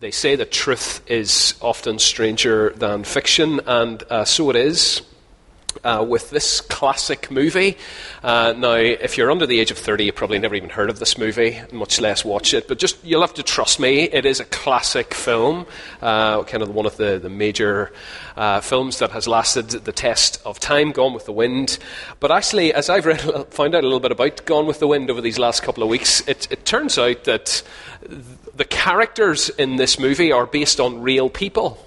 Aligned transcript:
they 0.00 0.10
say 0.10 0.36
that 0.36 0.52
truth 0.52 1.02
is 1.10 1.54
often 1.60 1.98
stranger 1.98 2.70
than 2.70 3.02
fiction, 3.04 3.60
and 3.66 4.02
uh, 4.10 4.24
so 4.24 4.50
it 4.50 4.56
is. 4.56 5.02
Uh, 5.84 6.04
with 6.08 6.30
this 6.30 6.60
classic 6.60 7.30
movie. 7.30 7.76
Uh, 8.22 8.52
now, 8.56 8.72
if 8.74 9.16
you're 9.16 9.30
under 9.30 9.46
the 9.46 9.60
age 9.60 9.70
of 9.70 9.78
30, 9.78 10.06
you 10.06 10.12
probably 10.12 10.38
never 10.38 10.56
even 10.56 10.70
heard 10.70 10.90
of 10.90 10.98
this 10.98 11.16
movie, 11.16 11.60
much 11.72 12.00
less 12.00 12.24
watch 12.24 12.52
it. 12.52 12.66
But 12.66 12.78
just, 12.78 13.02
you'll 13.04 13.20
have 13.20 13.34
to 13.34 13.44
trust 13.44 13.78
me, 13.78 14.02
it 14.02 14.26
is 14.26 14.40
a 14.40 14.44
classic 14.44 15.14
film, 15.14 15.66
uh, 16.02 16.42
kind 16.44 16.64
of 16.64 16.70
one 16.70 16.84
of 16.84 16.96
the, 16.96 17.20
the 17.20 17.28
major 17.28 17.92
uh, 18.36 18.60
films 18.60 18.98
that 18.98 19.12
has 19.12 19.28
lasted 19.28 19.70
the 19.70 19.92
test 19.92 20.40
of 20.44 20.58
time, 20.58 20.90
Gone 20.90 21.14
with 21.14 21.26
the 21.26 21.32
Wind. 21.32 21.78
But 22.18 22.32
actually, 22.32 22.74
as 22.74 22.90
I've 22.90 23.06
read, 23.06 23.20
found 23.50 23.74
out 23.74 23.84
a 23.84 23.86
little 23.86 24.00
bit 24.00 24.12
about 24.12 24.44
Gone 24.46 24.66
with 24.66 24.80
the 24.80 24.88
Wind 24.88 25.10
over 25.10 25.20
these 25.20 25.38
last 25.38 25.62
couple 25.62 25.84
of 25.84 25.88
weeks, 25.88 26.26
it, 26.26 26.48
it 26.50 26.64
turns 26.64 26.98
out 26.98 27.24
that 27.24 27.62
the 28.54 28.64
characters 28.64 29.48
in 29.48 29.76
this 29.76 29.98
movie 29.98 30.32
are 30.32 30.46
based 30.46 30.80
on 30.80 31.02
real 31.02 31.30
people. 31.30 31.84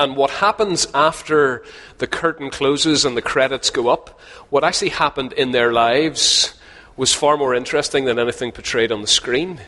And 0.00 0.16
what 0.16 0.30
happens 0.30 0.86
after 0.94 1.62
the 1.98 2.06
curtain 2.06 2.48
closes 2.48 3.04
and 3.04 3.14
the 3.18 3.20
credits 3.20 3.68
go 3.68 3.88
up, 3.88 4.18
what 4.48 4.64
actually 4.64 4.88
happened 4.88 5.34
in 5.34 5.50
their 5.50 5.74
lives 5.74 6.54
was 6.96 7.12
far 7.12 7.36
more 7.36 7.54
interesting 7.54 8.06
than 8.06 8.18
anything 8.18 8.50
portrayed 8.50 8.92
on 8.92 9.02
the 9.02 9.06
screen. 9.06 9.60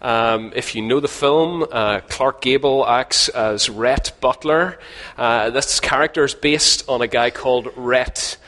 Um, 0.00 0.52
if 0.56 0.74
you 0.74 0.82
know 0.82 0.98
the 0.98 1.06
film, 1.06 1.64
uh, 1.70 2.00
Clark 2.08 2.40
Gable 2.40 2.84
acts 2.84 3.28
as 3.28 3.70
Rhett 3.70 4.14
Butler. 4.20 4.80
Uh, 5.16 5.50
this 5.50 5.78
character 5.78 6.24
is 6.24 6.34
based 6.34 6.88
on 6.88 7.00
a 7.00 7.06
guy 7.06 7.30
called 7.30 7.68
Rhett 7.76 8.38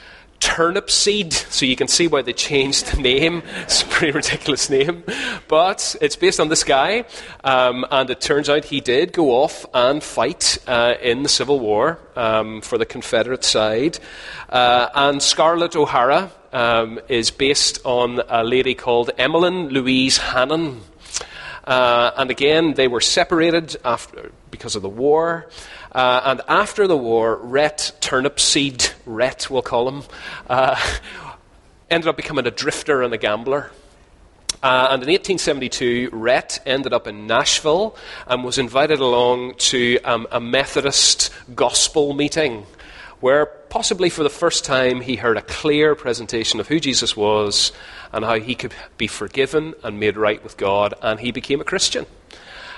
Turnipseed, 0.45 1.33
so 1.33 1.65
you 1.65 1.75
can 1.75 1.89
see 1.89 2.07
why 2.07 2.21
they 2.21 2.35
changed 2.35 2.93
the 2.93 3.01
name. 3.01 3.43
It's 3.63 3.83
a 3.83 3.87
pretty 3.87 4.13
ridiculous 4.13 4.69
name. 4.69 5.03
But 5.49 5.97
it's 6.03 6.17
based 6.17 6.39
on 6.39 6.49
this 6.49 6.65
guy, 6.65 7.07
um, 7.43 7.87
and 7.91 8.11
it 8.11 8.21
turns 8.21 8.51
out 8.51 8.67
he 8.67 8.83
did 8.83 9.15
go 9.15 9.31
off 9.31 9.65
and 9.73 10.03
fight 10.03 10.59
uh, 10.67 10.97
in 11.01 11.23
the 11.23 11.31
Civil 11.31 11.61
War 11.61 11.99
um, 12.15 12.61
for 12.61 12.77
the 12.77 12.85
Confederate 12.85 13.43
side. 13.43 13.99
Uh, 14.51 14.91
and 14.95 15.23
Scarlett 15.23 15.77
O'Hara 15.77 16.31
um, 16.53 17.01
is 17.09 17.31
based 17.31 17.81
on 17.87 18.21
a 18.29 18.45
lady 18.45 18.75
called 18.75 19.11
Emmeline 19.17 19.71
Louise 19.71 20.19
Hannon. 20.19 20.83
Uh, 21.67 22.11
and 22.17 22.31
again, 22.31 22.75
they 22.75 22.89
were 22.89 23.01
separated 23.01 23.77
after, 23.85 24.31
because 24.51 24.77
of 24.77 24.83
the 24.83 24.89
war. 24.89 25.49
Uh, 25.93 26.21
and 26.25 26.41
after 26.49 26.87
the 26.87 26.97
war, 26.97 27.37
Rhett 27.37 27.93
Turnipseed, 28.01 28.93
Rhett 29.07 29.49
we'll 29.51 29.63
call 29.63 29.89
him, 29.89 30.03
uh, 30.49 30.77
ended 31.91 32.09
up 32.09 32.17
becoming 32.17 32.47
a 32.47 32.51
drifter 32.51 33.03
and 33.03 33.15
a 33.15 33.19
gambler. 33.19 33.71
Uh, 34.63 34.89
and 34.93 35.03
in 35.03 35.09
1872, 35.09 36.11
Rhett 36.13 36.61
ended 36.65 36.93
up 36.93 37.07
in 37.07 37.27
Nashville 37.27 37.97
and 38.27 38.45
was 38.45 38.57
invited 38.57 39.01
along 39.01 39.55
to 39.57 39.99
um, 40.05 40.27
a 40.31 40.41
Methodist 40.41 41.31
gospel 41.55 42.15
meeting 42.15 42.67
where 43.25 43.47
possibly 43.47 44.11
for 44.11 44.23
the 44.23 44.29
first 44.29 44.67
time 44.67 45.01
he 45.01 45.17
heard 45.17 45.39
a 45.39 45.41
clear 45.41 45.95
presentation 45.95 46.61
of 46.61 46.69
who 46.69 46.79
Jesus 46.79 47.17
was 47.17 47.73
and 48.13 48.23
how 48.23 48.39
he 48.39 48.55
could 48.55 48.75
be 48.99 49.07
forgiven 49.07 49.73
and 49.83 49.99
made 49.99 50.19
right 50.19 50.45
with 50.45 50.59
God, 50.59 50.93
and 51.01 51.19
he 51.19 51.33
became 51.33 51.59
a 51.59 51.65
Christian. 51.65 52.05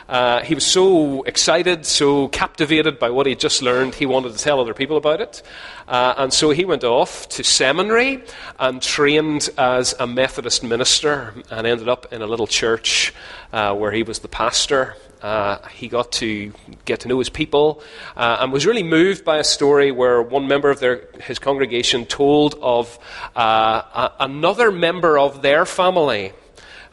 Uh, 0.09 0.45
he 0.45 0.55
was 0.55 0.65
so 0.65 1.25
excited, 1.25 1.85
so 1.85 2.29
captivated 2.29 2.97
by 3.01 3.11
what 3.11 3.27
he 3.27 3.35
just 3.35 3.61
learned, 3.61 3.97
he 3.97 4.07
wanted 4.07 4.37
to 4.37 4.39
tell 4.39 4.61
other 4.61 4.73
people 4.73 4.97
about 4.97 5.21
it. 5.21 5.43
Uh, 5.89 6.15
and 6.17 6.33
so 6.33 6.51
he 6.51 6.65
went 6.65 6.85
off 6.85 7.29
to 7.29 7.43
seminary 7.43 8.23
and 8.61 8.81
trained 8.81 9.51
as 9.59 9.97
a 9.99 10.07
Methodist 10.07 10.63
minister 10.63 11.35
and 11.51 11.67
ended 11.67 11.89
up 11.89 12.13
in 12.13 12.23
a 12.23 12.27
little 12.29 12.47
church 12.47 13.13
uh, 13.53 13.75
where 13.75 13.91
he 13.91 14.05
was 14.05 14.21
the 14.21 14.29
pastor. 14.29 14.95
Uh, 15.23 15.67
he 15.69 15.89
got 15.89 16.13
to 16.13 16.53
get 16.85 17.01
to 17.01 17.09
know 17.09 17.19
his 17.19 17.31
people 17.31 17.83
uh, 18.17 18.39
and 18.41 18.53
was 18.53 18.67
really 18.67 18.83
moved 18.83 19.25
by 19.25 19.39
a 19.39 19.45
story 19.45 19.91
where 19.91 20.21
one 20.21 20.47
member 20.47 20.71
of 20.71 20.79
their, 20.79 21.09
his 21.23 21.39
congregation 21.39 22.05
told 22.05 22.55
of 22.61 22.99
uh, 23.35 24.11
another 24.21 24.71
member 24.71 25.19
of 25.19 25.43
their 25.43 25.65
family 25.65 26.33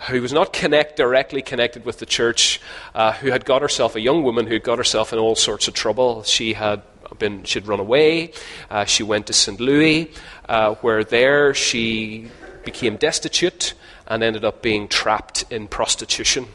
who 0.09 0.21
was 0.21 0.33
not 0.33 0.51
connect, 0.51 0.97
directly 0.97 1.41
connected 1.41 1.85
with 1.85 1.99
the 1.99 2.05
church, 2.05 2.59
uh, 2.93 3.13
who 3.13 3.29
had 3.29 3.45
got 3.45 3.61
herself, 3.61 3.95
a 3.95 4.01
young 4.01 4.23
woman 4.23 4.47
who 4.47 4.53
had 4.53 4.63
got 4.63 4.77
herself 4.77 5.13
in 5.13 5.19
all 5.19 5.35
sorts 5.35 5.67
of 5.67 5.73
trouble. 5.73 6.23
She 6.23 6.53
had 6.53 6.81
been, 7.19 7.43
she'd 7.43 7.67
run 7.67 7.79
away. 7.79 8.33
Uh, 8.69 8.85
she 8.85 9.03
went 9.03 9.27
to 9.27 9.33
St. 9.33 9.59
Louis, 9.59 10.11
uh, 10.49 10.75
where 10.75 11.03
there 11.03 11.53
she 11.53 12.29
became 12.65 12.97
destitute 12.97 13.73
and 14.07 14.23
ended 14.23 14.43
up 14.43 14.61
being 14.61 14.87
trapped 14.87 15.45
in 15.49 15.67
prostitution. 15.67 16.47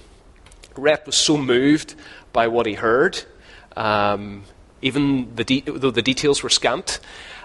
Rhett 0.78 1.06
was 1.06 1.16
so 1.16 1.36
moved 1.36 1.94
by 2.32 2.48
what 2.48 2.66
he 2.66 2.74
heard, 2.74 3.22
um, 3.76 4.44
even 4.80 5.34
the 5.34 5.44
de- 5.44 5.60
though 5.66 5.90
the 5.90 6.02
details 6.02 6.42
were 6.42 6.50
scant, 6.50 7.00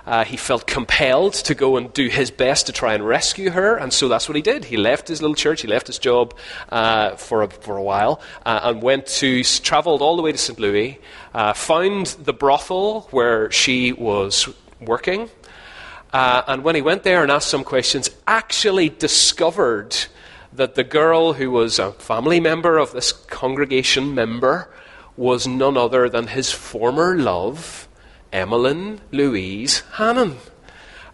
uh, 0.05 0.25
he 0.25 0.35
felt 0.35 0.67
compelled 0.67 1.33
to 1.33 1.55
go 1.55 1.77
and 1.77 1.93
do 1.93 2.07
his 2.07 2.29
best 2.29 2.65
to 2.67 2.71
try 2.73 2.93
and 2.93 3.07
rescue 3.07 3.49
her, 3.51 3.75
and 3.75 3.93
so 3.93 4.07
that's 4.07 4.27
what 4.27 4.35
he 4.35 4.41
did. 4.41 4.65
He 4.65 4.77
left 4.77 5.07
his 5.07 5.21
little 5.21 5.35
church, 5.35 5.61
he 5.61 5.67
left 5.67 5.87
his 5.87 5.97
job 5.97 6.35
uh, 6.69 7.15
for, 7.15 7.43
a, 7.43 7.49
for 7.49 7.77
a 7.77 7.83
while, 7.83 8.21
uh, 8.45 8.59
and 8.63 8.81
went 8.81 9.07
to, 9.07 9.43
travelled 9.43 10.01
all 10.01 10.15
the 10.15 10.21
way 10.21 10.31
to 10.31 10.37
St. 10.37 10.59
Louis, 10.59 10.99
uh, 11.33 11.53
found 11.53 12.07
the 12.23 12.33
brothel 12.33 13.07
where 13.11 13.49
she 13.51 13.93
was 13.93 14.49
working, 14.81 15.29
uh, 16.11 16.43
and 16.47 16.63
when 16.63 16.75
he 16.75 16.81
went 16.81 17.03
there 17.03 17.23
and 17.23 17.31
asked 17.31 17.49
some 17.49 17.63
questions, 17.63 18.09
actually 18.27 18.89
discovered 18.89 19.95
that 20.55 20.75
the 20.75 20.83
girl 20.83 21.33
who 21.33 21.49
was 21.51 21.79
a 21.79 21.91
family 21.93 22.39
member 22.39 22.77
of 22.77 22.91
this 22.91 23.11
congregation 23.11 24.13
member 24.13 24.69
was 25.17 25.47
none 25.47 25.77
other 25.77 26.09
than 26.09 26.27
his 26.27 26.51
former 26.51 27.17
love 27.17 27.87
Emmeline 28.31 28.99
Louise 29.11 29.81
Hannon. 29.93 30.37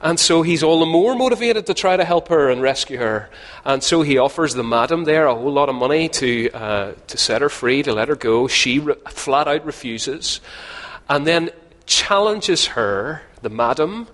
And 0.02 0.18
so 0.18 0.42
he's 0.44 0.64
all 0.64 0.80
the 0.80 0.86
more 0.86 1.14
motivated 1.16 1.66
to 1.66 1.74
try 1.74 1.98
to 1.98 2.06
help 2.06 2.30
her 2.30 2.50
and 2.50 2.62
rescue 2.62 2.98
her. 2.98 3.30
And 3.66 3.84
so 3.84 4.02
he 4.02 4.18
offers 4.18 4.54
the 4.54 4.64
madam 4.64 5.04
there 5.04 5.26
a 5.26 5.36
whole 5.36 5.52
lot 5.52 5.68
of 5.68 5.76
money 5.76 6.08
to, 6.10 6.50
uh, 6.52 6.94
to 7.08 7.18
set 7.18 7.42
her 7.42 7.50
free, 7.50 7.84
to 7.84 7.92
let 7.92 8.08
her 8.08 8.16
go. 8.16 8.48
She 8.48 8.80
re- 8.80 8.96
flat 9.10 9.50
out 9.50 9.66
refuses. 9.66 10.40
And 11.10 11.28
then 11.28 11.50
challenges 11.86 12.68
her, 12.68 13.24
the 13.42 13.50
madam, 13.50 14.08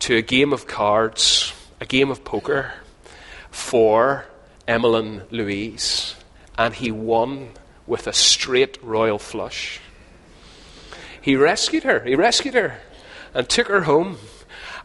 to 0.00 0.16
a 0.16 0.22
game 0.22 0.52
of 0.52 0.66
cards, 0.66 1.54
a 1.80 1.86
game 1.86 2.10
of 2.10 2.24
poker 2.24 2.74
for 3.50 4.26
Emmeline 4.72 5.22
Louise. 5.30 6.16
And 6.56 6.74
he 6.74 6.90
won 6.90 7.50
with 7.86 8.06
a 8.06 8.12
straight 8.12 8.82
royal 8.82 9.18
flush. 9.18 9.80
He 11.20 11.36
rescued 11.36 11.84
her. 11.84 12.00
He 12.00 12.14
rescued 12.14 12.54
her 12.54 12.78
and 13.34 13.48
took 13.48 13.68
her 13.68 13.82
home. 13.82 14.16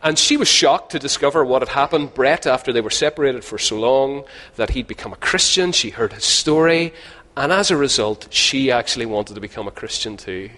And 0.04 0.20
she 0.20 0.38
was 0.38 0.50
shocked 0.50 0.92
to 0.92 1.00
discover 1.00 1.44
what 1.44 1.62
had 1.62 1.70
happened. 1.70 2.12
Rhett, 2.16 2.46
after 2.46 2.72
they 2.74 2.82
were 2.82 2.90
separated 2.90 3.44
for 3.44 3.58
so 3.58 3.80
long, 3.80 4.26
that 4.58 4.72
he'd 4.72 4.88
become 4.88 5.14
a 5.14 5.18
Christian. 5.18 5.72
She 5.72 5.90
heard 5.90 6.14
his 6.14 6.26
story. 6.26 6.94
And 7.36 7.52
as 7.52 7.72
a 7.72 7.78
result, 7.78 8.28
she 8.30 8.70
actually 8.70 9.06
wanted 9.06 9.36
to 9.36 9.42
become 9.42 9.68
a 9.68 9.72
Christian 9.72 10.18
too. 10.18 10.50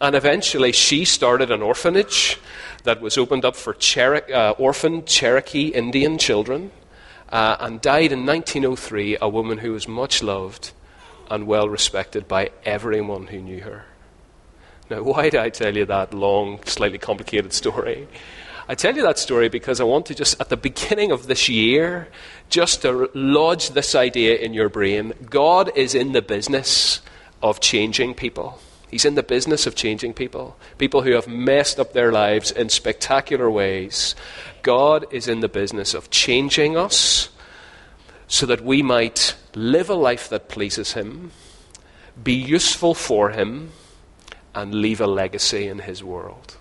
And 0.00 0.14
eventually, 0.14 0.72
she 0.72 1.04
started 1.04 1.50
an 1.50 1.62
orphanage 1.62 2.38
that 2.84 3.00
was 3.00 3.18
opened 3.18 3.44
up 3.44 3.56
for 3.56 3.74
Chero- 3.74 4.30
uh, 4.30 4.54
orphaned 4.56 5.06
Cherokee 5.06 5.68
Indian 5.68 6.16
children 6.18 6.70
uh, 7.34 7.56
and 7.58 7.80
died 7.80 8.12
in 8.12 8.24
1903, 8.24 9.18
a 9.20 9.28
woman 9.28 9.58
who 9.58 9.72
was 9.72 9.88
much 9.88 10.22
loved 10.22 10.70
and 11.28 11.48
well 11.48 11.68
respected 11.68 12.28
by 12.28 12.52
everyone 12.64 13.26
who 13.26 13.40
knew 13.40 13.60
her. 13.62 13.86
Now, 14.88 15.02
why 15.10 15.30
do 15.30 15.40
I 15.40 15.50
tell 15.50 15.76
you 15.76 15.84
that 15.86 16.14
long, 16.14 16.62
slightly 16.64 16.98
complicated 16.98 17.52
story? 17.52 18.06
I 18.68 18.76
tell 18.76 18.94
you 18.94 19.02
that 19.02 19.18
story 19.18 19.48
because 19.48 19.80
I 19.80 19.84
want 19.84 20.06
to 20.06 20.14
just, 20.14 20.40
at 20.40 20.48
the 20.48 20.56
beginning 20.56 21.10
of 21.10 21.26
this 21.26 21.48
year, 21.48 22.06
just 22.50 22.82
to 22.82 23.10
lodge 23.14 23.70
this 23.70 23.96
idea 23.96 24.36
in 24.36 24.54
your 24.54 24.68
brain. 24.68 25.12
God 25.28 25.76
is 25.76 25.96
in 25.96 26.12
the 26.12 26.22
business 26.22 27.00
of 27.42 27.58
changing 27.58 28.14
people. 28.14 28.60
He's 28.88 29.04
in 29.04 29.16
the 29.16 29.24
business 29.24 29.66
of 29.66 29.74
changing 29.74 30.14
people. 30.14 30.56
People 30.78 31.02
who 31.02 31.14
have 31.14 31.26
messed 31.26 31.80
up 31.80 31.94
their 31.94 32.12
lives 32.12 32.52
in 32.52 32.68
spectacular 32.68 33.50
ways. 33.50 34.14
God 34.64 35.06
is 35.12 35.28
in 35.28 35.38
the 35.38 35.48
business 35.48 35.94
of 35.94 36.10
changing 36.10 36.76
us 36.76 37.28
so 38.26 38.46
that 38.46 38.62
we 38.62 38.82
might 38.82 39.36
live 39.54 39.88
a 39.88 39.94
life 39.94 40.28
that 40.28 40.48
pleases 40.48 40.94
Him, 40.94 41.30
be 42.20 42.32
useful 42.32 42.94
for 42.94 43.30
Him, 43.30 43.70
and 44.54 44.74
leave 44.74 45.00
a 45.00 45.06
legacy 45.06 45.66
in 45.66 45.80
his 45.80 46.02
world. 46.02 46.56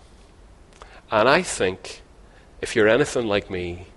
And 1.11 1.29
I 1.29 1.43
think, 1.43 2.01
if 2.61 2.75
you're 2.75 2.87
anything 2.87 3.27
like 3.27 3.49
me, 3.49 3.87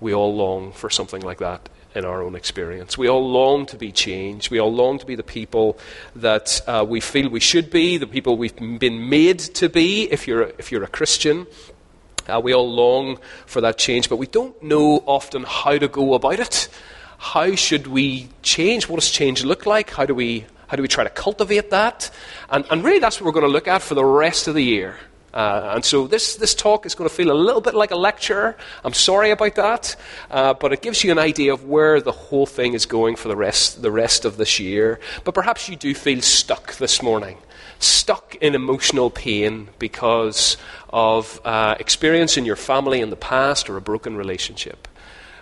we 0.00 0.12
all 0.12 0.34
long 0.34 0.72
for 0.72 0.90
something 0.90 1.22
like 1.22 1.38
that 1.38 1.68
in 1.94 2.04
our 2.04 2.22
own 2.22 2.34
experience. 2.34 2.98
We 2.98 3.08
all 3.08 3.26
long 3.26 3.64
to 3.66 3.76
be 3.76 3.92
changed. 3.92 4.50
We 4.50 4.60
all 4.60 4.72
long 4.72 4.98
to 4.98 5.06
be 5.06 5.14
the 5.14 5.22
people 5.22 5.78
that 6.14 6.60
uh, 6.66 6.84
we 6.86 7.00
feel 7.00 7.30
we 7.30 7.40
should 7.40 7.70
be, 7.70 7.96
the 7.96 8.06
people 8.06 8.36
we've 8.36 8.56
been 8.56 9.08
made 9.08 9.38
to 9.38 9.68
be 9.68 10.10
if 10.10 10.26
you're, 10.26 10.52
if 10.58 10.70
you're 10.70 10.84
a 10.84 10.88
Christian. 10.88 11.46
Uh, 12.28 12.40
we 12.42 12.52
all 12.52 12.70
long 12.70 13.18
for 13.46 13.60
that 13.60 13.78
change, 13.78 14.08
but 14.08 14.16
we 14.16 14.26
don't 14.26 14.60
know 14.62 15.02
often 15.06 15.44
how 15.46 15.78
to 15.78 15.88
go 15.88 16.14
about 16.14 16.40
it. 16.40 16.68
How 17.18 17.54
should 17.54 17.86
we 17.86 18.28
change? 18.42 18.88
What 18.88 19.00
does 19.00 19.10
change 19.10 19.44
look 19.44 19.66
like? 19.66 19.90
How 19.90 20.06
do 20.06 20.14
we 20.14 20.44
How 20.68 20.76
do 20.76 20.82
we 20.82 20.88
try 20.88 21.04
to 21.04 21.10
cultivate 21.10 21.70
that? 21.70 22.10
And, 22.50 22.64
and 22.70 22.84
really, 22.84 22.98
that's 22.98 23.20
what 23.20 23.26
we're 23.26 23.40
going 23.40 23.46
to 23.46 23.52
look 23.52 23.68
at 23.68 23.82
for 23.82 23.94
the 23.94 24.04
rest 24.04 24.48
of 24.48 24.54
the 24.54 24.64
year. 24.64 24.96
Uh, 25.32 25.72
and 25.74 25.84
so 25.84 26.06
this, 26.06 26.36
this 26.36 26.54
talk 26.54 26.86
is 26.86 26.94
going 26.94 27.08
to 27.08 27.14
feel 27.14 27.30
a 27.30 27.36
little 27.36 27.60
bit 27.60 27.74
like 27.74 27.90
a 27.90 27.96
lecture. 27.96 28.56
I'm 28.82 28.94
sorry 28.94 29.30
about 29.30 29.54
that, 29.56 29.94
uh, 30.30 30.54
but 30.54 30.72
it 30.72 30.80
gives 30.80 31.04
you 31.04 31.12
an 31.12 31.18
idea 31.18 31.52
of 31.52 31.66
where 31.66 32.00
the 32.00 32.10
whole 32.10 32.46
thing 32.46 32.72
is 32.72 32.86
going 32.86 33.16
for 33.16 33.28
the 33.28 33.36
rest, 33.36 33.82
the 33.82 33.90
rest 33.90 34.24
of 34.24 34.38
this 34.38 34.58
year. 34.58 34.98
But 35.24 35.34
perhaps 35.34 35.68
you 35.68 35.76
do 35.76 35.94
feel 35.94 36.22
stuck 36.22 36.76
this 36.76 37.02
morning, 37.02 37.36
stuck 37.78 38.34
in 38.36 38.54
emotional 38.54 39.10
pain 39.10 39.68
because 39.78 40.56
of 40.90 41.40
uh, 41.44 41.74
experience 41.78 42.36
in 42.36 42.44
your 42.44 42.56
family 42.56 43.00
in 43.00 43.10
the 43.10 43.16
past 43.16 43.68
or 43.68 43.76
a 43.76 43.80
broken 43.80 44.16
relationship. 44.16 44.88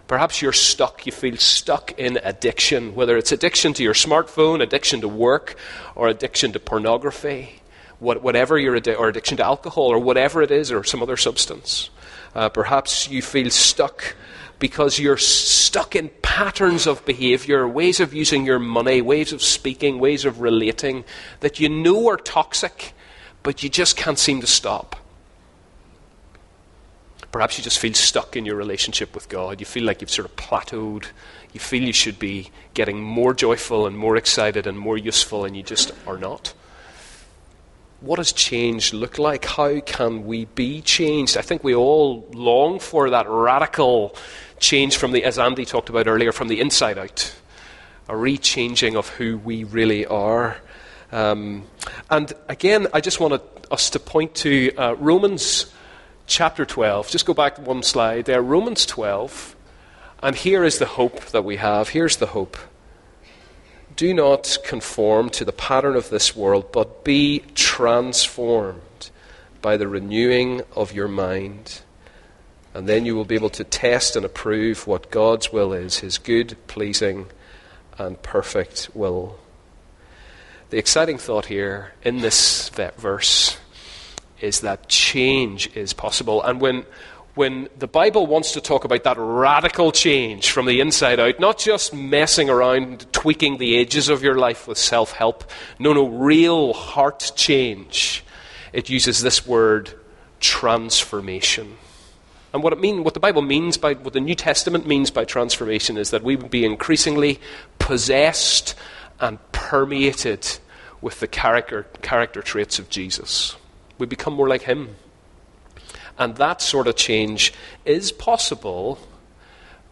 Perhaps 0.06 0.42
you're 0.42 0.52
stuck, 0.52 1.06
you 1.06 1.12
feel 1.12 1.36
stuck 1.36 1.98
in 1.98 2.18
addiction, 2.22 2.94
whether 2.94 3.16
it's 3.16 3.32
addiction 3.32 3.72
to 3.72 3.82
your 3.82 3.94
smartphone, 3.94 4.62
addiction 4.62 5.00
to 5.00 5.08
work, 5.08 5.56
or 5.94 6.08
addiction 6.08 6.52
to 6.52 6.60
pornography 6.60 7.62
whatever 8.04 8.58
your 8.58 8.78
or 8.98 9.08
addiction 9.08 9.36
to 9.38 9.44
alcohol 9.44 9.84
or 9.84 9.98
whatever 9.98 10.42
it 10.42 10.50
is 10.50 10.70
or 10.70 10.84
some 10.84 11.02
other 11.02 11.16
substance. 11.16 11.90
Uh, 12.34 12.48
perhaps 12.48 13.08
you 13.08 13.22
feel 13.22 13.50
stuck 13.50 14.16
because 14.58 14.98
you're 14.98 15.16
stuck 15.16 15.96
in 15.96 16.10
patterns 16.22 16.86
of 16.86 17.04
behavior, 17.04 17.66
ways 17.66 18.00
of 18.00 18.14
using 18.14 18.44
your 18.44 18.58
money, 18.58 19.00
ways 19.00 19.32
of 19.32 19.42
speaking, 19.42 19.98
ways 19.98 20.24
of 20.24 20.40
relating 20.40 21.04
that 21.40 21.60
you 21.60 21.68
know 21.68 22.08
are 22.08 22.16
toxic, 22.16 22.92
but 23.42 23.62
you 23.62 23.68
just 23.68 23.96
can't 23.96 24.18
seem 24.18 24.40
to 24.40 24.46
stop. 24.46 24.96
Perhaps 27.32 27.58
you 27.58 27.64
just 27.64 27.80
feel 27.80 27.94
stuck 27.94 28.36
in 28.36 28.46
your 28.46 28.54
relationship 28.54 29.14
with 29.14 29.28
God. 29.28 29.58
You 29.58 29.66
feel 29.66 29.84
like 29.84 30.00
you've 30.00 30.10
sort 30.10 30.28
of 30.28 30.36
plateaued. 30.36 31.06
You 31.52 31.58
feel 31.58 31.82
you 31.82 31.92
should 31.92 32.18
be 32.18 32.50
getting 32.74 33.00
more 33.00 33.34
joyful 33.34 33.86
and 33.86 33.98
more 33.98 34.16
excited 34.16 34.66
and 34.66 34.78
more 34.78 34.96
useful, 34.96 35.44
and 35.44 35.56
you 35.56 35.62
just 35.64 35.92
are 36.06 36.18
not 36.18 36.54
what 38.04 38.16
does 38.16 38.32
change 38.32 38.92
look 38.92 39.18
like? 39.18 39.44
How 39.46 39.80
can 39.80 40.26
we 40.26 40.44
be 40.44 40.82
changed? 40.82 41.38
I 41.38 41.40
think 41.40 41.64
we 41.64 41.74
all 41.74 42.28
long 42.34 42.78
for 42.78 43.08
that 43.10 43.26
radical 43.28 44.14
change 44.58 44.98
from 44.98 45.12
the, 45.12 45.24
as 45.24 45.38
Andy 45.38 45.64
talked 45.64 45.88
about 45.88 46.06
earlier, 46.06 46.30
from 46.30 46.48
the 46.48 46.60
inside 46.60 46.98
out, 46.98 47.34
a 48.08 48.12
rechanging 48.12 48.96
of 48.96 49.08
who 49.08 49.38
we 49.38 49.64
really 49.64 50.04
are. 50.04 50.58
Um, 51.12 51.64
and 52.10 52.32
again, 52.48 52.88
I 52.92 53.00
just 53.00 53.20
wanted 53.20 53.40
us 53.70 53.88
to 53.90 53.98
point 53.98 54.34
to 54.36 54.74
uh, 54.76 54.94
Romans 54.96 55.72
chapter 56.26 56.66
12. 56.66 57.08
Just 57.08 57.24
go 57.24 57.32
back 57.32 57.58
one 57.58 57.82
slide 57.82 58.26
there. 58.26 58.42
Romans 58.42 58.84
12. 58.84 59.56
And 60.22 60.36
here 60.36 60.64
is 60.64 60.78
the 60.78 60.86
hope 60.86 61.24
that 61.26 61.44
we 61.44 61.56
have. 61.56 61.90
Here's 61.90 62.16
the 62.16 62.26
hope. 62.26 62.56
Do 63.96 64.12
not 64.12 64.58
conform 64.64 65.30
to 65.30 65.44
the 65.44 65.52
pattern 65.52 65.94
of 65.94 66.10
this 66.10 66.34
world, 66.34 66.72
but 66.72 67.04
be 67.04 67.44
transformed 67.54 69.10
by 69.62 69.76
the 69.76 69.86
renewing 69.86 70.62
of 70.74 70.92
your 70.92 71.08
mind. 71.08 71.82
And 72.74 72.88
then 72.88 73.06
you 73.06 73.14
will 73.14 73.24
be 73.24 73.36
able 73.36 73.50
to 73.50 73.62
test 73.62 74.16
and 74.16 74.24
approve 74.24 74.88
what 74.88 75.12
God's 75.12 75.52
will 75.52 75.72
is 75.72 75.98
his 76.00 76.18
good, 76.18 76.56
pleasing, 76.66 77.26
and 77.96 78.20
perfect 78.20 78.90
will. 78.94 79.38
The 80.70 80.78
exciting 80.78 81.18
thought 81.18 81.46
here 81.46 81.92
in 82.02 82.18
this 82.18 82.70
verse 82.70 83.58
is 84.40 84.60
that 84.60 84.88
change 84.88 85.74
is 85.76 85.92
possible. 85.92 86.42
And 86.42 86.60
when 86.60 86.84
when 87.34 87.68
the 87.78 87.88
Bible 87.88 88.26
wants 88.26 88.52
to 88.52 88.60
talk 88.60 88.84
about 88.84 89.02
that 89.04 89.16
radical 89.18 89.90
change 89.90 90.50
from 90.50 90.66
the 90.66 90.80
inside 90.80 91.18
out, 91.18 91.40
not 91.40 91.58
just 91.58 91.92
messing 91.92 92.48
around, 92.48 93.12
tweaking 93.12 93.58
the 93.58 93.78
edges 93.78 94.08
of 94.08 94.22
your 94.22 94.36
life 94.36 94.68
with 94.68 94.78
self 94.78 95.12
help, 95.12 95.44
no, 95.78 95.92
no, 95.92 96.06
real 96.06 96.72
heart 96.72 97.32
change, 97.34 98.24
it 98.72 98.88
uses 98.88 99.20
this 99.20 99.46
word 99.46 99.92
transformation. 100.38 101.76
And 102.52 102.62
what 102.62 102.72
it 102.72 102.78
mean, 102.78 103.02
what 103.02 103.14
the 103.14 103.20
Bible 103.20 103.42
means 103.42 103.76
by, 103.76 103.94
what 103.94 104.12
the 104.12 104.20
New 104.20 104.36
Testament 104.36 104.86
means 104.86 105.10
by 105.10 105.24
transformation 105.24 105.96
is 105.96 106.10
that 106.10 106.22
we 106.22 106.36
would 106.36 106.52
be 106.52 106.64
increasingly 106.64 107.40
possessed 107.80 108.76
and 109.18 109.38
permeated 109.50 110.58
with 111.00 111.18
the 111.18 111.26
character, 111.26 111.86
character 112.00 112.42
traits 112.42 112.78
of 112.78 112.88
Jesus. 112.90 113.56
We 113.98 114.06
become 114.06 114.34
more 114.34 114.48
like 114.48 114.62
Him. 114.62 114.94
And 116.18 116.36
that 116.36 116.62
sort 116.62 116.86
of 116.86 116.96
change 116.96 117.52
is 117.84 118.12
possible, 118.12 118.98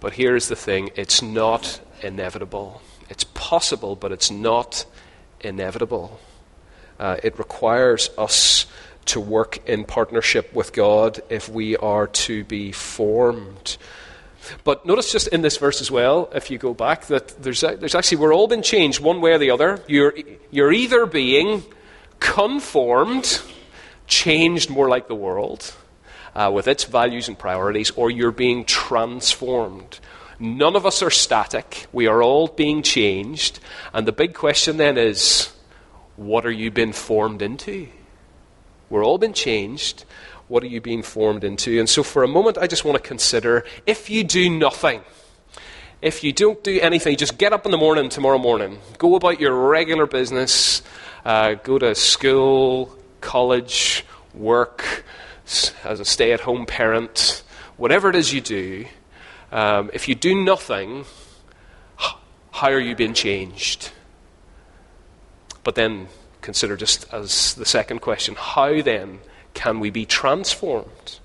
but 0.00 0.14
here's 0.14 0.48
the 0.48 0.56
thing 0.56 0.90
it's 0.94 1.22
not 1.22 1.80
inevitable. 2.02 2.82
It's 3.08 3.24
possible, 3.24 3.96
but 3.96 4.12
it's 4.12 4.30
not 4.30 4.84
inevitable. 5.40 6.20
Uh, 6.98 7.16
it 7.22 7.38
requires 7.38 8.10
us 8.16 8.66
to 9.06 9.20
work 9.20 9.68
in 9.68 9.84
partnership 9.84 10.52
with 10.54 10.72
God 10.72 11.20
if 11.28 11.48
we 11.48 11.76
are 11.76 12.06
to 12.06 12.44
be 12.44 12.72
formed. 12.72 13.76
But 14.64 14.86
notice 14.86 15.12
just 15.12 15.28
in 15.28 15.42
this 15.42 15.56
verse 15.56 15.80
as 15.80 15.90
well, 15.90 16.30
if 16.34 16.50
you 16.50 16.58
go 16.58 16.74
back, 16.74 17.06
that 17.06 17.42
there's, 17.42 17.60
there's 17.60 17.94
actually, 17.94 18.18
we're 18.18 18.34
all 18.34 18.48
been 18.48 18.62
changed 18.62 19.00
one 19.00 19.20
way 19.20 19.32
or 19.32 19.38
the 19.38 19.50
other. 19.50 19.80
You're, 19.86 20.14
you're 20.50 20.72
either 20.72 21.06
being 21.06 21.64
conformed, 22.18 23.40
changed 24.06 24.70
more 24.70 24.88
like 24.88 25.08
the 25.08 25.14
world, 25.14 25.74
uh, 26.34 26.50
with 26.52 26.68
its 26.68 26.84
values 26.84 27.28
and 27.28 27.38
priorities, 27.38 27.90
or 27.92 28.10
you're 28.10 28.32
being 28.32 28.64
transformed. 28.64 30.00
None 30.38 30.74
of 30.74 30.84
us 30.84 31.02
are 31.02 31.10
static. 31.10 31.86
We 31.92 32.06
are 32.06 32.22
all 32.22 32.48
being 32.48 32.82
changed. 32.82 33.60
And 33.92 34.08
the 34.08 34.12
big 34.12 34.34
question 34.34 34.76
then 34.76 34.98
is 34.98 35.52
what 36.16 36.44
are 36.44 36.50
you 36.50 36.70
being 36.70 36.92
formed 36.92 37.42
into? 37.42 37.88
We're 38.90 39.04
all 39.04 39.18
been 39.18 39.32
changed. 39.32 40.04
What 40.48 40.62
are 40.62 40.66
you 40.66 40.80
being 40.80 41.02
formed 41.02 41.44
into? 41.44 41.78
And 41.78 41.88
so, 41.88 42.02
for 42.02 42.22
a 42.24 42.28
moment, 42.28 42.58
I 42.58 42.66
just 42.66 42.84
want 42.84 43.02
to 43.02 43.08
consider 43.08 43.64
if 43.86 44.10
you 44.10 44.24
do 44.24 44.50
nothing, 44.50 45.00
if 46.02 46.22
you 46.24 46.32
don't 46.32 46.62
do 46.62 46.78
anything, 46.80 47.16
just 47.16 47.38
get 47.38 47.52
up 47.52 47.64
in 47.64 47.70
the 47.70 47.78
morning 47.78 48.08
tomorrow 48.10 48.38
morning, 48.38 48.78
go 48.98 49.14
about 49.14 49.40
your 49.40 49.54
regular 49.54 50.06
business, 50.06 50.82
uh, 51.24 51.54
go 51.54 51.78
to 51.78 51.94
school, 51.94 52.94
college, 53.20 54.04
work, 54.34 55.04
as 55.84 56.00
a 56.00 56.04
stay 56.04 56.32
at 56.32 56.40
home 56.40 56.66
parent, 56.66 57.42
whatever 57.76 58.08
it 58.08 58.16
is 58.16 58.32
you 58.32 58.40
do, 58.40 58.86
um, 59.50 59.90
if 59.92 60.08
you 60.08 60.14
do 60.14 60.34
nothing, 60.34 61.04
how 62.52 62.68
are 62.68 62.80
you 62.80 62.94
being 62.94 63.14
changed? 63.14 63.90
But 65.64 65.74
then 65.74 66.08
consider 66.40 66.76
just 66.76 67.12
as 67.12 67.54
the 67.54 67.64
second 67.64 68.00
question 68.00 68.34
how 68.36 68.82
then 68.82 69.20
can 69.54 69.80
we 69.80 69.90
be 69.90 70.06
transformed? 70.06 71.18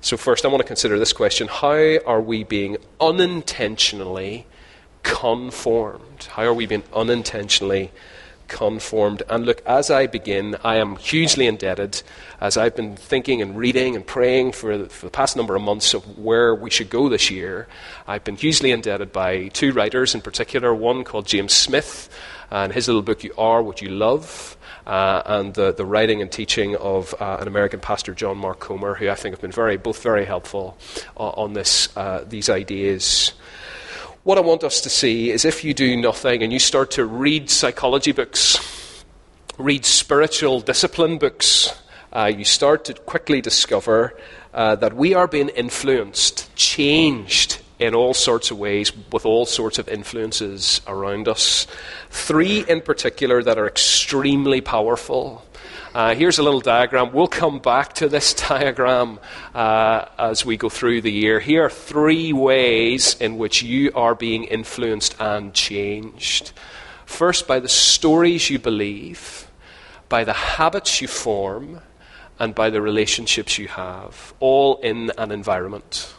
So, 0.00 0.18
first, 0.18 0.44
I 0.44 0.48
want 0.48 0.60
to 0.60 0.66
consider 0.66 0.98
this 0.98 1.14
question 1.14 1.48
How 1.48 1.98
are 2.06 2.20
we 2.20 2.44
being 2.44 2.76
unintentionally 3.00 4.46
conformed? 5.02 6.28
How 6.32 6.44
are 6.44 6.54
we 6.54 6.66
being 6.66 6.82
unintentionally 6.92 7.90
conformed. 8.48 9.22
And 9.28 9.46
look, 9.46 9.62
as 9.66 9.90
I 9.90 10.06
begin, 10.06 10.56
I 10.62 10.76
am 10.76 10.96
hugely 10.96 11.46
indebted, 11.46 12.02
as 12.40 12.56
I've 12.56 12.76
been 12.76 12.96
thinking 12.96 13.42
and 13.42 13.56
reading 13.56 13.96
and 13.96 14.06
praying 14.06 14.52
for 14.52 14.78
the, 14.78 14.88
for 14.88 15.06
the 15.06 15.10
past 15.10 15.36
number 15.36 15.56
of 15.56 15.62
months 15.62 15.94
of 15.94 16.18
where 16.18 16.54
we 16.54 16.70
should 16.70 16.90
go 16.90 17.08
this 17.08 17.30
year. 17.30 17.66
I've 18.06 18.24
been 18.24 18.36
hugely 18.36 18.70
indebted 18.70 19.12
by 19.12 19.48
two 19.48 19.72
writers 19.72 20.14
in 20.14 20.20
particular, 20.20 20.74
one 20.74 21.04
called 21.04 21.26
James 21.26 21.52
Smith, 21.52 22.08
and 22.50 22.72
his 22.72 22.86
little 22.86 23.02
book, 23.02 23.24
You 23.24 23.34
Are 23.38 23.62
What 23.62 23.82
You 23.82 23.88
Love. 23.88 24.56
Uh, 24.86 25.22
and 25.24 25.54
the, 25.54 25.72
the 25.72 25.86
writing 25.86 26.20
and 26.20 26.30
teaching 26.30 26.76
of 26.76 27.14
uh, 27.18 27.38
an 27.40 27.48
American 27.48 27.80
pastor, 27.80 28.12
John 28.12 28.36
Mark 28.36 28.60
Comer, 28.60 28.94
who 28.94 29.08
I 29.08 29.14
think 29.14 29.32
have 29.32 29.40
been 29.40 29.50
very, 29.50 29.78
both 29.78 30.02
very 30.02 30.26
helpful 30.26 30.76
uh, 31.16 31.30
on 31.30 31.54
this, 31.54 31.88
uh, 31.96 32.22
these 32.28 32.50
ideas 32.50 33.32
what 34.24 34.38
I 34.38 34.40
want 34.40 34.64
us 34.64 34.80
to 34.80 34.90
see 34.90 35.30
is 35.30 35.44
if 35.44 35.64
you 35.64 35.74
do 35.74 35.96
nothing 35.98 36.42
and 36.42 36.50
you 36.50 36.58
start 36.58 36.90
to 36.92 37.04
read 37.04 37.50
psychology 37.50 38.12
books, 38.12 39.04
read 39.58 39.84
spiritual 39.84 40.60
discipline 40.60 41.18
books, 41.18 41.78
uh, 42.10 42.32
you 42.34 42.44
start 42.44 42.86
to 42.86 42.94
quickly 42.94 43.42
discover 43.42 44.18
uh, 44.54 44.76
that 44.76 44.96
we 44.96 45.12
are 45.12 45.26
being 45.26 45.50
influenced, 45.50 46.54
changed 46.56 47.60
in 47.78 47.94
all 47.94 48.14
sorts 48.14 48.50
of 48.50 48.58
ways 48.58 48.92
with 49.12 49.26
all 49.26 49.44
sorts 49.44 49.78
of 49.78 49.88
influences 49.88 50.80
around 50.86 51.28
us. 51.28 51.66
Three 52.08 52.64
in 52.66 52.80
particular 52.80 53.42
that 53.42 53.58
are 53.58 53.66
extremely 53.66 54.62
powerful. 54.62 55.43
Uh, 55.94 56.12
here's 56.12 56.40
a 56.40 56.42
little 56.42 56.60
diagram. 56.60 57.12
We'll 57.12 57.28
come 57.28 57.60
back 57.60 57.92
to 57.94 58.08
this 58.08 58.34
diagram 58.48 59.20
uh, 59.54 60.06
as 60.18 60.44
we 60.44 60.56
go 60.56 60.68
through 60.68 61.02
the 61.02 61.12
year. 61.12 61.38
Here 61.38 61.66
are 61.66 61.70
three 61.70 62.32
ways 62.32 63.14
in 63.20 63.38
which 63.38 63.62
you 63.62 63.92
are 63.94 64.16
being 64.16 64.42
influenced 64.42 65.14
and 65.20 65.54
changed. 65.54 66.50
First, 67.06 67.46
by 67.46 67.60
the 67.60 67.68
stories 67.68 68.50
you 68.50 68.58
believe, 68.58 69.48
by 70.08 70.24
the 70.24 70.32
habits 70.32 71.00
you 71.00 71.06
form, 71.06 71.80
and 72.40 72.56
by 72.56 72.70
the 72.70 72.82
relationships 72.82 73.56
you 73.56 73.68
have, 73.68 74.34
all 74.40 74.78
in 74.78 75.12
an 75.16 75.30
environment. 75.30 76.12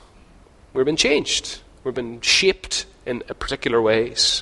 We've 0.72 0.86
been 0.86 0.96
changed, 0.96 1.60
we've 1.84 1.94
been 1.94 2.22
shaped 2.22 2.86
in 3.06 3.20
particular 3.40 3.82
ways 3.82 4.42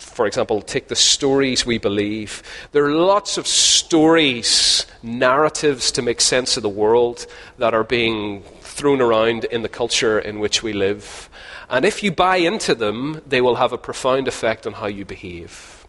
for 0.00 0.26
example, 0.26 0.62
take 0.62 0.88
the 0.88 0.96
stories 0.96 1.66
we 1.66 1.78
believe. 1.78 2.42
There 2.72 2.84
are 2.84 2.92
lots 2.92 3.38
of 3.38 3.46
stories, 3.46 4.86
narratives 5.02 5.92
to 5.92 6.02
make 6.02 6.20
sense 6.20 6.56
of 6.56 6.62
the 6.62 6.68
world 6.68 7.26
that 7.58 7.74
are 7.74 7.84
being 7.84 8.42
thrown 8.62 9.00
around 9.00 9.44
in 9.44 9.62
the 9.62 9.68
culture 9.68 10.18
in 10.18 10.40
which 10.40 10.62
we 10.62 10.72
live. 10.72 11.28
And 11.68 11.84
if 11.84 12.02
you 12.02 12.10
buy 12.10 12.36
into 12.36 12.74
them, 12.74 13.20
they 13.26 13.40
will 13.40 13.56
have 13.56 13.72
a 13.72 13.78
profound 13.78 14.26
effect 14.26 14.66
on 14.66 14.72
how 14.72 14.86
you 14.86 15.04
behave. 15.04 15.86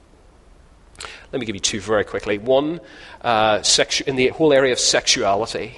Let 1.32 1.40
me 1.40 1.46
give 1.46 1.56
you 1.56 1.62
two 1.62 1.80
very 1.80 2.04
quickly. 2.04 2.38
One, 2.38 2.82
uh, 3.22 3.60
sexu- 3.60 4.08
in 4.08 4.18
the 4.18 4.28
whole 4.28 4.52
area 4.52 4.74
of 4.74 4.80
sexuality. 4.80 5.78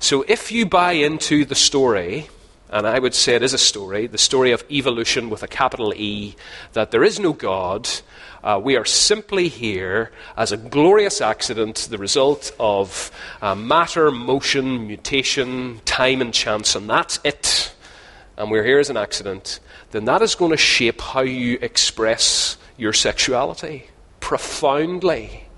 So 0.00 0.24
if 0.26 0.50
you 0.50 0.66
buy 0.66 0.92
into 0.92 1.44
the 1.44 1.54
story, 1.54 2.28
and 2.70 2.86
I 2.86 3.00
would 3.00 3.14
say 3.14 3.34
it 3.34 3.42
is 3.42 3.52
a 3.52 3.58
story, 3.58 4.06
the 4.06 4.16
story 4.16 4.52
of 4.52 4.64
evolution 4.70 5.28
with 5.28 5.42
a 5.42 5.48
capital 5.48 5.92
E, 5.94 6.36
that 6.72 6.92
there 6.92 7.02
is 7.02 7.18
no 7.18 7.32
God. 7.32 7.88
Uh, 8.44 8.60
we 8.62 8.76
are 8.76 8.84
simply 8.84 9.48
here 9.48 10.12
as 10.36 10.52
a 10.52 10.56
glorious 10.56 11.20
accident, 11.20 11.88
the 11.90 11.98
result 11.98 12.52
of 12.60 13.10
uh, 13.42 13.56
matter, 13.56 14.12
motion, 14.12 14.86
mutation, 14.86 15.80
time, 15.84 16.20
and 16.20 16.32
chance, 16.32 16.76
and 16.76 16.88
that's 16.88 17.18
it. 17.24 17.74
And 18.36 18.50
we're 18.50 18.64
here 18.64 18.78
as 18.78 18.88
an 18.88 18.96
accident. 18.96 19.58
Then 19.90 20.04
that 20.04 20.22
is 20.22 20.36
going 20.36 20.52
to 20.52 20.56
shape 20.56 21.00
how 21.00 21.22
you 21.22 21.58
express 21.60 22.56
your 22.76 22.92
sexuality 22.92 23.88
profoundly. 24.20 25.48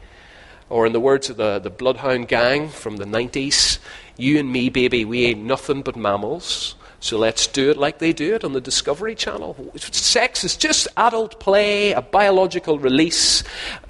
Or, 0.70 0.86
in 0.86 0.94
the 0.94 1.00
words 1.00 1.28
of 1.28 1.36
the, 1.36 1.58
the 1.58 1.68
Bloodhound 1.68 2.28
Gang 2.28 2.70
from 2.70 2.96
the 2.96 3.04
90s, 3.04 3.78
you 4.16 4.38
and 4.38 4.50
me, 4.50 4.70
baby, 4.70 5.04
we 5.04 5.26
ain't 5.26 5.44
nothing 5.44 5.82
but 5.82 5.96
mammals. 5.96 6.74
So 7.02 7.18
let's 7.18 7.48
do 7.48 7.68
it 7.68 7.76
like 7.76 7.98
they 7.98 8.12
do 8.12 8.36
it 8.36 8.44
on 8.44 8.52
the 8.52 8.60
Discovery 8.60 9.16
Channel. 9.16 9.72
Sex 9.76 10.44
is 10.44 10.56
just 10.56 10.86
adult 10.96 11.40
play, 11.40 11.90
a 11.90 12.00
biological 12.00 12.78
release. 12.78 13.42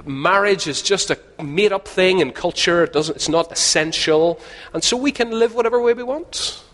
Marriage 0.06 0.66
is 0.66 0.80
just 0.80 1.10
a 1.10 1.18
made 1.42 1.74
up 1.74 1.86
thing 1.86 2.20
in 2.20 2.32
culture, 2.32 2.84
it 2.84 2.94
doesn't, 2.94 3.16
it's 3.16 3.28
not 3.28 3.52
essential. 3.52 4.40
And 4.72 4.82
so 4.82 4.96
we 4.96 5.12
can 5.12 5.30
live 5.30 5.54
whatever 5.54 5.78
way 5.78 5.92
we 5.92 6.02
want. 6.02 6.64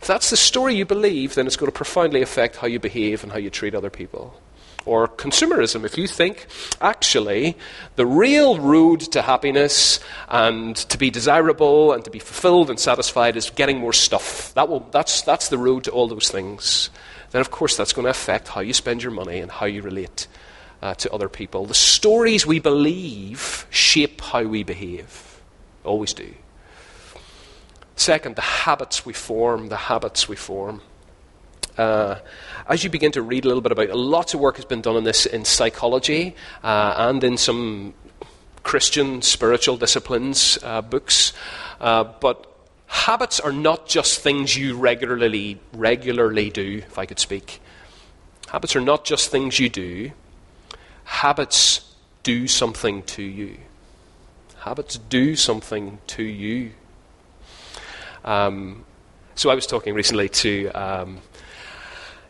If 0.00 0.06
that's 0.06 0.30
the 0.30 0.36
story 0.38 0.74
you 0.74 0.86
believe, 0.86 1.34
then 1.34 1.46
it's 1.46 1.56
going 1.56 1.70
to 1.70 1.76
profoundly 1.76 2.22
affect 2.22 2.56
how 2.56 2.66
you 2.66 2.80
behave 2.80 3.22
and 3.22 3.30
how 3.30 3.38
you 3.38 3.50
treat 3.50 3.74
other 3.74 3.90
people 3.90 4.40
or 4.86 5.08
consumerism. 5.08 5.84
If 5.84 5.98
you 5.98 6.06
think, 6.06 6.46
actually, 6.80 7.56
the 7.96 8.06
real 8.06 8.58
road 8.58 9.00
to 9.12 9.20
happiness 9.20 10.00
and 10.28 10.76
to 10.76 10.96
be 10.96 11.10
desirable 11.10 11.92
and 11.92 12.04
to 12.04 12.10
be 12.10 12.20
fulfilled 12.20 12.70
and 12.70 12.78
satisfied 12.78 13.36
is 13.36 13.50
getting 13.50 13.78
more 13.78 13.92
stuff, 13.92 14.54
that 14.54 14.68
will, 14.68 14.80
that's, 14.92 15.22
that's 15.22 15.48
the 15.48 15.58
road 15.58 15.84
to 15.84 15.90
all 15.90 16.08
those 16.08 16.30
things, 16.30 16.88
then 17.32 17.40
of 17.40 17.50
course 17.50 17.76
that's 17.76 17.92
going 17.92 18.04
to 18.04 18.10
affect 18.10 18.48
how 18.48 18.60
you 18.60 18.72
spend 18.72 19.02
your 19.02 19.12
money 19.12 19.40
and 19.40 19.50
how 19.50 19.66
you 19.66 19.82
relate 19.82 20.28
uh, 20.80 20.94
to 20.94 21.12
other 21.12 21.28
people. 21.28 21.66
The 21.66 21.74
stories 21.74 22.46
we 22.46 22.60
believe 22.60 23.66
shape 23.70 24.20
how 24.20 24.44
we 24.44 24.62
behave, 24.62 25.42
always 25.84 26.14
do. 26.14 26.32
Second, 27.96 28.36
the 28.36 28.42
habits 28.42 29.04
we 29.06 29.14
form, 29.14 29.68
the 29.68 29.76
habits 29.76 30.28
we 30.28 30.36
form. 30.36 30.82
Uh, 31.78 32.18
as 32.68 32.82
you 32.82 32.90
begin 32.90 33.12
to 33.12 33.22
read 33.22 33.44
a 33.44 33.48
little 33.48 33.60
bit 33.60 33.72
about 33.72 33.88
it, 33.88 33.94
lots 33.94 34.34
of 34.34 34.40
work 34.40 34.56
has 34.56 34.64
been 34.64 34.80
done 34.80 34.96
on 34.96 35.04
this 35.04 35.26
in 35.26 35.44
psychology 35.44 36.34
uh, 36.62 36.94
and 36.96 37.22
in 37.22 37.36
some 37.36 37.94
Christian 38.62 39.22
spiritual 39.22 39.76
disciplines 39.76 40.58
uh, 40.62 40.82
books. 40.82 41.32
Uh, 41.80 42.04
but 42.04 42.46
habits 42.86 43.38
are 43.38 43.52
not 43.52 43.86
just 43.86 44.20
things 44.20 44.56
you 44.56 44.76
regularly 44.76 45.60
regularly 45.72 46.50
do. 46.50 46.78
If 46.78 46.98
I 46.98 47.06
could 47.06 47.18
speak, 47.18 47.60
habits 48.48 48.74
are 48.74 48.80
not 48.80 49.04
just 49.04 49.30
things 49.30 49.58
you 49.58 49.68
do. 49.68 50.12
Habits 51.04 51.94
do 52.22 52.48
something 52.48 53.02
to 53.04 53.22
you. 53.22 53.58
Habits 54.58 54.98
do 54.98 55.36
something 55.36 55.98
to 56.08 56.24
you. 56.24 56.72
Um, 58.24 58.84
so 59.36 59.50
I 59.50 59.54
was 59.54 59.66
talking 59.66 59.94
recently 59.94 60.28
to 60.30 60.68
um, 60.70 61.18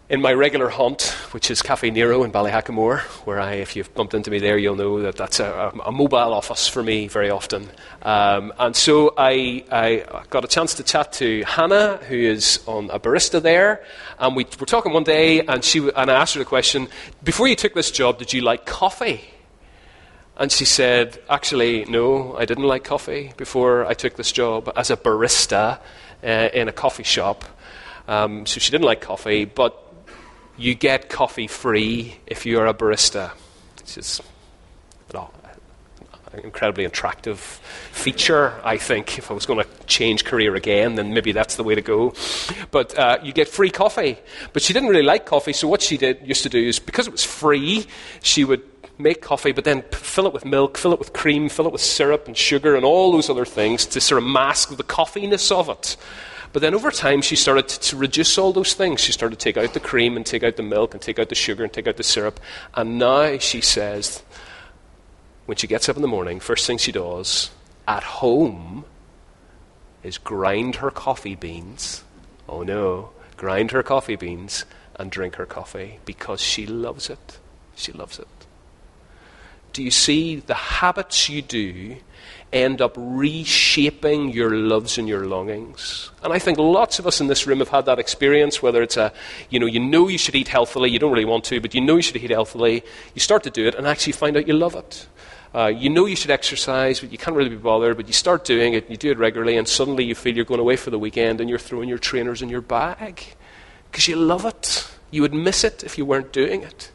in 0.09 0.21
my 0.23 0.33
regular 0.33 0.69
haunt, 0.69 1.03
which 1.33 1.51
is 1.51 1.63
Caffè 1.63 1.93
Nero 1.93 2.23
in 2.23 2.31
Ballyhackamore, 2.31 3.01
where 3.27 3.41
I, 3.41 3.55
if 3.55 3.75
you've 3.75 3.93
bumped 3.95 4.15
into 4.15 4.31
me 4.31 4.39
there, 4.39 4.57
you'll 4.57 4.77
know 4.77 5.03
that 5.03 5.17
that's 5.17 5.41
a, 5.41 5.73
a 5.85 5.91
mobile 5.91 6.33
office 6.33 6.69
for 6.69 6.81
me 6.81 7.09
very 7.09 7.29
often. 7.29 7.69
Um, 8.03 8.53
and 8.57 8.77
so 8.77 9.15
I, 9.19 9.65
I, 9.71 10.25
got 10.31 10.45
a 10.45 10.49
chance 10.49 10.75
to 10.75 10.85
chat 10.85 11.13
to 11.15 11.43
Hannah, 11.45 11.97
who 11.97 12.15
is 12.15 12.61
on 12.69 12.89
a 12.91 13.01
barista 13.01 13.43
there, 13.43 13.83
and 14.21 14.37
we 14.37 14.47
were 14.61 14.67
talking 14.67 14.93
one 14.93 15.03
day, 15.03 15.41
and, 15.41 15.65
she, 15.65 15.81
and 15.97 16.09
I 16.09 16.15
asked 16.15 16.35
her 16.35 16.39
the 16.39 16.45
question, 16.45 16.87
before 17.25 17.49
you 17.49 17.57
took 17.57 17.75
this 17.75 17.91
job, 17.91 18.19
did 18.19 18.33
you 18.33 18.43
like 18.43 18.65
coffee? 18.65 19.23
And 20.37 20.53
she 20.53 20.67
said, 20.67 21.21
actually, 21.29 21.85
no, 21.87 22.37
I 22.37 22.45
didn't 22.45 22.65
like 22.65 22.85
coffee 22.85 23.33
before 23.37 23.85
I 23.87 23.95
took 23.95 24.15
this 24.15 24.31
job 24.31 24.71
as 24.77 24.91
a 24.91 24.97
barista 24.97 25.81
uh, 26.23 26.49
in 26.55 26.69
a 26.69 26.73
coffee 26.73 27.03
shop. 27.03 27.45
Um, 28.07 28.47
so 28.47 28.61
she 28.61 28.71
didn't 28.71 28.85
like 28.85 29.01
coffee, 29.01 29.47
but 29.47 29.83
you 30.57 30.75
get 30.75 31.09
coffee 31.09 31.47
free 31.47 32.19
if 32.27 32.47
you're 32.47 32.67
a 32.67 32.75
barista. 32.75 33.33
It's 33.79 33.95
just 33.95 34.23
an 36.37 36.45
incredibly 36.45 36.85
attractive 36.85 37.41
feature, 37.93 38.55
I 38.63 38.77
think. 38.77 39.19
If 39.19 39.31
I 39.31 39.35
was 39.35 39.47
going 39.47 39.65
to 39.65 39.87
change 39.87 40.25
career 40.25 40.55
again, 40.55 40.95
then 40.95 41.13
maybe 41.15 41.33
that's 41.33 41.57
the 41.57 41.65
way 41.65 41.75
to 41.75 41.83
go. 41.83 42.15
But 42.71 42.97
uh, 42.99 43.19
you 43.23 43.33
get 43.33 43.49
free 43.49 43.71
coffee. 43.71 44.19
But 44.53 44.63
she 44.63 44.73
didn't 44.73 44.89
really 44.89 45.03
like 45.03 45.27
coffee, 45.27 45.53
so 45.53 45.69
what 45.69 45.83
she 45.83 45.97
did 45.97 46.27
used 46.27 46.43
to 46.43 46.49
do 46.49 46.59
is 46.61 46.79
because 46.79 47.07
it 47.07 47.13
was 47.13 47.25
free, 47.25 47.87
she 48.23 48.45
would 48.45 48.63
make 48.99 49.21
coffee, 49.21 49.53
but 49.53 49.65
then 49.65 49.83
fill 49.93 50.27
it 50.27 50.33
with 50.33 50.45
milk, 50.45 50.79
fill 50.79 50.93
it 50.93 50.99
with 50.99 51.13
cream, 51.13 51.49
fill 51.49 51.67
it 51.67 51.73
with 51.73 51.83
syrup 51.83 52.27
and 52.27 52.37
sugar 52.37 52.77
and 52.77 52.85
all 52.85 53.13
those 53.13 53.29
other 53.29 53.45
things 53.45 53.85
to 53.87 54.01
sort 54.01 54.23
of 54.23 54.29
mask 54.29 54.75
the 54.77 54.83
coffeeness 54.83 55.53
of 55.53 55.69
it. 55.69 55.97
But 56.57 56.63
then 56.63 56.75
over 56.75 56.91
time, 56.91 57.21
she 57.21 57.37
started 57.37 57.69
to, 57.69 57.97
reduce 57.99 58.39
all 58.39 58.51
those 58.51 58.73
things. 58.73 59.03
She 59.03 59.13
started 59.13 59.39
to 59.39 59.45
take 59.45 59.59
out 59.59 59.75
the 59.75 59.79
cream 59.79 60.17
and 60.17 60.25
take 60.25 60.43
out 60.43 60.57
the 60.57 60.63
milk 60.63 60.95
and 60.95 61.03
take 61.03 61.19
out 61.19 61.29
the 61.29 61.35
sugar 61.35 61.63
and 61.63 61.71
take 61.71 61.87
out 61.87 61.99
the 61.99 62.03
syrup. 62.03 62.41
And 62.73 62.99
now 62.99 63.37
she 63.37 63.61
says, 63.61 64.23
when 65.45 65.59
she 65.59 65.67
gets 65.67 65.87
up 65.91 65.97
in 65.97 66.01
the 66.01 66.09
morning, 66.09 66.41
first 66.41 66.67
thing 66.67 66.79
she 66.79 66.93
does 66.93 67.51
at 67.87 68.03
home 68.05 68.87
is 70.03 70.17
grind 70.17 70.77
her 70.77 70.91
coffee 70.91 71.35
beans. 71.35 72.05
Oh 72.49 72.63
no, 72.63 73.11
grind 73.37 73.73
her 73.73 73.83
coffee 73.83 74.17
beans 74.17 74.65
and 74.95 75.11
drink 75.11 75.35
her 75.35 75.45
coffee 75.45 75.99
because 76.07 76.41
she 76.41 76.65
loves 76.67 77.11
it. 77.11 77.39
She 77.75 77.93
loves 77.93 78.19
it. 78.19 78.29
Do 79.75 79.83
you 79.83 79.91
see 79.91 80.37
the 80.37 80.55
habits 80.55 81.29
you 81.29 81.43
do 81.43 81.97
end 82.53 82.81
up 82.81 82.95
reshaping 82.97 84.33
your 84.33 84.51
loves 84.51 84.99
and 84.99 85.09
your 85.09 85.27
longings. 85.27 86.11
And 86.23 86.33
I 86.33 86.39
think 86.39 86.59
lots 86.59 86.99
of 86.99 87.07
us 87.07 87.21
in 87.21 87.27
this 87.27 87.47
room 87.47 87.59
have 87.59 87.69
had 87.69 87.87
that 87.87 87.99
experience, 87.99 88.63
whether 88.63 88.83
it's 88.83 88.97
a, 88.97 89.13
you 89.51 89.59
know, 89.59 89.67
you 89.67 89.81
know 89.81 90.09
you 90.09 90.19
should 90.19 90.35
eat 90.35 90.49
healthily, 90.49 90.91
you 90.91 90.99
don't 90.99 91.13
really 91.13 91.25
want 91.25 91.45
to, 91.45 91.61
but 91.61 91.75
you 91.75 91.81
know 91.81 91.97
you 91.97 92.03
should 92.03 92.17
eat 92.17 92.31
healthily, 92.31 92.85
you 93.15 93.21
start 93.21 93.43
to 93.45 93.51
do 93.51 93.67
it 93.67 93.75
and 93.75 93.87
actually 93.87 94.13
find 94.13 94.37
out 94.37 94.47
you 94.47 94.55
love 94.55 94.75
it. 94.75 95.07
Uh, 95.55 95.69
you 95.69 95.89
know 95.89 96.07
you 96.07 96.17
should 96.17 96.31
exercise, 96.31 97.01
but 97.01 97.11
you 97.11 97.19
can't 97.19 97.37
really 97.37 97.51
be 97.51 97.57
bothered, 97.57 97.97
but 97.97 98.07
you 98.07 98.13
start 98.13 98.45
doing 98.45 98.75
it, 98.75 98.85
and 98.85 98.91
you 98.91 98.97
do 98.97 99.11
it 99.11 99.19
regularly, 99.19 99.57
and 99.57 99.67
suddenly 99.67 100.05
you 100.05 100.15
feel 100.15 100.37
you're 100.37 100.45
going 100.45 100.61
away 100.61 100.77
for 100.77 100.91
the 100.91 100.99
weekend 100.99 101.41
and 101.41 101.49
you're 101.49 101.59
throwing 101.59 101.89
your 101.89 101.99
trainers 101.99 102.43
in 102.43 102.49
your 102.49 102.61
bag 102.61 103.23
because 103.91 104.07
you 104.07 104.17
love 104.17 104.45
it. 104.45 104.91
You 105.11 105.23
would 105.23 105.33
miss 105.33 105.65
it 105.65 105.83
if 105.83 105.97
you 105.97 106.05
weren't 106.05 106.33
doing 106.33 106.63
it. 106.63 106.91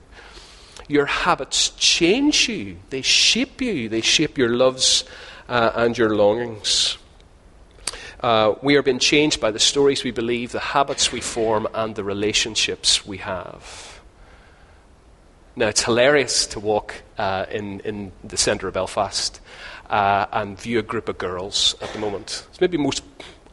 Your 0.88 1.05
habits 1.05 1.70
change 1.72 2.50
you, 2.50 2.77
they 2.89 3.01
shape 3.01 3.62
you, 3.62 3.89
they 3.89 4.01
shape 4.01 4.38
your 4.38 4.50
loves 4.50 5.05
uh, 5.51 5.72
and 5.75 5.98
your 5.98 6.15
longings. 6.15 6.98
Uh, 8.22 8.55
we 8.62 8.77
are 8.77 8.81
being 8.81 9.00
changed 9.00 9.41
by 9.41 9.51
the 9.51 9.60
stories 9.60 10.03
we 10.03 10.12
believe, 10.12 10.53
the 10.53 10.60
habits 10.60 11.12
we 11.12 11.20
form, 11.20 11.67
and 11.74 11.96
the 11.96 12.03
relationships 12.03 13.05
we 13.05 13.17
have. 13.17 14.00
Now, 15.58 15.67
it's 15.67 15.84
hilarious 15.84 16.48
to 16.48 16.62
walk 16.62 17.03
uh, 17.17 17.46
in, 17.51 17.81
in 17.81 18.13
the 18.24 18.38
centre 18.38 18.70
of 18.70 18.75
Belfast 18.75 19.41
uh, 19.89 20.25
and 20.31 20.58
view 20.58 20.79
a 20.79 20.84
group 20.84 21.10
of 21.10 21.17
girls 21.17 21.75
at 21.81 21.91
the 21.91 22.00
moment. 22.00 22.48
It's 22.50 22.62
maybe 22.62 22.77
most 22.77 23.03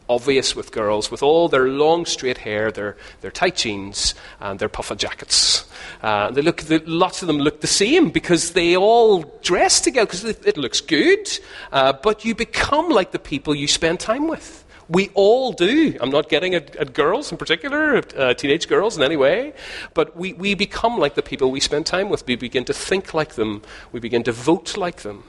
obvious 0.09 0.55
with 0.55 0.71
girls 0.71 1.11
with 1.11 1.21
all 1.21 1.47
their 1.47 1.67
long 1.67 2.05
straight 2.05 2.39
hair, 2.39 2.71
their, 2.71 2.97
their 3.21 3.31
tight 3.31 3.55
jeans, 3.55 4.15
and 4.39 4.59
their 4.59 4.67
puffer 4.67 4.95
jackets. 4.95 5.65
Uh, 6.01 6.31
they 6.31 6.41
look, 6.41 6.63
lots 6.85 7.21
of 7.21 7.27
them 7.27 7.37
look 7.37 7.61
the 7.61 7.67
same 7.67 8.09
because 8.09 8.51
they 8.53 8.75
all 8.75 9.21
dress 9.41 9.79
together 9.79 10.05
because 10.05 10.23
it, 10.23 10.45
it, 10.45 10.57
looks 10.57 10.81
good. 10.81 11.29
Uh, 11.71 11.93
but 11.93 12.25
you 12.25 12.33
become 12.33 12.89
like 12.89 13.11
the 13.11 13.19
people 13.19 13.53
you 13.53 13.67
spend 13.67 13.99
time 13.99 14.27
with. 14.27 14.65
We 14.89 15.09
all 15.13 15.51
do. 15.51 15.95
I'm 16.01 16.09
not 16.09 16.29
getting 16.29 16.55
at, 16.55 16.75
at 16.75 16.93
girls 16.93 17.31
in 17.31 17.37
particular, 17.37 18.01
uh, 18.17 18.33
teenage 18.33 18.67
girls 18.67 18.97
in 18.97 19.03
any 19.03 19.17
way, 19.17 19.53
but 19.93 20.17
we, 20.17 20.33
we 20.33 20.55
become 20.55 20.97
like 20.97 21.13
the 21.13 21.21
people 21.21 21.51
we 21.51 21.59
spend 21.59 21.85
time 21.85 22.09
with. 22.09 22.25
We 22.25 22.35
begin 22.35 22.65
to 22.65 22.73
think 22.73 23.13
like 23.13 23.35
them. 23.35 23.61
We 23.91 23.99
begin 23.99 24.23
to 24.23 24.31
vote 24.31 24.77
like 24.77 25.03
them. 25.03 25.23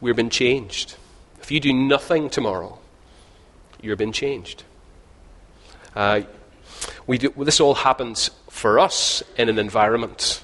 We've 0.00 0.16
been 0.16 0.30
changed. 0.30 0.96
You 1.52 1.60
do 1.60 1.74
nothing 1.74 2.30
tomorrow, 2.30 2.78
you're 3.82 3.94
been 3.94 4.12
changed. 4.12 4.64
Uh, 5.94 6.22
we 7.06 7.18
do, 7.18 7.28
this 7.36 7.60
all 7.60 7.74
happens 7.74 8.30
for 8.48 8.78
us 8.78 9.22
in 9.36 9.50
an 9.50 9.58
environment. 9.58 10.42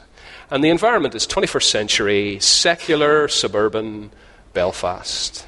And 0.50 0.62
the 0.62 0.68
environment 0.68 1.14
is 1.14 1.26
21st 1.26 1.62
century, 1.62 2.40
secular, 2.40 3.26
suburban 3.26 4.10
Belfast. 4.52 5.46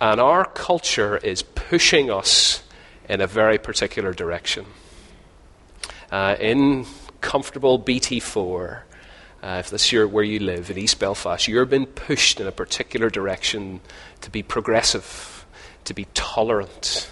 And 0.00 0.18
our 0.18 0.46
culture 0.46 1.18
is 1.18 1.42
pushing 1.42 2.10
us 2.10 2.62
in 3.06 3.20
a 3.20 3.26
very 3.26 3.58
particular 3.58 4.14
direction. 4.14 4.64
Uh, 6.10 6.36
in 6.40 6.86
comfortable 7.20 7.78
BT4, 7.78 8.80
uh, 9.42 9.56
if 9.60 9.70
this 9.70 9.92
is 9.92 10.06
where 10.06 10.24
you 10.24 10.38
live 10.38 10.70
in 10.70 10.76
East 10.76 10.98
Belfast, 10.98 11.48
you're 11.48 11.64
being 11.64 11.86
pushed 11.86 12.40
in 12.40 12.46
a 12.46 12.52
particular 12.52 13.08
direction 13.08 13.80
to 14.20 14.30
be 14.30 14.42
progressive, 14.42 15.46
to 15.84 15.94
be 15.94 16.06
tolerant, 16.12 17.10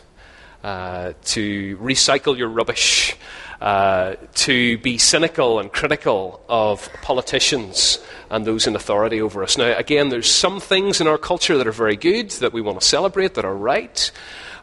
uh, 0.63 1.13
to 1.25 1.77
recycle 1.79 2.37
your 2.37 2.49
rubbish, 2.49 3.17
uh, 3.61 4.15
to 4.35 4.77
be 4.79 4.99
cynical 4.99 5.59
and 5.59 5.73
critical 5.73 6.45
of 6.49 6.91
politicians 7.01 7.99
and 8.31 8.45
those 8.45 8.67
in 8.67 8.77
authority 8.77 9.21
over 9.21 9.43
us. 9.43 9.57
Now, 9.57 9.77
again, 9.77 10.11
there's 10.11 10.31
some 10.31 10.61
things 10.61 11.01
in 11.01 11.09
our 11.09 11.19
culture 11.19 11.57
that 11.57 11.67
are 11.67 11.73
very 11.73 11.97
good, 11.97 12.31
that 12.33 12.53
we 12.53 12.61
want 12.61 12.81
to 12.81 12.87
celebrate, 12.87 13.35
that 13.35 13.45
are 13.45 13.57
right, 13.57 14.11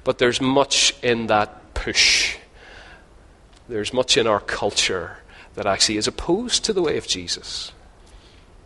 but 0.04 0.20
there's 0.20 0.40
much 0.40 0.96
in 1.02 1.28
that 1.28 1.74
push. 1.74 2.38
There's 3.68 3.92
much 3.92 4.18
in 4.18 4.28
our 4.28 4.40
culture 4.40 5.18
that 5.56 5.66
actually 5.66 5.98
is 5.98 6.08
opposed 6.08 6.64
to 6.66 6.74
the 6.74 6.82
way 6.82 6.98
of 6.98 7.08
Jesus. 7.08 7.72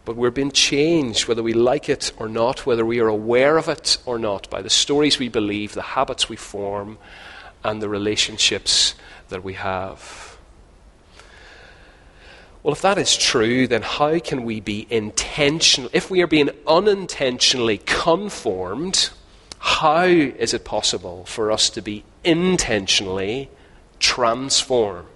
But 0.06 0.16
we're 0.16 0.32
being 0.32 0.52
changed, 0.52 1.28
whether 1.28 1.44
we 1.44 1.54
like 1.54 1.88
it 1.88 2.12
or 2.18 2.28
not, 2.28 2.66
whether 2.66 2.86
we 2.86 3.00
are 3.00 3.08
aware 3.08 3.58
of 3.58 3.70
it 3.70 3.98
or 4.06 4.18
not, 4.18 4.50
by 4.50 4.62
the 4.62 4.70
stories 4.70 5.20
we 5.20 5.30
believe, 5.30 5.74
the 5.74 5.82
habits 5.82 6.28
we 6.28 6.36
form, 6.36 6.98
and 7.64 7.82
the 7.82 7.90
relationships 7.90 8.96
that 9.30 9.44
we 9.44 9.54
have. 9.54 10.38
Well, 12.64 12.74
if 12.74 12.82
that 12.82 12.98
is 12.98 13.16
true, 13.16 13.68
then 13.68 13.84
how 13.84 14.20
can 14.20 14.44
we 14.44 14.60
be 14.60 14.88
intentional? 14.90 15.90
If 15.94 16.10
we 16.10 16.22
are 16.22 16.28
being 16.28 16.50
unintentionally 16.68 17.78
conformed, 17.78 19.12
how 19.60 20.04
is 20.04 20.54
it 20.54 20.66
possible 20.66 21.24
for 21.26 21.52
us 21.52 21.70
to 21.72 21.82
be 21.82 22.04
intentionally 22.24 23.50
transformed? 24.00 25.08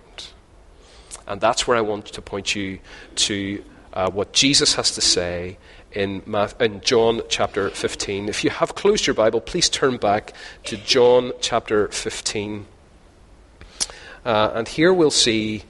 And 1.27 1.39
that's 1.39 1.67
where 1.67 1.77
I 1.77 1.81
want 1.81 2.07
to 2.07 2.21
point 2.21 2.55
you 2.55 2.79
to 3.15 3.63
uh, 3.93 4.11
what 4.11 4.33
Jesus 4.33 4.75
has 4.75 4.91
to 4.91 5.01
say 5.01 5.57
in, 5.91 6.21
in 6.59 6.81
John 6.81 7.21
chapter 7.29 7.69
15. 7.69 8.29
If 8.29 8.43
you 8.43 8.49
have 8.49 8.75
closed 8.75 9.07
your 9.07 9.13
Bible, 9.13 9.39
please 9.39 9.69
turn 9.69 9.97
back 9.97 10.33
to 10.65 10.77
John 10.77 11.31
chapter 11.39 11.87
15. 11.87 12.65
Uh, 14.25 14.51
and 14.55 14.67
here 14.67 14.93
we'll 14.93 15.11
see 15.11 15.63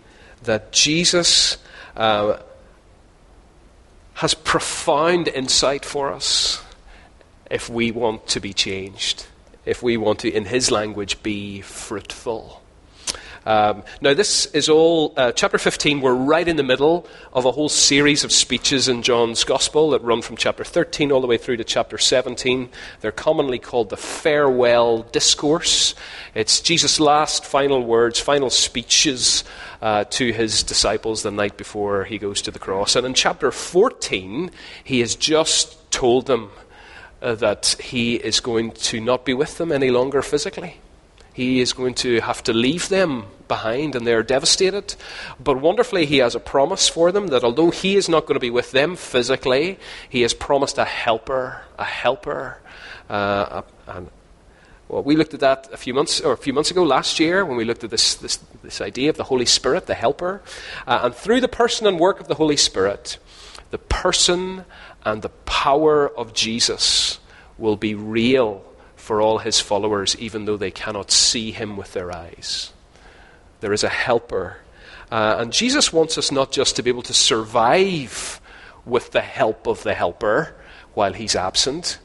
that 0.43 0.71
Jesus 0.71 1.57
uh, 1.95 2.37
has 4.15 4.33
profound 4.33 5.27
insight 5.27 5.85
for 5.85 6.11
us 6.11 6.63
if 7.49 7.69
we 7.69 7.91
want 7.91 8.27
to 8.27 8.39
be 8.39 8.53
changed, 8.53 9.27
if 9.65 9.83
we 9.83 9.97
want 9.97 10.19
to, 10.19 10.31
in 10.31 10.45
his 10.45 10.71
language, 10.71 11.21
be 11.21 11.61
fruitful. 11.61 12.62
Um, 13.45 13.83
now, 14.01 14.13
this 14.13 14.45
is 14.47 14.69
all, 14.69 15.13
uh, 15.17 15.31
chapter 15.33 15.57
15, 15.57 15.99
we're 15.99 16.13
right 16.13 16.47
in 16.47 16.55
the 16.55 16.63
middle 16.63 17.05
of 17.33 17.45
a 17.45 17.51
whole 17.51 17.69
series 17.69 18.23
of 18.23 18.31
speeches 18.31 18.87
in 18.87 19.01
John's 19.01 19.43
Gospel 19.43 19.89
that 19.91 20.01
run 20.01 20.21
from 20.21 20.37
chapter 20.37 20.63
13 20.63 21.11
all 21.11 21.19
the 21.19 21.27
way 21.27 21.37
through 21.37 21.57
to 21.57 21.63
chapter 21.63 21.97
17. 21.97 22.69
They're 23.01 23.11
commonly 23.11 23.59
called 23.59 23.89
the 23.89 23.97
farewell 23.97 25.03
discourse. 25.03 25.93
It's 26.33 26.61
Jesus' 26.61 26.99
last 26.99 27.45
final 27.45 27.83
words, 27.83 28.19
final 28.19 28.49
speeches 28.49 29.43
uh, 29.81 30.05
to 30.05 30.31
his 30.31 30.63
disciples 30.63 31.23
the 31.23 31.31
night 31.31 31.57
before 31.57 32.05
he 32.05 32.17
goes 32.17 32.41
to 32.43 32.51
the 32.51 32.59
cross. 32.59 32.95
And 32.95 33.05
in 33.05 33.13
chapter 33.13 33.51
14, 33.51 34.51
he 34.83 35.01
has 35.01 35.15
just 35.15 35.91
told 35.91 36.27
them 36.27 36.51
uh, 37.21 37.35
that 37.35 37.75
he 37.79 38.15
is 38.15 38.39
going 38.39 38.71
to 38.71 39.01
not 39.01 39.25
be 39.25 39.33
with 39.33 39.57
them 39.57 39.71
any 39.71 39.89
longer 39.89 40.21
physically. 40.21 40.79
He 41.33 41.61
is 41.61 41.73
going 41.73 41.95
to 41.95 42.21
have 42.21 42.43
to 42.43 42.53
leave 42.53 42.89
them 42.89 43.25
behind 43.47 43.95
and 43.95 44.05
they're 44.05 44.23
devastated. 44.23 44.95
But 45.43 45.59
wonderfully, 45.59 46.05
he 46.05 46.19
has 46.19 46.35
a 46.35 46.39
promise 46.39 46.87
for 46.87 47.11
them 47.11 47.27
that 47.27 47.43
although 47.43 47.71
he 47.71 47.95
is 47.95 48.07
not 48.07 48.25
going 48.25 48.35
to 48.35 48.39
be 48.39 48.51
with 48.51 48.71
them 48.71 48.95
physically, 48.95 49.79
he 50.07 50.21
has 50.21 50.33
promised 50.33 50.77
a 50.77 50.85
helper, 50.85 51.61
a 51.77 51.83
helper. 51.83 52.59
Uh, 53.09 53.63
and, 53.87 54.09
well, 54.87 55.03
we 55.03 55.15
looked 55.15 55.33
at 55.33 55.39
that 55.39 55.69
a 55.73 55.77
few 55.77 55.93
months 55.93 56.21
or 56.21 56.33
a 56.33 56.37
few 56.37 56.53
months 56.53 56.69
ago 56.69 56.83
last 56.83 57.19
year 57.19 57.43
when 57.45 57.57
we 57.57 57.65
looked 57.65 57.83
at 57.83 57.89
this, 57.89 58.15
this, 58.15 58.37
this 58.61 58.79
idea 58.79 59.09
of 59.09 59.17
the 59.17 59.23
Holy 59.23 59.45
Spirit, 59.45 59.87
the 59.87 59.95
helper. 59.95 60.41
Uh, 60.85 61.01
and 61.03 61.15
through 61.15 61.41
the 61.41 61.47
person 61.47 61.87
and 61.87 61.99
work 61.99 62.19
of 62.19 62.27
the 62.27 62.35
Holy 62.35 62.57
Spirit, 62.57 63.17
the 63.71 63.79
person 63.79 64.65
and 65.03 65.21
the 65.23 65.29
power 65.29 66.07
of 66.07 66.33
Jesus 66.33 67.19
will 67.57 67.75
be 67.75 67.95
real 67.95 68.63
for 69.03 69.21
all 69.21 69.39
his 69.39 69.59
followers, 69.59 70.15
even 70.17 70.45
though 70.45 70.55
they 70.55 70.71
cannot 70.71 71.11
see 71.11 71.51
him 71.51 71.75
with 71.75 71.91
their 71.91 72.09
eyes. 72.09 72.71
There 73.59 73.73
is 73.73 73.83
a 73.83 73.89
helper. 73.89 74.59
Uh, 75.11 75.35
and 75.39 75.51
Jesus 75.51 75.91
wants 75.91 76.17
us 76.17 76.31
not 76.31 76.53
just 76.53 76.77
to 76.77 76.83
be 76.83 76.89
able 76.89 77.01
to 77.01 77.13
survive 77.13 78.39
with 78.85 79.11
the 79.11 79.19
help 79.19 79.67
of 79.67 79.83
the 79.83 79.93
helper 79.93 80.55
while 80.93 81.11
he's 81.11 81.35
absent. 81.35 81.99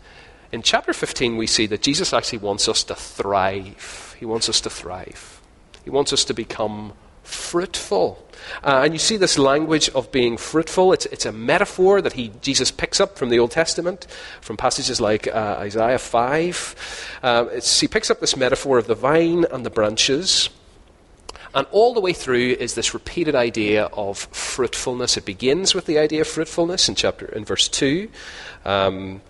In 0.50 0.61
chapter 0.61 0.92
15, 0.92 1.37
we 1.37 1.46
see 1.46 1.66
that 1.66 1.82
Jesus 1.82 2.12
actually 2.12 2.40
wants 2.40 2.68
us 2.68 2.82
to 2.82 2.96
thrive. 2.96 4.16
He 4.18 4.26
wants 4.26 4.48
us 4.48 4.61
to 4.62 4.70
thrive. 4.70 5.40
He 5.84 5.90
wants 5.90 6.12
us 6.12 6.24
to 6.24 6.34
become 6.34 6.94
fruitful. 7.29 8.25
Uh, 8.64 8.83
and 8.85 8.95
you 8.95 8.99
see 8.99 9.17
this 9.17 9.38
language 9.38 9.88
of 9.91 10.11
being 10.11 10.37
fruitful. 10.37 10.93
It's, 10.93 11.07
it's 11.07 11.27
a 11.27 11.33
metaphor 11.33 12.01
that 12.01 12.14
he, 12.14 12.33
Jesus 12.41 12.71
picks 12.71 13.01
up 13.01 13.19
from 13.19 13.29
the 13.29 13.38
Old 13.38 13.51
Testament, 13.51 14.07
from 14.41 14.57
passages 14.57 15.01
like 15.01 15.29
uh, 15.29 15.57
Isaiah 15.59 15.99
5. 15.99 17.19
Uh, 17.23 17.61
he 17.61 17.88
picks 17.88 18.11
up 18.11 18.21
this 18.21 18.37
metaphor 18.37 18.79
of 18.79 18.87
the 18.87 18.95
vine 18.95 19.45
and 19.51 19.67
the 19.67 19.71
branches. 19.71 20.49
And 21.55 21.67
all 21.71 21.95
the 21.95 22.01
way 22.01 22.12
through 22.12 22.57
is 22.59 22.75
this 22.75 22.95
repeated 22.95 23.35
idea 23.35 23.85
of 23.87 24.19
fruitfulness. 24.19 25.17
It 25.17 25.25
begins 25.25 25.75
with 25.75 25.87
the 25.87 25.99
idea 25.99 26.23
of 26.23 26.29
fruitfulness 26.29 26.88
in 26.88 26.95
chapter 26.95 27.27
in 27.27 27.45
verse 27.45 27.69
two. 27.69 28.11
Um, 28.64 29.23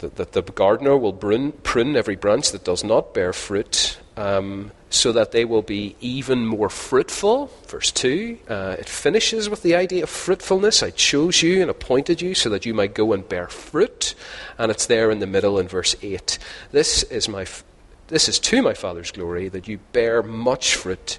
that, 0.00 0.16
that, 0.16 0.32
the 0.32 0.42
gardener 0.42 0.96
will 0.96 1.12
prune, 1.12 1.52
prune, 1.52 1.96
every 1.96 2.16
branch 2.16 2.52
that 2.52 2.64
does 2.64 2.82
not 2.82 3.14
bear 3.14 3.32
fruit, 3.32 3.98
um, 4.16 4.70
so 4.90 5.12
that 5.12 5.32
they 5.32 5.44
will 5.44 5.62
be 5.62 5.96
even 6.00 6.46
more 6.46 6.68
fruitful. 6.68 7.50
Verse 7.66 7.90
2. 7.90 8.38
Uh, 8.48 8.76
it 8.78 8.88
finishes 8.88 9.50
with 9.50 9.62
the 9.62 9.74
idea 9.74 10.04
of 10.04 10.10
fruitfulness. 10.10 10.82
I 10.82 10.90
chose 10.90 11.42
you 11.42 11.60
and 11.60 11.70
appointed 11.70 12.22
you 12.22 12.34
so 12.34 12.48
that 12.50 12.64
you 12.64 12.74
might 12.74 12.94
go 12.94 13.12
and 13.12 13.28
bear 13.28 13.48
fruit. 13.48 14.14
And 14.56 14.70
it's 14.70 14.86
there 14.86 15.10
in 15.10 15.18
the 15.18 15.26
middle 15.26 15.58
in 15.58 15.66
verse 15.66 15.96
8. 16.00 16.38
This 16.70 17.02
is, 17.04 17.28
my, 17.28 17.42
f- 17.42 17.64
this 18.08 18.28
is 18.28 18.38
to 18.40 18.62
my 18.62 18.74
Father's 18.74 19.10
glory, 19.10 19.48
that 19.48 19.66
you 19.66 19.78
bear 19.92 20.22
much 20.22 20.76
fruit, 20.76 21.18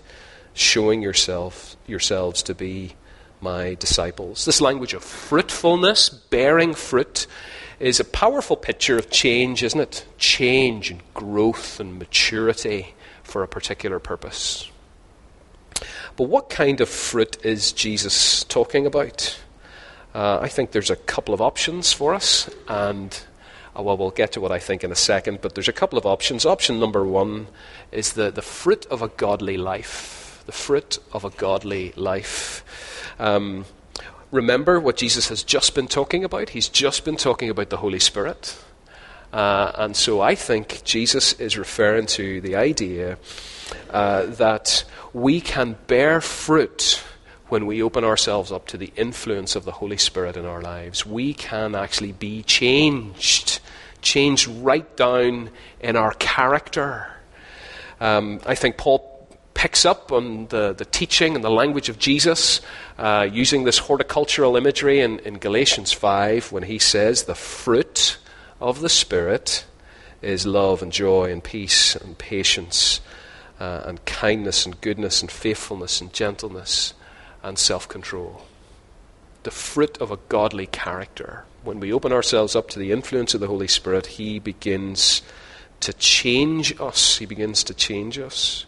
showing 0.53 1.01
yourself, 1.01 1.75
yourselves 1.86 2.43
to 2.43 2.55
be 2.55 2.93
my 3.41 3.75
disciples. 3.75 4.45
This 4.45 4.62
language 4.62 4.93
of 4.93 5.03
fruitfulness, 5.03 6.08
bearing 6.10 6.73
fruit, 6.73 7.27
is 7.80 8.00
a 8.00 8.06
powerful 8.06 8.56
picture 8.56 8.98
of 8.98 9.10
change, 9.10 9.64
isn't 9.64 9.80
it? 9.80 10.06
Change 10.18 10.92
and 10.92 11.02
growth 11.14 11.80
and 11.80 12.00
maturity 12.00 12.94
for 13.24 13.44
a 13.44 13.48
particular 13.48 14.00
purpose. 14.00 14.70
But 16.16 16.30
what 16.30 16.50
kind 16.50 16.80
of 16.80 16.88
fruit 16.88 17.38
is 17.44 17.74
Jesus 17.74 18.44
talking 18.46 18.86
about? 18.86 19.40
Uh, 20.14 20.40
I 20.42 20.48
think 20.48 20.72
there's 20.72 20.90
a 20.90 20.96
couple 20.96 21.34
of 21.34 21.42
options 21.42 21.92
for 21.92 22.14
us, 22.14 22.50
and 22.70 23.20
uh, 23.78 23.84
well, 23.84 23.98
we'll 23.98 24.12
get 24.12 24.32
to 24.34 24.42
what 24.42 24.52
I 24.52 24.60
think 24.60 24.84
in 24.86 24.92
a 24.92 24.96
second, 24.96 25.42
but 25.42 25.56
there's 25.56 25.68
a 25.68 25.74
couple 25.74 26.00
of 26.00 26.06
options. 26.06 26.46
Option 26.46 26.80
number 26.80 27.06
one 27.06 27.48
is 27.92 28.14
the, 28.14 28.32
the 28.32 28.42
fruit 28.42 28.86
of 28.86 29.02
a 29.02 29.10
godly 29.10 29.58
life. 29.58 30.42
The 30.46 30.54
fruit 30.54 31.00
of 31.12 31.26
a 31.26 31.30
godly 31.30 31.92
life. 31.98 32.64
Um, 33.20 33.66
remember 34.36 34.80
what 34.80 34.98
Jesus 34.98 35.30
has 35.30 35.43
just 35.43 35.74
been 35.74 35.88
talking 35.88 36.24
about? 36.24 36.50
He's 36.50 36.69
just 36.69 37.06
been 37.06 37.15
talking 37.15 37.50
about 37.50 37.69
the 37.69 37.78
Holy 37.78 38.00
Spirit. 38.00 38.58
Uh, 39.32 39.71
and 39.76 39.95
so 39.95 40.21
I 40.21 40.36
think 40.36 40.84
Jesus 40.84 41.34
is 41.34 41.58
referring 41.58 42.06
to 42.08 42.41
the 42.41 42.56
idea 42.56 43.17
uh, 43.89 44.26
that 44.26 44.84
we 45.13 45.41
can 45.41 45.78
bear 45.88 46.21
fruit 46.21 47.02
when 47.48 47.65
we 47.65 47.82
open 47.82 48.04
ourselves 48.04 48.52
up 48.52 48.67
to 48.67 48.78
the 48.78 48.91
influence 48.95 49.56
of 49.56 49.65
the 49.65 49.71
Holy 49.71 49.98
Spirit 49.98 50.36
in 50.36 50.45
our 50.45 50.62
lives. 50.62 51.06
We 51.06 51.34
can 51.34 51.76
actually 51.76 52.12
be 52.12 52.43
changed, 52.43 53.60
changed 54.02 54.48
right 54.48 54.95
down 54.98 55.50
in 55.80 55.95
our 55.95 56.13
character. 56.13 57.08
Um, 58.02 58.41
I 58.45 58.56
think 58.56 58.78
Paul 58.78 59.14
picks 59.56 59.86
up 59.86 60.12
on 60.12 60.46
the, 60.48 60.74
the 60.74 60.86
teaching 60.86 61.34
and 61.34 61.44
the 61.44 61.50
language 61.50 61.89
of 61.89 61.98
Jesus 61.98 62.62
uh, 63.00 63.28
using 63.32 63.63
this 63.63 63.80
horticultural 63.80 64.56
imagery 64.56 65.00
in, 65.00 65.18
in 65.20 65.39
Galatians 65.39 65.91
5 65.91 66.52
when 66.52 66.63
he 66.63 66.78
says, 66.78 67.24
The 67.24 67.34
fruit 67.34 68.18
of 68.62 68.82
the 68.82 68.89
Spirit 68.89 69.65
is 70.22 70.46
love 70.46 70.84
and 70.84 70.91
joy 70.91 71.32
and 71.32 71.44
peace 71.44 71.96
and 71.96 72.18
patience 72.18 73.02
uh, 73.60 73.82
and 73.86 74.04
kindness 74.06 74.65
and 74.65 74.80
goodness 74.82 75.22
and 75.22 75.32
faithfulness 75.32 76.02
and 76.02 76.13
gentleness 76.13 76.94
and 77.41 77.58
self 77.58 77.88
control. 77.88 78.46
The 79.44 79.52
fruit 79.52 79.98
of 80.00 80.12
a 80.12 80.20
godly 80.30 80.68
character. 80.68 81.46
When 81.63 81.80
we 81.80 81.94
open 81.94 82.12
ourselves 82.12 82.56
up 82.56 82.70
to 82.70 82.80
the 82.80 82.91
influence 82.91 83.34
of 83.34 83.39
the 83.39 83.48
Holy 83.48 83.68
Spirit, 83.68 84.06
He 84.06 84.39
begins 84.39 85.22
to 85.80 85.94
change 85.94 86.80
us. 86.80 87.18
He 87.18 87.26
begins 87.26 87.63
to 87.63 87.74
change 87.74 88.20
us. 88.20 88.65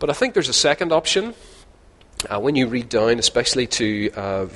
But 0.00 0.08
I 0.08 0.14
think 0.14 0.32
there's 0.32 0.48
a 0.48 0.54
second 0.54 0.92
option. 0.92 1.34
Uh, 2.28 2.40
when 2.40 2.56
you 2.56 2.66
read 2.66 2.88
down, 2.88 3.18
especially 3.18 3.66
to, 3.66 4.10
uh, 4.16 4.46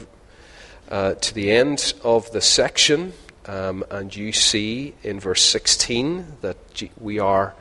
uh, 0.91 1.15
to 1.15 1.35
the 1.35 1.51
end 1.51 1.93
of 2.03 2.33
the 2.33 2.41
section, 2.41 3.13
um, 3.45 3.85
and 3.91 4.15
you 4.17 4.33
see 4.33 4.95
in 5.03 5.21
verse 5.21 5.43
16 5.43 6.39
that 6.41 6.83
we 6.99 7.19
are 7.19 7.55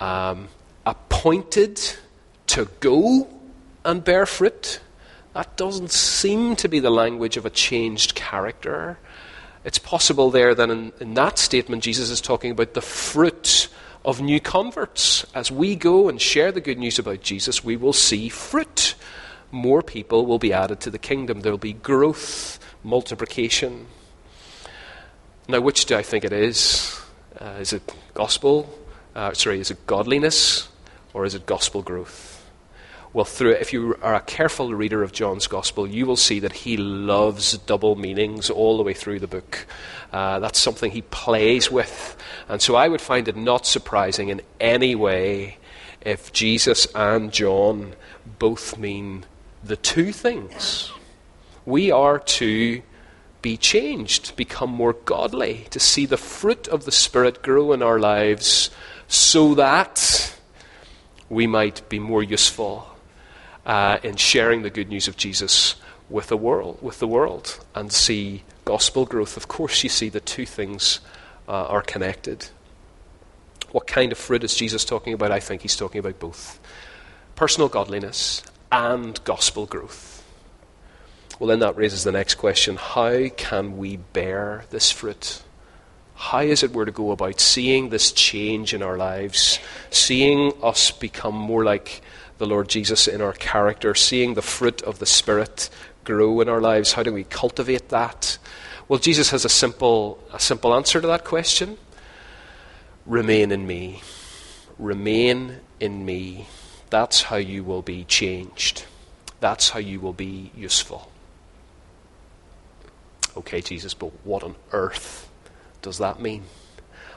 um, 0.00 0.48
appointed 0.86 1.78
to 2.46 2.66
go 2.80 3.28
and 3.84 4.02
bear 4.02 4.24
fruit. 4.24 4.80
That 5.34 5.54
doesn't 5.58 5.90
seem 5.90 6.56
to 6.56 6.68
be 6.68 6.80
the 6.80 6.90
language 6.90 7.36
of 7.36 7.44
a 7.44 7.50
changed 7.50 8.14
character. 8.14 8.98
It's 9.66 9.78
possible 9.78 10.30
there 10.30 10.54
that 10.54 10.70
in, 10.70 10.92
in 10.98 11.12
that 11.12 11.38
statement, 11.38 11.82
Jesus 11.82 12.08
is 12.08 12.22
talking 12.22 12.50
about 12.50 12.72
the 12.72 12.80
fruit 12.80 13.68
of 14.04 14.20
new 14.20 14.40
converts. 14.40 15.26
As 15.34 15.50
we 15.50 15.76
go 15.76 16.08
and 16.08 16.20
share 16.20 16.52
the 16.52 16.60
good 16.60 16.78
news 16.78 16.98
about 16.98 17.22
Jesus, 17.22 17.64
we 17.64 17.76
will 17.76 17.92
see 17.92 18.28
fruit. 18.28 18.94
More 19.50 19.82
people 19.82 20.26
will 20.26 20.38
be 20.38 20.52
added 20.52 20.80
to 20.80 20.90
the 20.90 20.98
kingdom. 20.98 21.40
There 21.40 21.52
will 21.52 21.58
be 21.58 21.72
growth, 21.72 22.58
multiplication. 22.84 23.86
Now, 25.48 25.60
which 25.60 25.86
do 25.86 25.96
I 25.96 26.02
think 26.02 26.24
it 26.24 26.32
is? 26.32 27.00
Uh, 27.40 27.56
is 27.60 27.72
it 27.72 27.82
gospel? 28.14 28.68
Uh, 29.14 29.32
sorry, 29.32 29.60
is 29.60 29.70
it 29.70 29.86
godliness? 29.86 30.68
Or 31.14 31.24
is 31.24 31.34
it 31.34 31.46
gospel 31.46 31.82
growth? 31.82 32.27
Well, 33.18 33.24
through 33.24 33.54
if 33.54 33.72
you 33.72 33.96
are 34.00 34.14
a 34.14 34.20
careful 34.20 34.72
reader 34.72 35.02
of 35.02 35.10
John's 35.10 35.48
Gospel, 35.48 35.88
you 35.88 36.06
will 36.06 36.14
see 36.14 36.38
that 36.38 36.52
he 36.52 36.76
loves 36.76 37.58
double 37.58 37.96
meanings 37.96 38.48
all 38.48 38.76
the 38.76 38.84
way 38.84 38.94
through 38.94 39.18
the 39.18 39.26
book. 39.26 39.66
Uh, 40.12 40.38
that's 40.38 40.60
something 40.60 40.92
he 40.92 41.02
plays 41.02 41.68
with. 41.68 42.16
And 42.48 42.62
so 42.62 42.76
I 42.76 42.86
would 42.86 43.00
find 43.00 43.26
it 43.26 43.34
not 43.34 43.66
surprising 43.66 44.28
in 44.28 44.40
any 44.60 44.94
way 44.94 45.58
if 46.00 46.32
Jesus 46.32 46.86
and 46.94 47.32
John 47.32 47.96
both 48.38 48.78
mean 48.78 49.24
the 49.64 49.74
two 49.74 50.12
things. 50.12 50.92
We 51.66 51.90
are 51.90 52.20
to 52.20 52.82
be 53.42 53.56
changed, 53.56 54.36
become 54.36 54.70
more 54.70 54.92
godly, 54.92 55.66
to 55.70 55.80
see 55.80 56.06
the 56.06 56.16
fruit 56.16 56.68
of 56.68 56.84
the 56.84 56.92
Spirit 56.92 57.42
grow 57.42 57.72
in 57.72 57.82
our 57.82 57.98
lives 57.98 58.70
so 59.08 59.56
that 59.56 60.36
we 61.28 61.48
might 61.48 61.82
be 61.88 61.98
more 61.98 62.22
useful 62.22 62.87
uh, 63.68 63.98
in 64.02 64.16
sharing 64.16 64.62
the 64.62 64.70
good 64.70 64.88
news 64.88 65.06
of 65.06 65.16
Jesus 65.16 65.76
with 66.08 66.28
the 66.28 66.36
world, 66.36 66.78
with 66.80 66.98
the 66.98 67.06
world, 67.06 67.64
and 67.74 67.92
see 67.92 68.42
gospel 68.64 69.04
growth. 69.04 69.36
Of 69.36 69.46
course, 69.46 69.84
you 69.84 69.90
see 69.90 70.08
the 70.08 70.20
two 70.20 70.46
things 70.46 71.00
uh, 71.46 71.66
are 71.66 71.82
connected. 71.82 72.48
What 73.70 73.86
kind 73.86 74.10
of 74.10 74.16
fruit 74.16 74.42
is 74.42 74.56
Jesus 74.56 74.86
talking 74.86 75.12
about? 75.12 75.30
I 75.30 75.38
think 75.38 75.60
he's 75.60 75.76
talking 75.76 75.98
about 75.98 76.18
both 76.18 76.58
personal 77.36 77.68
godliness 77.68 78.42
and 78.72 79.22
gospel 79.24 79.66
growth. 79.66 80.24
Well, 81.38 81.48
then 81.48 81.60
that 81.60 81.76
raises 81.76 82.04
the 82.04 82.12
next 82.12 82.36
question 82.36 82.76
how 82.76 83.28
can 83.36 83.76
we 83.76 83.98
bear 83.98 84.64
this 84.70 84.90
fruit? 84.90 85.42
How 86.14 86.40
is 86.40 86.62
it 86.62 86.72
we're 86.72 86.86
to 86.86 86.90
go 86.90 87.12
about 87.12 87.38
seeing 87.38 87.90
this 87.90 88.10
change 88.10 88.74
in 88.74 88.82
our 88.82 88.96
lives, 88.96 89.60
seeing 89.90 90.52
us 90.62 90.90
become 90.90 91.34
more 91.34 91.64
like 91.64 92.00
the 92.38 92.46
Lord 92.46 92.68
Jesus 92.68 93.06
in 93.06 93.20
our 93.20 93.32
character, 93.32 93.94
seeing 93.94 94.34
the 94.34 94.42
fruit 94.42 94.82
of 94.82 94.98
the 94.98 95.06
Spirit 95.06 95.68
grow 96.04 96.40
in 96.40 96.48
our 96.48 96.60
lives. 96.60 96.92
How 96.92 97.02
do 97.02 97.12
we 97.12 97.24
cultivate 97.24 97.90
that? 97.90 98.38
Well, 98.88 98.98
Jesus 98.98 99.30
has 99.30 99.44
a 99.44 99.48
simple, 99.48 100.18
a 100.32 100.40
simple 100.40 100.74
answer 100.74 101.00
to 101.00 101.06
that 101.06 101.24
question 101.24 101.76
remain 103.08 103.50
in 103.50 103.66
me. 103.66 104.02
Remain 104.78 105.60
in 105.80 106.04
me. 106.04 106.46
That's 106.90 107.22
how 107.22 107.36
you 107.36 107.64
will 107.64 107.82
be 107.82 108.04
changed. 108.04 108.84
That's 109.40 109.70
how 109.70 109.80
you 109.80 110.00
will 110.00 110.12
be 110.12 110.52
useful. 110.54 111.10
Okay, 113.36 113.60
Jesus, 113.60 113.94
but 113.94 114.10
what 114.24 114.42
on 114.42 114.56
earth 114.72 115.28
does 115.82 115.98
that 115.98 116.20
mean? 116.20 116.44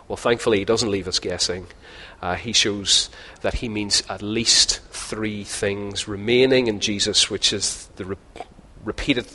Well, 0.08 0.18
thankfully, 0.18 0.60
he 0.60 0.66
doesn't 0.66 0.90
leave 0.90 1.08
us 1.08 1.20
guessing. 1.20 1.68
Uh, 2.22 2.36
he 2.36 2.54
shows 2.54 3.10
that 3.42 3.56
he 3.56 3.70
means 3.70 4.04
at 4.08 4.22
least 4.22 4.80
three 4.92 5.44
things 5.44 6.08
remaining 6.08 6.68
in 6.68 6.80
Jesus, 6.80 7.30
which 7.30 7.52
is 7.52 7.88
the 7.96 8.06
re- 8.06 8.18
repeated 8.86 9.26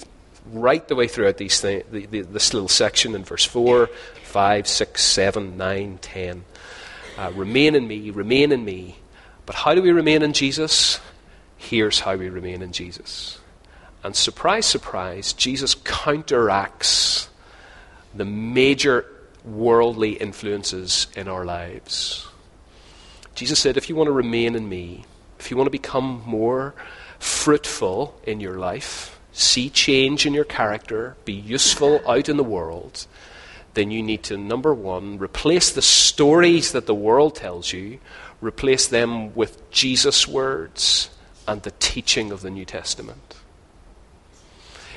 right 0.52 0.86
the 0.86 0.94
way 0.94 1.08
throughout 1.08 1.36
these 1.36 1.60
thi- 1.60 1.82
the, 1.90 2.06
the, 2.06 2.20
this 2.22 2.54
little 2.54 2.68
section 2.68 3.14
in 3.14 3.24
verse 3.24 3.44
4, 3.44 3.88
5, 4.22 4.68
6, 4.68 5.02
7, 5.02 5.56
9, 5.56 5.98
10. 6.00 6.44
Uh, 7.18 7.32
remain 7.34 7.74
in 7.74 7.88
me, 7.88 8.10
remain 8.10 8.52
in 8.52 8.64
me. 8.64 8.98
But 9.46 9.56
how 9.56 9.74
do 9.74 9.82
we 9.82 9.90
remain 9.90 10.22
in 10.22 10.32
Jesus? 10.32 11.00
Here's 11.56 12.00
how 12.00 12.16
we 12.16 12.28
remain 12.28 12.62
in 12.62 12.72
Jesus. 12.72 13.40
And 14.04 14.14
surprise, 14.14 14.66
surprise, 14.66 15.32
Jesus 15.32 15.74
counteracts 15.74 17.28
the 18.14 18.24
major 18.24 19.06
worldly 19.44 20.12
influences 20.12 21.08
in 21.16 21.26
our 21.28 21.44
lives. 21.44 22.28
Jesus 23.36 23.60
said, 23.60 23.76
if 23.76 23.88
you 23.88 23.94
want 23.94 24.08
to 24.08 24.12
remain 24.12 24.56
in 24.56 24.68
me, 24.68 25.04
if 25.38 25.50
you 25.50 25.56
want 25.56 25.66
to 25.66 25.70
become 25.70 26.22
more 26.26 26.74
fruitful 27.18 28.18
in 28.24 28.40
your 28.40 28.58
life, 28.58 29.20
see 29.30 29.68
change 29.68 30.24
in 30.24 30.32
your 30.32 30.44
character, 30.44 31.16
be 31.26 31.34
useful 31.34 32.00
out 32.08 32.30
in 32.30 32.38
the 32.38 32.42
world, 32.42 33.06
then 33.74 33.90
you 33.90 34.02
need 34.02 34.22
to, 34.22 34.38
number 34.38 34.72
one, 34.72 35.18
replace 35.18 35.70
the 35.70 35.82
stories 35.82 36.72
that 36.72 36.86
the 36.86 36.94
world 36.94 37.34
tells 37.34 37.74
you, 37.74 37.98
replace 38.40 38.86
them 38.86 39.34
with 39.34 39.70
Jesus' 39.70 40.26
words 40.26 41.10
and 41.46 41.62
the 41.62 41.72
teaching 41.72 42.32
of 42.32 42.40
the 42.40 42.50
New 42.50 42.64
Testament. 42.64 43.36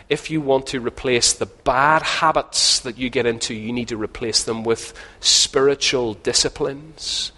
If 0.07 0.31
you 0.31 0.39
want 0.39 0.67
to 0.67 0.79
replace 0.79 1.33
the 1.33 1.45
bad 1.45 2.03
habits 2.03 2.79
that 2.79 2.97
you 2.97 3.09
get 3.09 3.25
into, 3.25 3.53
you 3.53 3.73
need 3.73 3.89
to 3.89 3.97
replace 3.97 4.43
them 4.43 4.63
with 4.63 4.93
spiritual 5.19 6.13
disciplines, 6.13 7.33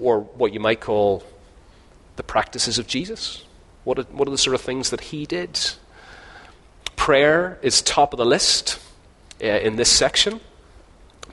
or 0.00 0.20
what 0.20 0.52
you 0.52 0.60
might 0.60 0.80
call 0.80 1.22
the 2.16 2.22
practices 2.22 2.78
of 2.78 2.86
Jesus. 2.86 3.44
What 3.84 3.98
are, 3.98 4.04
what 4.04 4.26
are 4.26 4.30
the 4.30 4.38
sort 4.38 4.54
of 4.54 4.60
things 4.60 4.90
that 4.90 5.00
he 5.00 5.26
did? 5.26 5.60
Prayer 6.96 7.58
is 7.62 7.82
top 7.82 8.12
of 8.12 8.18
the 8.18 8.26
list 8.26 8.80
uh, 9.42 9.46
in 9.46 9.76
this 9.76 9.90
section. 9.90 10.40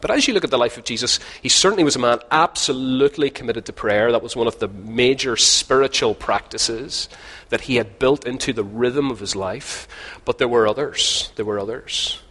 But 0.01 0.11
as 0.11 0.27
you 0.27 0.33
look 0.33 0.43
at 0.43 0.51
the 0.51 0.57
life 0.57 0.77
of 0.77 0.83
Jesus, 0.83 1.17
he 1.41 1.47
certainly 1.47 1.85
was 1.85 1.95
a 1.95 1.99
man 1.99 2.19
absolutely 2.29 3.29
committed 3.29 3.65
to 3.67 3.73
prayer. 3.73 4.11
That 4.11 4.21
was 4.21 4.35
one 4.35 4.47
of 4.47 4.59
the 4.59 4.67
major 4.67 5.37
spiritual 5.37 6.13
practices 6.13 7.07
that 7.47 7.61
he 7.61 7.77
had 7.77 7.99
built 7.99 8.27
into 8.27 8.51
the 8.51 8.65
rhythm 8.65 9.09
of 9.11 9.21
his 9.21 9.33
life. 9.33 9.87
But 10.25 10.39
there 10.39 10.49
were 10.49 10.67
others. 10.67 11.31
There 11.37 11.45
were 11.45 11.57
others. 11.57 12.21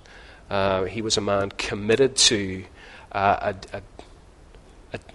Uh, 0.50 0.84
he 0.84 1.00
was 1.00 1.16
a 1.16 1.22
man 1.22 1.48
committed 1.52 2.14
to 2.16 2.64
uh, 3.10 3.54
a, 3.72 3.78
a, 3.78 3.82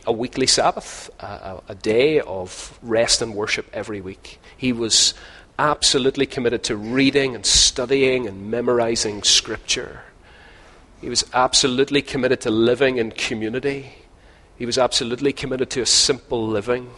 a, 0.08 0.12
weekly 0.12 0.48
Sabbath, 0.48 1.12
a, 1.20 1.62
a 1.68 1.76
day 1.76 2.20
of 2.22 2.80
rest 2.82 3.22
and 3.22 3.36
worship 3.36 3.70
every 3.74 4.02
week. 4.02 4.40
He 4.58 4.74
was 4.74 5.14
absolutely 5.60 6.26
committed 6.26 6.64
to 6.64 6.76
reading 6.76 7.36
and 7.36 7.46
studying 7.46 8.26
and 8.28 8.50
memorizing 8.50 9.24
Scripture. 9.24 10.02
He 11.02 11.10
was 11.10 11.26
absolutely 11.34 12.02
committed 12.02 12.42
to 12.42 12.50
living 12.50 12.98
in 12.98 13.12
community. 13.12 13.94
He 14.58 14.66
was 14.66 14.78
absolutely 14.78 15.34
committed 15.34 15.70
to 15.72 15.82
a 15.82 15.86
simple 15.86 16.48
living. 16.48 16.90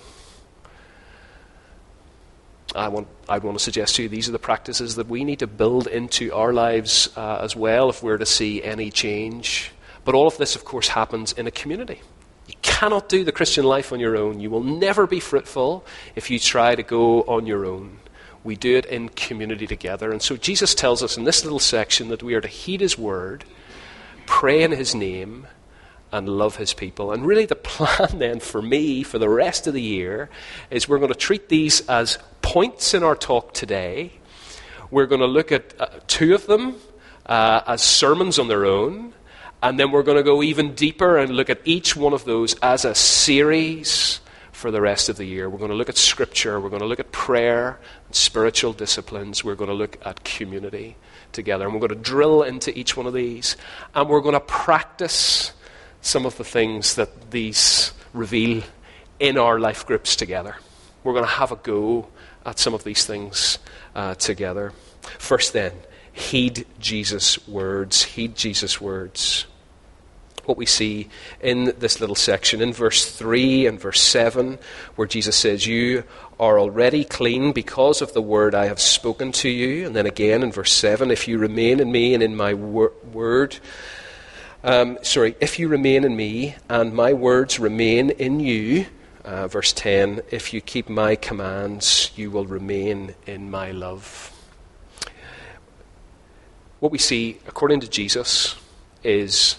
I 2.76 2.88
want—I'd 2.88 3.44
want 3.44 3.58
to 3.58 3.64
suggest 3.64 3.96
to 3.96 4.04
you 4.04 4.10
these 4.10 4.30
are 4.30 4.32
the 4.32 4.40
practices 4.40 4.96
that 4.96 5.08
we 5.08 5.24
need 5.24 5.40
to 5.40 5.48
build 5.48 5.88
into 5.88 6.34
our 6.34 6.54
lives 6.54 7.10
uh, 7.18 7.40
as 7.42 7.56
well 7.56 7.90
if 7.90 8.04
we're 8.04 8.20
to 8.20 8.28
see 8.28 8.64
any 8.64 8.92
change. 8.92 9.72
But 10.06 10.14
all 10.14 10.28
of 10.28 10.38
this, 10.38 10.56
of 10.56 10.66
course, 10.66 10.88
happens 10.88 11.34
in 11.34 11.48
a 11.48 11.52
community. 11.52 12.02
You 12.50 12.56
cannot 12.62 13.08
do 13.08 13.24
the 13.24 13.32
Christian 13.32 13.64
life 13.64 13.94
on 13.94 14.02
your 14.02 14.18
own. 14.18 14.42
You 14.42 14.50
will 14.50 14.64
never 14.64 15.08
be 15.08 15.22
fruitful 15.22 15.86
if 16.16 16.30
you 16.30 16.40
try 16.40 16.76
to 16.76 16.84
go 16.84 17.22
on 17.22 17.46
your 17.46 17.66
own. 17.66 18.00
We 18.44 18.56
do 18.56 18.76
it 18.76 18.86
in 18.88 19.10
community 19.10 19.68
together. 19.68 20.12
And 20.12 20.22
so 20.22 20.36
Jesus 20.36 20.74
tells 20.74 21.02
us 21.02 21.16
in 21.16 21.24
this 21.24 21.44
little 21.44 21.60
section 21.60 22.10
that 22.10 22.24
we 22.24 22.34
are 22.34 22.42
to 22.42 22.48
heed 22.48 22.82
his 22.82 22.98
word 22.98 23.46
pray 24.30 24.62
in 24.62 24.72
His 24.72 24.94
name, 24.94 25.48
and 26.12 26.30
love 26.30 26.58
His 26.58 26.74
people. 26.74 27.12
And 27.12 27.26
really, 27.26 27.46
the 27.48 27.56
plan 27.72 28.20
then 28.20 28.40
for 28.40 28.62
me 28.62 29.04
for 29.04 29.18
the 29.18 29.28
rest 29.28 29.68
of 29.68 29.74
the 29.74 29.82
year 29.82 30.30
is 30.70 30.88
we're 30.88 31.00
going 31.00 31.12
to 31.12 31.18
treat 31.18 31.50
these 31.50 31.82
as 31.90 32.20
points 32.42 32.94
in 32.94 33.04
our 33.04 33.16
talk 33.16 33.54
today. 33.54 34.14
We're 34.92 35.08
going 35.08 35.22
to 35.22 35.28
look 35.28 35.52
at 35.52 35.74
uh, 35.82 35.88
two 36.08 36.36
of 36.36 36.46
them 36.46 36.76
uh, 37.26 37.62
as 37.68 37.82
sermons 37.82 38.40
on 38.40 38.48
their 38.48 38.66
own. 38.66 39.14
And 39.62 39.80
then 39.80 39.92
we're 39.92 40.04
going 40.04 40.18
to 40.18 40.24
go 40.24 40.42
even 40.42 40.74
deeper 40.74 41.18
and 41.18 41.36
look 41.36 41.50
at 41.50 41.60
each 41.66 41.96
one 41.96 42.14
of 42.14 42.24
those 42.24 42.56
as 42.62 42.86
a 42.86 42.96
series 42.96 44.22
for 44.54 44.72
the 44.72 44.82
rest 44.82 45.10
of 45.10 45.18
the 45.18 45.26
year. 45.26 45.50
We're 45.50 45.58
going 45.58 45.72
to 45.72 45.78
look 45.78 45.90
at 45.90 45.98
Scripture, 45.98 46.60
we're 46.60 46.70
going 46.70 46.82
to 46.82 46.88
look 46.88 47.00
at 47.00 47.12
prayer 47.12 47.80
and 48.06 48.16
spiritual 48.16 48.74
disciplines, 48.74 49.44
we're 49.44 49.56
going 49.56 49.70
to 49.70 49.76
look 49.76 49.98
at 50.06 50.24
community 50.24 50.98
together. 51.32 51.66
And 51.66 51.74
we're 51.74 51.80
going 51.88 51.98
to 51.98 52.10
drill 52.10 52.44
into 52.44 52.78
each 52.78 52.96
one 52.98 53.06
of 53.06 53.14
these, 53.14 53.58
and 53.96 54.10
we're 54.10 54.22
going 54.22 54.34
to 54.34 54.40
practice 54.40 55.54
some 56.02 56.26
of 56.26 56.38
the 56.38 56.44
things 56.44 56.96
that 56.96 57.32
these 57.32 57.94
reveal 58.14 58.64
in 59.20 59.38
our 59.38 59.60
life 59.60 59.86
groups 59.86 60.16
together. 60.16 60.56
We're 61.04 61.14
going 61.14 61.26
to 61.26 61.32
have 61.32 61.52
a 61.52 61.58
go 61.58 62.08
at 62.46 62.60
some 62.60 62.74
of 62.74 62.84
these 62.84 63.06
things 63.06 63.60
uh, 63.96 64.16
together. 64.16 64.74
First, 65.18 65.54
then, 65.54 65.74
heed 66.20 66.66
Jesus' 66.80 67.48
words. 67.48 68.04
Heed 68.04 68.36
Jesus' 68.36 68.82
words. 68.82 69.46
What 70.46 70.58
we 70.58 70.66
see 70.66 71.10
in 71.40 71.74
this 71.78 72.02
little 72.02 72.16
section, 72.16 72.62
in 72.62 72.74
verse 72.74 73.10
3 73.10 73.68
and 73.68 73.80
verse 73.80 74.02
7, 74.02 74.58
where 74.96 75.08
Jesus 75.08 75.36
says, 75.36 75.68
You 75.68 76.04
are 76.40 76.60
already 76.60 77.04
clean 77.04 77.52
because 77.52 78.02
of 78.02 78.14
the 78.14 78.22
word 78.22 78.56
I 78.56 78.66
have 78.66 78.82
spoken 78.82 79.32
to 79.34 79.50
you. 79.50 79.86
And 79.86 79.96
then 79.96 80.08
again 80.08 80.44
in 80.44 80.52
verse 80.52 80.74
7, 80.74 81.12
If 81.12 81.28
you 81.28 81.38
remain 81.38 81.80
in 81.80 81.92
me 81.92 82.14
and 82.14 82.24
in 82.24 82.36
my 82.36 82.54
wor- 82.54 82.94
word, 83.12 83.58
um, 84.64 84.98
sorry, 85.04 85.36
if 85.40 85.60
you 85.60 85.68
remain 85.68 86.04
in 86.04 86.16
me 86.16 86.56
and 86.68 86.94
my 86.94 87.14
words 87.14 87.60
remain 87.60 88.10
in 88.10 88.40
you, 88.40 88.88
uh, 89.24 89.48
verse 89.48 89.72
10, 89.72 90.22
if 90.32 90.54
you 90.54 90.62
keep 90.62 90.90
my 90.90 91.16
commands, 91.16 92.12
you 92.16 92.32
will 92.32 92.46
remain 92.46 93.14
in 93.28 93.52
my 93.52 93.72
love. 93.72 94.39
What 96.80 96.92
we 96.92 96.98
see, 96.98 97.40
according 97.48 97.82
to 97.82 97.90
Jesus, 97.90 98.56
is 99.04 99.58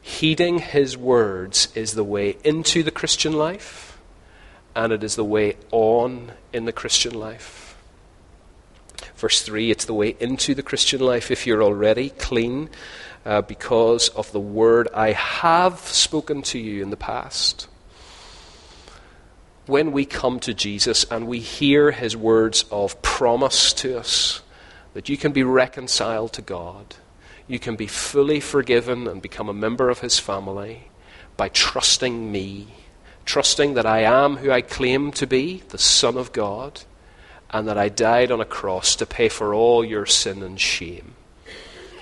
heeding 0.00 0.58
his 0.58 0.96
words 0.96 1.68
is 1.74 1.94
the 1.94 2.04
way 2.04 2.36
into 2.44 2.82
the 2.82 2.90
Christian 2.90 3.32
life, 3.32 3.98
and 4.74 4.92
it 4.92 5.04
is 5.04 5.16
the 5.16 5.24
way 5.24 5.56
on 5.70 6.32
in 6.52 6.64
the 6.64 6.72
Christian 6.72 7.14
life. 7.14 7.76
Verse 9.16 9.42
3 9.42 9.70
it's 9.70 9.84
the 9.84 9.94
way 9.94 10.16
into 10.20 10.54
the 10.54 10.62
Christian 10.62 11.00
life 11.00 11.30
if 11.30 11.46
you're 11.46 11.62
already 11.62 12.10
clean 12.10 12.68
uh, 13.24 13.42
because 13.42 14.08
of 14.10 14.30
the 14.32 14.40
word 14.40 14.88
I 14.94 15.12
have 15.12 15.80
spoken 15.80 16.42
to 16.42 16.58
you 16.58 16.82
in 16.82 16.90
the 16.90 16.96
past 16.96 17.68
when 19.66 19.92
we 19.92 20.04
come 20.04 20.40
to 20.40 20.52
Jesus 20.52 21.04
and 21.10 21.26
we 21.26 21.38
hear 21.38 21.90
his 21.90 22.16
words 22.16 22.64
of 22.70 23.00
promise 23.00 23.72
to 23.74 23.98
us 23.98 24.42
that 24.94 25.08
you 25.08 25.16
can 25.16 25.32
be 25.32 25.42
reconciled 25.42 26.32
to 26.32 26.42
God, 26.42 26.96
you 27.46 27.58
can 27.58 27.76
be 27.76 27.86
fully 27.86 28.40
forgiven 28.40 29.06
and 29.06 29.20
become 29.20 29.48
a 29.48 29.54
member 29.54 29.90
of 29.90 30.00
his 30.00 30.18
family 30.18 30.88
by 31.36 31.48
trusting 31.50 32.32
me, 32.32 32.68
trusting 33.24 33.74
that 33.74 33.86
I 33.86 34.00
am 34.00 34.36
who 34.36 34.50
I 34.50 34.62
claim 34.62 35.10
to 35.12 35.26
be, 35.26 35.62
the 35.68 35.78
Son 35.78 36.16
of 36.16 36.32
God, 36.32 36.82
and 37.50 37.68
that 37.68 37.76
I 37.76 37.88
died 37.88 38.30
on 38.30 38.40
a 38.40 38.46
cross 38.46 38.96
to 38.96 39.06
pay 39.06 39.28
for 39.28 39.52
all 39.52 39.84
your 39.84 40.06
sin 40.06 40.42
and 40.42 40.60
shame. 40.60 41.14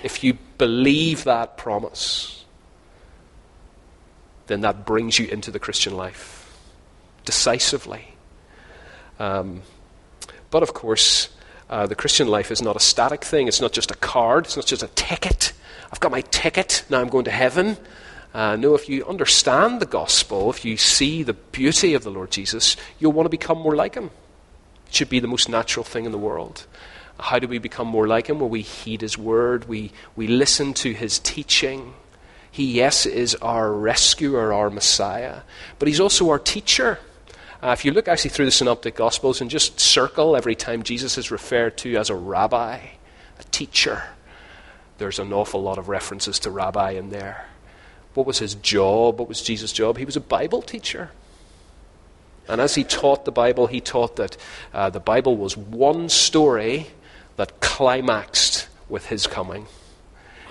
If 0.03 0.23
you 0.23 0.37
believe 0.57 1.23
that 1.23 1.57
promise, 1.57 2.45
then 4.47 4.61
that 4.61 4.85
brings 4.85 5.19
you 5.19 5.27
into 5.27 5.51
the 5.51 5.59
Christian 5.59 5.95
life 5.95 6.57
decisively. 7.25 8.15
Um, 9.19 9.61
but 10.51 10.63
of 10.63 10.73
course, 10.73 11.29
uh, 11.73 11.87
the 11.87 11.95
Christian 11.95 12.27
life 12.27 12.51
is 12.51 12.61
not 12.61 12.75
a 12.75 12.79
static 12.79 13.23
thing. 13.23 13.47
It's 13.47 13.59
not 13.59 13.71
just 13.71 13.89
a 13.89 13.95
card. 13.95 14.45
It's 14.45 14.55
not 14.55 14.67
just 14.67 14.83
a 14.83 14.87
ticket. 14.89 15.53
I've 15.91 15.99
got 15.99 16.11
my 16.11 16.21
ticket. 16.21 16.83
Now 16.87 17.01
I'm 17.01 17.09
going 17.09 17.25
to 17.25 17.31
heaven. 17.31 17.77
Uh, 18.31 18.55
no, 18.55 18.75
if 18.75 18.87
you 18.87 19.03
understand 19.07 19.79
the 19.79 19.87
gospel, 19.87 20.51
if 20.51 20.63
you 20.63 20.77
see 20.77 21.23
the 21.23 21.33
beauty 21.33 21.95
of 21.95 22.03
the 22.03 22.11
Lord 22.11 22.29
Jesus, 22.29 22.77
you'll 22.99 23.11
want 23.11 23.25
to 23.25 23.31
become 23.31 23.57
more 23.57 23.75
like 23.75 23.95
him. 23.95 24.11
It 24.85 24.93
should 24.93 25.09
be 25.09 25.19
the 25.19 25.27
most 25.27 25.49
natural 25.49 25.83
thing 25.83 26.05
in 26.05 26.11
the 26.11 26.17
world. 26.19 26.67
How 27.19 27.39
do 27.39 27.47
we 27.47 27.57
become 27.57 27.87
more 27.87 28.05
like 28.05 28.27
him? 28.27 28.39
Well, 28.39 28.49
we 28.49 28.61
heed 28.61 29.01
his 29.01 29.17
word, 29.17 29.67
we, 29.67 29.91
we 30.15 30.27
listen 30.27 30.75
to 30.75 30.93
his 30.93 31.17
teaching. 31.17 31.95
He, 32.51 32.73
yes, 32.73 33.07
is 33.07 33.33
our 33.41 33.73
rescuer, 33.73 34.53
our 34.53 34.69
Messiah, 34.69 35.41
but 35.79 35.87
he's 35.87 35.99
also 35.99 36.29
our 36.29 36.37
teacher. 36.37 36.99
Uh, 37.63 37.71
if 37.71 37.85
you 37.85 37.91
look 37.93 38.09
actually 38.09 38.29
through 38.29 38.43
the 38.43 38.51
Synoptic 38.51 38.93
Gospels 38.93 39.39
and 39.39 39.49
just 39.49 39.79
circle 39.79 40.35
every 40.35 40.53
time 40.53 40.83
Jesus 40.83 41.17
is 41.17 41.31
referred 41.31 41.77
to 41.77 41.95
as 41.95 42.09
a 42.09 42.15
rabbi, 42.15 42.77
a 43.39 43.43
teacher, 43.51 44.03
there's 44.97 45.17
an 45.17 45.31
awful 45.31 45.63
lot 45.63 45.77
of 45.77 45.87
references 45.87 46.39
to 46.39 46.51
rabbi 46.51 46.91
in 46.91 47.09
there. 47.09 47.47
What 48.15 48.27
was 48.27 48.39
his 48.39 48.55
job? 48.55 49.17
What 49.17 49.29
was 49.29 49.41
Jesus' 49.41 49.71
job? 49.71 49.97
He 49.97 50.03
was 50.03 50.17
a 50.17 50.21
Bible 50.21 50.61
teacher. 50.61 51.11
And 52.49 52.59
as 52.59 52.75
he 52.75 52.83
taught 52.83 53.23
the 53.23 53.31
Bible, 53.31 53.67
he 53.67 53.79
taught 53.79 54.17
that 54.17 54.35
uh, 54.73 54.89
the 54.89 54.99
Bible 54.99 55.37
was 55.37 55.55
one 55.55 56.09
story 56.09 56.87
that 57.37 57.61
climaxed 57.61 58.67
with 58.89 59.05
his 59.05 59.25
coming. 59.25 59.67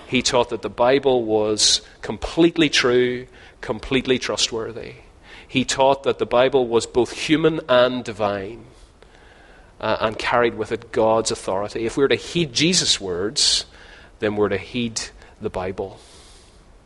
He 0.07 0.23
taught 0.23 0.49
that 0.49 0.63
the 0.63 0.69
Bible 0.69 1.23
was 1.23 1.81
completely 2.01 2.69
true, 2.69 3.27
completely 3.61 4.17
trustworthy 4.17 5.02
he 5.53 5.63
taught 5.63 6.01
that 6.01 6.17
the 6.17 6.25
Bible 6.25 6.65
was 6.65 6.87
both 6.87 7.11
human 7.11 7.61
and 7.69 8.03
divine 8.03 8.65
uh, 9.79 9.97
and 10.01 10.17
carried 10.17 10.55
with 10.55 10.71
it 10.71 10.91
God's 10.91 11.29
authority. 11.29 11.85
If 11.85 11.95
we 11.95 12.03
we're 12.03 12.07
to 12.07 12.15
heed 12.15 12.53
Jesus' 12.53 12.99
words, 12.99 13.67
then 14.17 14.35
we're 14.35 14.49
to 14.49 14.57
heed 14.57 14.99
the 15.39 15.51
Bible. 15.51 15.99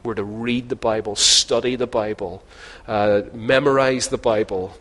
We're 0.03 0.15
to 0.15 0.23
read 0.25 0.67
the 0.67 0.75
Bible, 0.75 1.15
study 1.15 1.77
the 1.77 1.87
Bible, 1.87 2.43
uh, 2.89 3.21
memorize 3.33 4.09
the 4.09 4.17
Bible, 4.17 4.77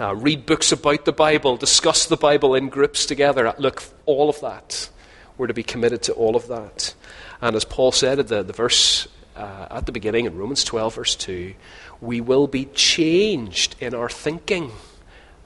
uh, 0.00 0.16
read 0.16 0.44
books 0.44 0.72
about 0.72 1.04
the 1.04 1.12
Bible, 1.12 1.56
discuss 1.58 2.06
the 2.06 2.16
Bible 2.16 2.56
in 2.56 2.70
groups 2.70 3.06
together. 3.06 3.54
Look, 3.58 3.84
all 4.04 4.28
of 4.28 4.40
that. 4.40 4.88
We're 5.36 5.46
to 5.46 5.54
be 5.54 5.62
committed 5.62 6.02
to 6.02 6.12
all 6.12 6.34
of 6.34 6.48
that. 6.48 6.92
And 7.40 7.54
as 7.54 7.64
Paul 7.64 7.92
said 7.92 8.18
at 8.18 8.26
the, 8.26 8.42
the 8.42 8.52
verse 8.52 9.06
uh, 9.38 9.68
at 9.70 9.86
the 9.86 9.92
beginning 9.92 10.26
in 10.26 10.36
Romans 10.36 10.64
12, 10.64 10.94
verse 10.94 11.14
2, 11.16 11.54
we 12.00 12.20
will 12.20 12.48
be 12.48 12.66
changed 12.66 13.76
in 13.80 13.94
our 13.94 14.08
thinking 14.08 14.72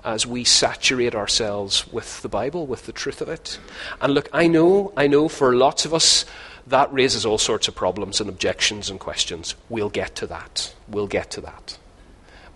as 0.03 0.27
we 0.27 0.43
saturate 0.43 1.15
ourselves 1.15 1.87
with 1.93 2.23
the 2.23 2.29
Bible, 2.29 2.67
with 2.67 2.87
the 2.87 2.93
truth 2.93 3.21
of 3.21 3.29
it. 3.29 3.59
And 4.01 4.15
look, 4.15 4.29
I 4.33 4.49
know, 4.49 4.93
I 4.97 5.07
know 5.07 5.29
for 5.29 5.55
lots 5.55 5.85
of 5.85 5.95
us, 5.95 6.25
that 6.67 6.93
raises 6.93 7.27
all 7.27 7.39
sorts 7.39 7.69
of 7.69 7.75
problems 7.75 8.21
and 8.21 8.29
objections 8.29 8.89
and 8.89 8.99
questions. 8.99 9.55
We'll 9.69 9.91
get 9.91 10.17
to 10.17 10.27
that. 10.29 10.75
We'll 10.89 11.07
get 11.07 11.31
to 11.33 11.41
that. 11.43 11.79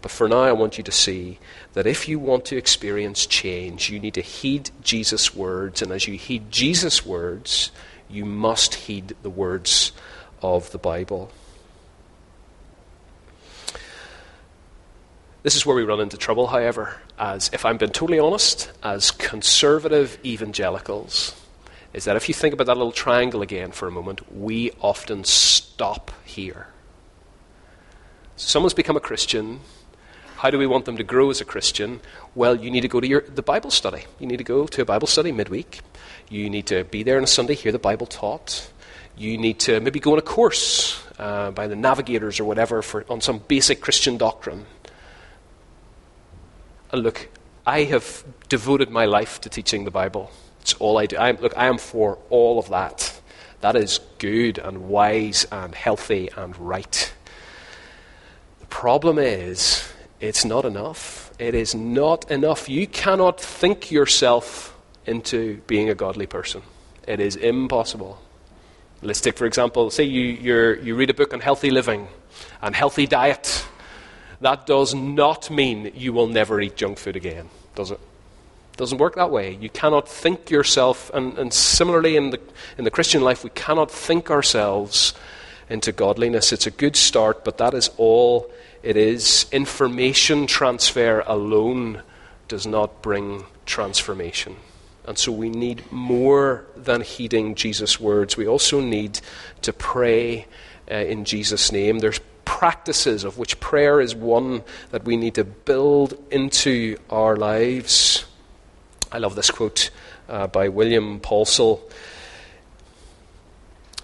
But 0.00 0.10
for 0.10 0.28
now, 0.28 0.42
I 0.42 0.52
want 0.52 0.78
you 0.78 0.84
to 0.84 0.92
see 0.92 1.38
that 1.72 1.86
if 1.86 2.08
you 2.08 2.18
want 2.18 2.44
to 2.46 2.56
experience 2.56 3.26
change, 3.26 3.90
you 3.90 3.98
need 3.98 4.14
to 4.14 4.22
heed 4.22 4.70
Jesus' 4.82 5.34
words. 5.34 5.82
And 5.82 5.92
as 5.92 6.06
you 6.06 6.14
heed 6.14 6.50
Jesus' 6.50 7.04
words, 7.04 7.70
you 8.08 8.24
must 8.24 8.74
heed 8.74 9.16
the 9.22 9.30
words 9.30 9.92
of 10.42 10.70
the 10.72 10.78
Bible. 10.78 11.30
This 15.42 15.54
is 15.54 15.64
where 15.64 15.76
we 15.76 15.84
run 15.84 16.00
into 16.00 16.16
trouble, 16.16 16.48
however, 16.48 17.00
as 17.18 17.50
if 17.52 17.64
I'm 17.64 17.76
being 17.76 17.92
totally 17.92 18.18
honest, 18.18 18.72
as 18.82 19.12
conservative 19.12 20.18
evangelicals, 20.24 21.40
is 21.92 22.04
that 22.04 22.16
if 22.16 22.26
you 22.28 22.34
think 22.34 22.52
about 22.52 22.66
that 22.66 22.76
little 22.76 22.90
triangle 22.90 23.42
again 23.42 23.70
for 23.70 23.86
a 23.86 23.92
moment, 23.92 24.34
we 24.36 24.72
often 24.80 25.22
stop 25.22 26.10
here. 26.24 26.66
Someone's 28.34 28.74
become 28.74 28.96
a 28.96 29.00
Christian. 29.00 29.60
How 30.38 30.50
do 30.50 30.58
we 30.58 30.66
want 30.66 30.84
them 30.84 30.96
to 30.96 31.04
grow 31.04 31.30
as 31.30 31.40
a 31.40 31.44
Christian? 31.44 32.00
Well, 32.34 32.56
you 32.56 32.70
need 32.70 32.80
to 32.80 32.88
go 32.88 32.98
to 32.98 33.06
your, 33.06 33.20
the 33.20 33.40
Bible 33.40 33.70
study. 33.70 34.02
You 34.18 34.26
need 34.26 34.38
to 34.38 34.44
go 34.44 34.66
to 34.66 34.82
a 34.82 34.84
Bible 34.84 35.06
study 35.06 35.30
midweek. 35.30 35.80
You 36.28 36.50
need 36.50 36.66
to 36.66 36.82
be 36.82 37.04
there 37.04 37.18
on 37.18 37.22
a 37.22 37.28
Sunday, 37.28 37.54
hear 37.54 37.70
the 37.70 37.78
Bible 37.78 38.06
taught. 38.06 38.68
You 39.16 39.38
need 39.38 39.58
to 39.60 39.80
maybe 39.80 39.98
go 39.98 40.12
on 40.12 40.18
a 40.18 40.22
course 40.22 41.02
uh, 41.18 41.50
by 41.50 41.66
the 41.66 41.76
navigators 41.76 42.38
or 42.38 42.44
whatever 42.44 42.82
for, 42.82 43.04
on 43.08 43.20
some 43.20 43.38
basic 43.38 43.80
Christian 43.80 44.18
doctrine. 44.18 44.66
And 46.92 47.02
look, 47.02 47.28
I 47.66 47.84
have 47.84 48.24
devoted 48.48 48.90
my 48.90 49.06
life 49.06 49.40
to 49.40 49.48
teaching 49.48 49.84
the 49.84 49.90
Bible. 49.90 50.30
It's 50.60 50.74
all 50.74 50.98
I 50.98 51.06
do. 51.06 51.16
I'm, 51.16 51.36
look, 51.38 51.56
I 51.56 51.66
am 51.66 51.78
for 51.78 52.18
all 52.28 52.58
of 52.58 52.68
that. 52.68 53.20
That 53.60 53.74
is 53.74 54.00
good 54.18 54.58
and 54.58 54.88
wise 54.88 55.46
and 55.50 55.74
healthy 55.74 56.28
and 56.36 56.56
right. 56.58 57.12
The 58.60 58.66
problem 58.66 59.18
is, 59.18 59.90
it's 60.20 60.44
not 60.44 60.64
enough. 60.64 61.32
It 61.38 61.54
is 61.54 61.74
not 61.74 62.30
enough. 62.30 62.68
You 62.68 62.86
cannot 62.86 63.40
think 63.40 63.90
yourself 63.90 64.76
into 65.06 65.58
being 65.66 65.88
a 65.88 65.94
godly 65.94 66.26
person. 66.26 66.62
It 67.06 67.20
is 67.20 67.36
impossible. 67.36 68.20
Let's 69.06 69.20
take, 69.20 69.38
for 69.38 69.46
example, 69.46 69.90
say 69.90 70.04
you, 70.04 70.76
you 70.82 70.94
read 70.94 71.10
a 71.10 71.14
book 71.14 71.32
on 71.32 71.40
healthy 71.40 71.70
living 71.70 72.08
and 72.60 72.74
healthy 72.74 73.06
diet 73.06 73.64
that 74.40 74.66
does 74.66 74.94
not 74.94 75.50
mean 75.50 75.92
you 75.94 76.12
will 76.12 76.26
never 76.26 76.60
eat 76.60 76.76
junk 76.76 76.98
food 76.98 77.16
again, 77.16 77.48
does 77.74 77.90
it? 77.90 78.00
doesn't 78.76 78.98
work 78.98 79.14
that 79.14 79.30
way. 79.30 79.54
You 79.58 79.70
cannot 79.70 80.06
think 80.06 80.50
yourself, 80.50 81.10
and, 81.14 81.38
and 81.38 81.50
similarly 81.50 82.14
in 82.16 82.28
the, 82.28 82.40
in 82.76 82.84
the 82.84 82.90
Christian 82.90 83.22
life, 83.22 83.42
we 83.42 83.48
cannot 83.50 83.90
think 83.90 84.30
ourselves 84.30 85.14
into 85.70 85.92
godliness. 85.92 86.52
It's 86.52 86.66
a 86.66 86.70
good 86.70 86.94
start, 86.94 87.42
but 87.42 87.56
that 87.56 87.72
is 87.72 87.88
all 87.96 88.50
it 88.82 88.98
is. 88.98 89.46
Information 89.50 90.46
transfer 90.46 91.24
alone 91.26 92.02
does 92.48 92.66
not 92.66 93.00
bring 93.00 93.44
transformation. 93.64 94.56
And 95.06 95.16
so 95.16 95.30
we 95.30 95.48
need 95.48 95.90
more 95.92 96.64
than 96.76 97.00
heeding 97.00 97.54
Jesus' 97.54 98.00
words. 98.00 98.36
We 98.36 98.48
also 98.48 98.80
need 98.80 99.20
to 99.62 99.72
pray 99.72 100.46
uh, 100.90 100.94
in 100.94 101.24
Jesus' 101.24 101.70
name. 101.70 102.00
There's 102.00 102.20
practices, 102.44 103.22
of 103.22 103.38
which 103.38 103.60
prayer 103.60 104.00
is 104.00 104.14
one 104.14 104.64
that 104.90 105.04
we 105.04 105.16
need 105.16 105.34
to 105.34 105.44
build 105.44 106.16
into 106.30 106.96
our 107.10 107.36
lives. 107.36 108.24
I 109.12 109.18
love 109.18 109.36
this 109.36 109.50
quote 109.50 109.90
uh, 110.28 110.46
by 110.48 110.68
William 110.68 111.20
Paulsell. 111.20 111.80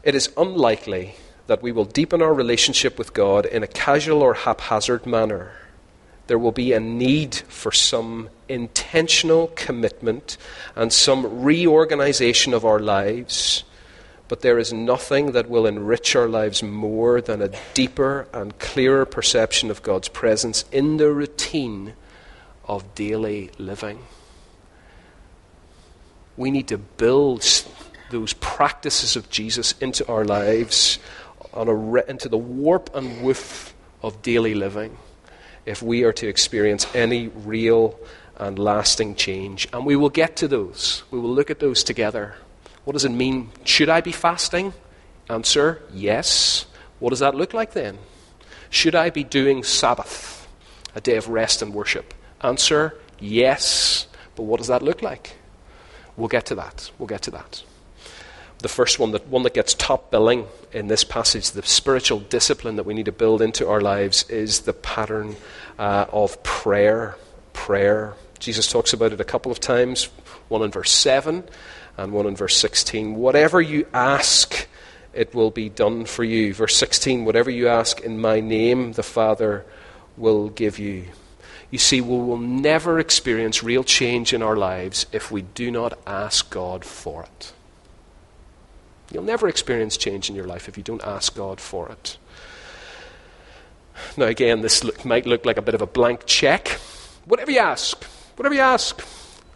It 0.05 0.15
is 0.15 0.31
unlikely 0.37 1.15
that 1.47 1.63
we 1.63 1.73
will 1.73 1.85
deepen 1.85 2.23
our 2.23 2.35
relationship 2.35 2.99
with 2.99 3.13
God 3.13 3.47
in 3.47 3.63
a 3.63 3.67
casual 3.67 4.23
or 4.23 4.35
haphazard 4.35 5.07
manner. 5.07 5.53
There 6.33 6.39
will 6.39 6.51
be 6.51 6.73
a 6.73 6.81
need 6.81 7.35
for 7.35 7.71
some 7.71 8.31
intentional 8.49 9.49
commitment 9.49 10.39
and 10.75 10.91
some 10.91 11.43
reorganization 11.43 12.55
of 12.55 12.65
our 12.65 12.79
lives. 12.79 13.65
But 14.29 14.41
there 14.41 14.59
is 14.59 14.73
nothing 14.73 15.33
that 15.33 15.51
will 15.51 15.67
enrich 15.67 16.17
our 16.17 16.29
lives 16.29 16.63
more 16.63 17.21
than 17.21 17.43
a 17.43 17.51
deeper 17.75 18.29
and 18.33 18.59
clearer 18.59 19.05
perception 19.05 19.71
of 19.71 19.83
God's 19.83 20.09
presence 20.09 20.65
in 20.73 20.97
the 20.97 21.13
routine 21.13 21.93
of 22.65 22.95
daily 22.95 23.51
living. 23.59 23.99
We 26.39 26.51
need 26.51 26.69
to 26.69 26.79
build 26.79 27.45
those 28.11 28.33
practices 28.33 29.17
of 29.17 29.29
Jesus 29.29 29.75
into 29.83 30.09
our 30.09 30.25
lives, 30.25 30.99
a, 31.53 31.71
into 32.09 32.31
the 32.31 32.39
warp 32.39 32.89
and 32.95 33.23
woof 33.23 33.75
of 34.03 34.23
daily 34.23 34.55
living, 34.55 34.97
if 35.67 35.83
we 35.83 36.05
are 36.05 36.13
to 36.13 36.27
experience 36.29 36.87
any 36.95 37.29
real 37.29 37.99
and 38.37 38.59
lasting 38.59 39.15
change. 39.15 39.69
And 39.73 39.87
we 39.87 39.97
will 39.97 40.11
get 40.11 40.37
to 40.37 40.49
those. 40.49 41.05
We 41.11 41.21
will 41.21 41.31
look 41.31 41.51
at 41.51 41.61
those 41.61 41.85
together. 41.85 42.35
What 42.85 42.95
does 42.95 43.05
it 43.05 43.11
mean? 43.11 43.51
Should 43.65 43.89
I 43.89 44.01
be 44.01 44.13
fasting? 44.13 44.73
Answer 45.29 45.81
yes. 45.93 46.67
What 46.99 47.11
does 47.11 47.21
that 47.21 47.35
look 47.35 47.55
like 47.55 47.73
then? 47.73 47.99
Should 48.71 48.95
I 48.95 49.11
be 49.11 49.23
doing 49.23 49.63
Sabbath, 49.63 50.49
a 50.95 51.01
day 51.01 51.17
of 51.17 51.29
rest 51.29 51.63
and 51.63 51.73
worship? 51.75 52.15
Answer 52.41 52.99
yes. 53.21 54.07
But 54.35 54.45
what 54.45 54.59
does 54.59 54.69
that 54.69 54.83
look 54.83 55.03
like? 55.03 55.37
We'll 56.17 56.29
get 56.29 56.47
to 56.47 56.55
that. 56.57 56.91
We'll 56.99 57.07
get 57.07 57.23
to 57.23 57.31
that. 57.33 57.63
The 58.63 58.69
first 58.69 59.01
one, 59.01 59.11
the 59.11 59.19
one 59.19 59.43
that 59.43 59.55
gets 59.55 59.75
top 59.75 60.13
billing 60.13 60.47
in 60.73 60.87
this 60.87 61.03
passage, 61.03 61.51
the 61.51 61.65
spiritual 61.65 62.21
discipline 62.21 62.77
that 62.77 62.87
we 62.87 62.95
need 62.95 63.07
to 63.07 63.13
build 63.13 63.43
into 63.43 63.69
our 63.69 63.81
lives, 63.81 64.23
is 64.31 64.61
the 64.61 64.73
pattern 64.73 65.35
uh, 65.81 66.07
of 66.13 66.41
prayer. 66.45 67.17
Prayer. 67.53 68.15
Jesus 68.39 68.69
talks 68.69 68.93
about 68.93 69.13
it 69.13 69.21
a 69.21 69.25
couple 69.25 69.51
of 69.51 69.59
times, 69.59 70.05
one 70.49 70.63
in 70.63 70.71
verse 70.71 70.93
7 70.93 71.43
and 71.99 72.13
one 72.13 72.27
in 72.27 72.37
verse 72.37 72.57
16. 72.57 73.17
Whatever 73.17 73.61
you 73.61 73.85
ask, 73.93 74.69
it 75.13 75.35
will 75.35 75.51
be 75.51 75.69
done 75.69 76.05
for 76.05 76.23
you. 76.23 76.55
Verse 76.55 76.77
16, 76.77 77.25
whatever 77.25 77.51
you 77.51 77.67
ask 77.67 78.01
in 78.01 78.21
my 78.21 78.39
name, 78.39 78.93
the 78.93 79.03
Father 79.03 79.65
will 80.17 80.49
give 80.49 80.79
you. 80.79 81.07
You 81.73 81.79
see, 81.79 82.01
we 82.01 82.17
will 82.17 82.39
never 82.39 83.01
experience 83.01 83.65
real 83.65 83.83
change 83.83 84.33
in 84.33 84.41
our 84.41 84.57
lives 84.57 85.07
if 85.11 85.33
we 85.33 85.43
do 85.43 85.73
not 85.73 85.99
ask 86.07 86.49
God 86.49 86.85
for 86.85 87.25
it. 87.25 87.53
You'll 89.13 89.23
never 89.23 89.49
experience 89.49 89.97
change 89.97 90.31
in 90.31 90.37
your 90.37 90.47
life 90.47 90.69
if 90.69 90.77
you 90.77 90.83
don't 90.83 91.03
ask 91.05 91.35
God 91.35 91.61
for 91.61 91.89
it. 91.91 92.17
Now, 94.17 94.27
again, 94.27 94.63
this 94.63 94.83
look, 94.83 95.05
might 95.05 95.27
look 95.27 95.45
like 95.45 95.59
a 95.59 95.63
bit 95.63 95.75
of 95.75 95.83
a 95.83 95.87
blank 95.87 96.27
check. 96.27 96.69
Whatever 97.25 97.51
you 97.51 97.59
ask, 97.59 98.03
whatever 98.37 98.55
you 98.55 98.61
ask. 98.61 99.07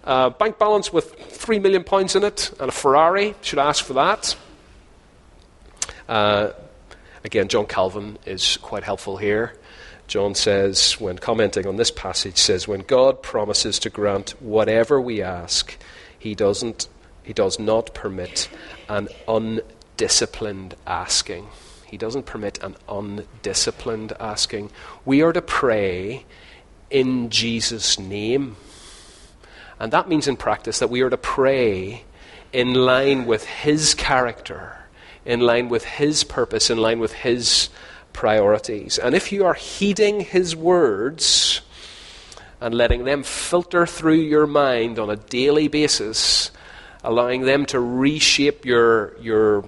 Uh, 0.04 0.30
bank 0.30 0.58
balance 0.58 0.92
with 0.92 1.14
three 1.14 1.58
million 1.58 1.82
pounds 1.82 2.14
in 2.14 2.22
it 2.22 2.52
and 2.60 2.68
a 2.68 2.72
Ferrari, 2.72 3.34
should 3.40 3.58
ask 3.58 3.84
for 3.84 3.94
that. 3.94 4.36
Uh, 6.08 6.50
again, 7.24 7.48
John 7.48 7.66
Calvin 7.66 8.18
is 8.24 8.56
quite 8.58 8.84
helpful 8.84 9.16
here. 9.16 9.54
John 10.06 10.36
says, 10.36 11.00
when 11.00 11.18
commenting 11.18 11.66
on 11.66 11.74
this 11.74 11.90
passage, 11.90 12.36
says, 12.36 12.68
when 12.68 12.80
God 12.80 13.22
promises 13.22 13.80
to 13.80 13.90
grant 13.90 14.40
whatever 14.40 15.00
we 15.00 15.20
ask, 15.20 15.76
he 16.16 16.36
doesn't 16.36 16.86
he 17.26 17.32
does 17.32 17.58
not 17.58 17.92
permit 17.92 18.48
an 18.88 19.08
undisciplined 19.26 20.76
asking. 20.86 21.48
He 21.84 21.96
doesn't 21.96 22.24
permit 22.24 22.62
an 22.62 22.76
undisciplined 22.88 24.12
asking. 24.20 24.70
We 25.04 25.22
are 25.22 25.32
to 25.32 25.42
pray 25.42 26.24
in 26.88 27.28
Jesus' 27.28 27.98
name. 27.98 28.54
And 29.80 29.92
that 29.92 30.08
means 30.08 30.28
in 30.28 30.36
practice 30.36 30.78
that 30.78 30.88
we 30.88 31.00
are 31.00 31.10
to 31.10 31.16
pray 31.16 32.04
in 32.52 32.74
line 32.74 33.26
with 33.26 33.44
His 33.44 33.92
character, 33.92 34.84
in 35.24 35.40
line 35.40 35.68
with 35.68 35.84
His 35.84 36.22
purpose, 36.22 36.70
in 36.70 36.78
line 36.78 37.00
with 37.00 37.12
His 37.12 37.70
priorities. 38.12 38.98
And 38.98 39.16
if 39.16 39.32
you 39.32 39.44
are 39.44 39.54
heeding 39.54 40.20
His 40.20 40.54
words 40.54 41.60
and 42.60 42.72
letting 42.72 43.04
them 43.04 43.24
filter 43.24 43.84
through 43.84 44.14
your 44.14 44.46
mind 44.46 45.00
on 45.00 45.10
a 45.10 45.16
daily 45.16 45.66
basis, 45.66 46.52
allowing 47.06 47.42
them 47.42 47.64
to 47.64 47.78
reshape 47.78 48.64
your, 48.64 49.16
your 49.20 49.64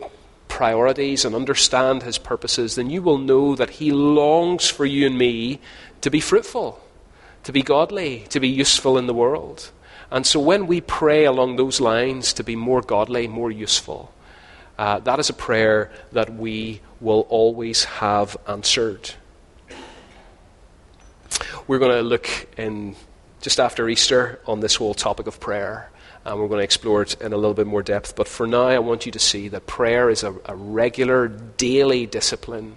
priorities 0.49 1.25
and 1.25 1.37
understand 1.37 2.03
His 2.03 2.19
purposes, 2.19 2.75
then 2.75 2.91
you 2.91 3.01
will 3.01 3.17
know 3.17 3.55
that 3.55 3.71
He 3.71 3.93
longs 3.93 4.69
for 4.69 4.85
you 4.85 5.07
and 5.07 5.17
me 5.17 5.61
to 6.01 6.11
be 6.11 6.19
fruitful, 6.19 6.81
to 7.45 7.53
be 7.53 7.63
godly, 7.63 8.25
to 8.31 8.41
be 8.41 8.49
useful 8.49 8.99
in 8.99 9.07
the 9.07 9.15
world. 9.15 9.71
And 10.11 10.27
so 10.27 10.41
when 10.41 10.67
we 10.67 10.81
pray 10.81 11.25
along 11.27 11.57
those 11.57 11.81
lines 11.81 12.33
to 12.35 12.43
be 12.43 12.57
more 12.57 12.81
godly, 12.83 13.29
more 13.29 13.53
useful, 13.53 14.13
uh, 14.77 14.99
that 15.01 15.21
is 15.21 15.31
a 15.31 15.35
prayer 15.35 15.93
that 16.13 16.35
we 16.35 16.81
will 17.01 17.27
always 17.29 17.85
have 17.85 18.37
answered. 18.49 19.11
We're 21.69 21.79
going 21.79 21.97
to 21.97 22.03
look 22.03 22.29
in 22.57 22.97
just 23.41 23.61
after 23.61 23.89
Easter 23.89 24.41
on 24.47 24.59
this 24.59 24.75
whole 24.75 24.95
topic 24.95 25.29
of 25.29 25.39
prayer, 25.39 25.91
and 26.29 26.39
we're 26.39 26.49
going 26.49 26.59
to 26.59 26.65
explore 26.65 27.03
it 27.03 27.19
in 27.21 27.33
a 27.33 27.37
little 27.37 27.55
bit 27.55 27.67
more 27.67 27.83
depth. 27.83 28.15
But 28.15 28.29
for 28.29 28.47
now, 28.47 28.65
I 28.65 28.79
want 28.81 29.07
you 29.07 29.13
to 29.13 29.19
see 29.19 29.49
that 29.49 29.67
prayer 29.67 30.11
is 30.11 30.23
a, 30.23 30.35
a 30.45 30.55
regular, 30.55 31.27
daily 31.29 32.05
discipline 32.05 32.77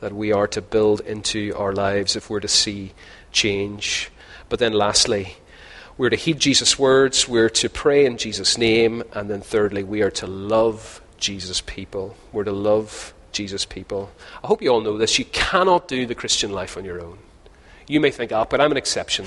that 0.00 0.12
we 0.12 0.32
are 0.32 0.48
to 0.48 0.60
build 0.60 1.00
into 1.00 1.54
our 1.56 1.72
lives 1.72 2.16
if 2.16 2.28
we're 2.28 2.40
to 2.40 2.48
see 2.48 2.92
change. 3.30 4.10
But 4.48 4.58
then, 4.58 4.72
lastly, 4.72 5.36
we're 5.96 6.10
to 6.10 6.16
heed 6.16 6.40
Jesus' 6.40 6.78
words, 6.78 7.28
we're 7.28 7.50
to 7.50 7.68
pray 7.68 8.04
in 8.04 8.18
Jesus' 8.18 8.58
name, 8.58 9.04
and 9.12 9.30
then 9.30 9.42
thirdly, 9.42 9.84
we 9.84 10.02
are 10.02 10.10
to 10.12 10.26
love 10.26 11.00
Jesus' 11.18 11.60
people. 11.60 12.16
We're 12.32 12.44
to 12.44 12.52
love 12.52 13.14
Jesus' 13.30 13.64
people. 13.64 14.10
I 14.42 14.48
hope 14.48 14.60
you 14.60 14.70
all 14.70 14.80
know 14.80 14.98
this. 14.98 15.18
You 15.18 15.24
cannot 15.26 15.86
do 15.86 16.04
the 16.06 16.14
Christian 16.14 16.50
life 16.50 16.76
on 16.76 16.84
your 16.84 17.00
own. 17.00 17.18
You 17.86 18.00
may 18.00 18.10
think, 18.10 18.32
oh, 18.32 18.46
but 18.48 18.60
I'm 18.60 18.70
an 18.70 18.76
exception. 18.76 19.26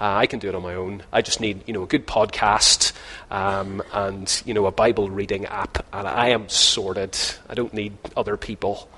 Uh, 0.00 0.14
I 0.14 0.26
can 0.26 0.38
do 0.38 0.48
it 0.48 0.54
on 0.54 0.62
my 0.62 0.74
own. 0.74 1.02
I 1.12 1.22
just 1.22 1.40
need, 1.40 1.64
you 1.66 1.72
know, 1.72 1.82
a 1.82 1.86
good 1.86 2.06
podcast 2.06 2.92
um, 3.30 3.82
and, 3.92 4.42
you 4.44 4.52
know, 4.52 4.66
a 4.66 4.72
Bible 4.72 5.10
reading 5.10 5.46
app, 5.46 5.86
and 5.92 6.06
I 6.06 6.28
am 6.28 6.48
sorted. 6.48 7.16
I 7.48 7.54
don't 7.54 7.72
need 7.72 7.96
other 8.16 8.36
people. 8.36 8.88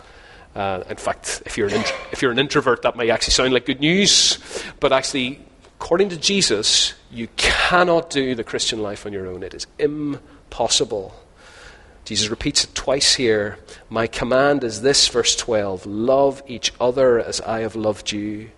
Uh, 0.56 0.82
in 0.88 0.96
fact, 0.96 1.42
if 1.46 1.56
you're, 1.56 1.68
an 1.68 1.84
if 2.10 2.20
you're 2.20 2.32
an 2.32 2.38
introvert, 2.38 2.82
that 2.82 2.96
may 2.96 3.10
actually 3.10 3.32
sound 3.32 3.52
like 3.52 3.66
good 3.66 3.80
news. 3.80 4.38
But 4.80 4.92
actually, 4.92 5.40
according 5.76 6.08
to 6.08 6.16
Jesus, 6.16 6.94
you 7.12 7.28
cannot 7.36 8.10
do 8.10 8.34
the 8.34 8.44
Christian 8.44 8.82
life 8.82 9.06
on 9.06 9.12
your 9.12 9.28
own. 9.28 9.44
It 9.44 9.54
is 9.54 9.66
impossible. 9.78 11.14
Jesus 12.04 12.28
repeats 12.28 12.64
it 12.64 12.74
twice 12.74 13.14
here. 13.14 13.58
My 13.88 14.06
command 14.06 14.64
is 14.64 14.80
this, 14.80 15.06
verse 15.08 15.36
12 15.36 15.86
love 15.86 16.42
each 16.46 16.72
other 16.80 17.20
as 17.20 17.40
I 17.42 17.60
have 17.60 17.76
loved 17.76 18.10
you. 18.10 18.50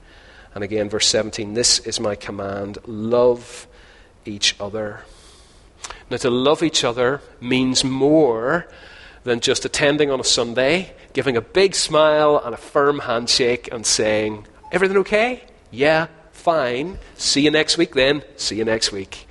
And 0.55 0.65
again, 0.65 0.89
verse 0.89 1.07
17 1.07 1.55
this 1.55 1.79
is 1.81 2.01
my 2.01 2.15
command 2.15 2.79
love 2.87 3.67
each 4.25 4.57
other. 4.61 5.05
Now, 6.11 6.19
to 6.19 6.31
love 6.31 6.63
each 6.63 6.85
other 6.85 7.21
means 7.41 7.85
more 7.85 8.69
than 9.23 9.41
just 9.41 9.65
attending 9.65 10.11
on 10.11 10.21
a 10.21 10.25
Sunday, 10.25 10.95
giving 11.13 11.37
a 11.37 11.41
big 11.41 11.75
smile 11.75 12.41
and 12.45 12.55
a 12.55 12.59
firm 12.59 13.01
handshake 13.01 13.69
and 13.73 13.87
saying, 13.87 14.47
Everything 14.73 14.99
okay? 14.99 15.45
Yeah, 15.71 16.09
Fine. 16.41 16.99
See 17.17 17.43
you 17.43 17.51
next 17.51 17.77
week 17.77 17.95
then. 17.95 18.23
See 18.37 18.57
you 18.57 18.65
next 18.65 18.93
week. 18.93 19.29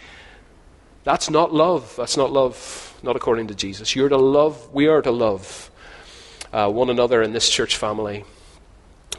That's 1.05 1.27
not 1.27 1.51
love. 1.51 1.95
That's 1.97 2.15
not 2.15 2.31
love, 2.31 2.95
not 3.01 3.15
according 3.15 3.47
to 3.47 3.55
Jesus. 3.55 3.95
You're 3.95 4.09
to 4.09 4.17
love, 4.17 4.71
we 4.71 4.85
are 4.85 5.01
to 5.01 5.09
love 5.09 5.71
uh, 6.53 6.69
one 6.69 6.91
another 6.91 7.23
in 7.23 7.33
this 7.33 7.49
church 7.49 7.77
family 7.77 8.25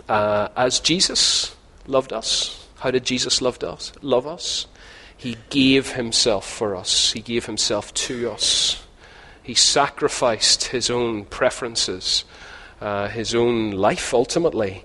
uh, 0.09 0.51
as 0.55 0.79
Jesus 0.79 1.57
loved 1.91 2.13
us. 2.13 2.67
How 2.79 2.91
did 2.91 3.05
Jesus 3.05 3.43
love 3.43 3.63
us? 3.63 3.93
Love 4.01 4.27
us? 4.27 4.67
He 5.17 5.37
gave 5.51 5.93
himself 5.93 6.49
for 6.49 6.75
us. 6.75 7.13
He 7.13 7.21
gave 7.21 7.45
himself 7.45 7.93
to 7.93 8.31
us. 8.31 8.83
He 9.43 9.55
sacrificed 9.55 10.65
his 10.65 10.89
own 10.89 11.25
preferences, 11.25 12.25
uh, 12.81 13.09
his 13.09 13.35
own 13.35 13.73
life 13.73 14.15
ultimately, 14.15 14.85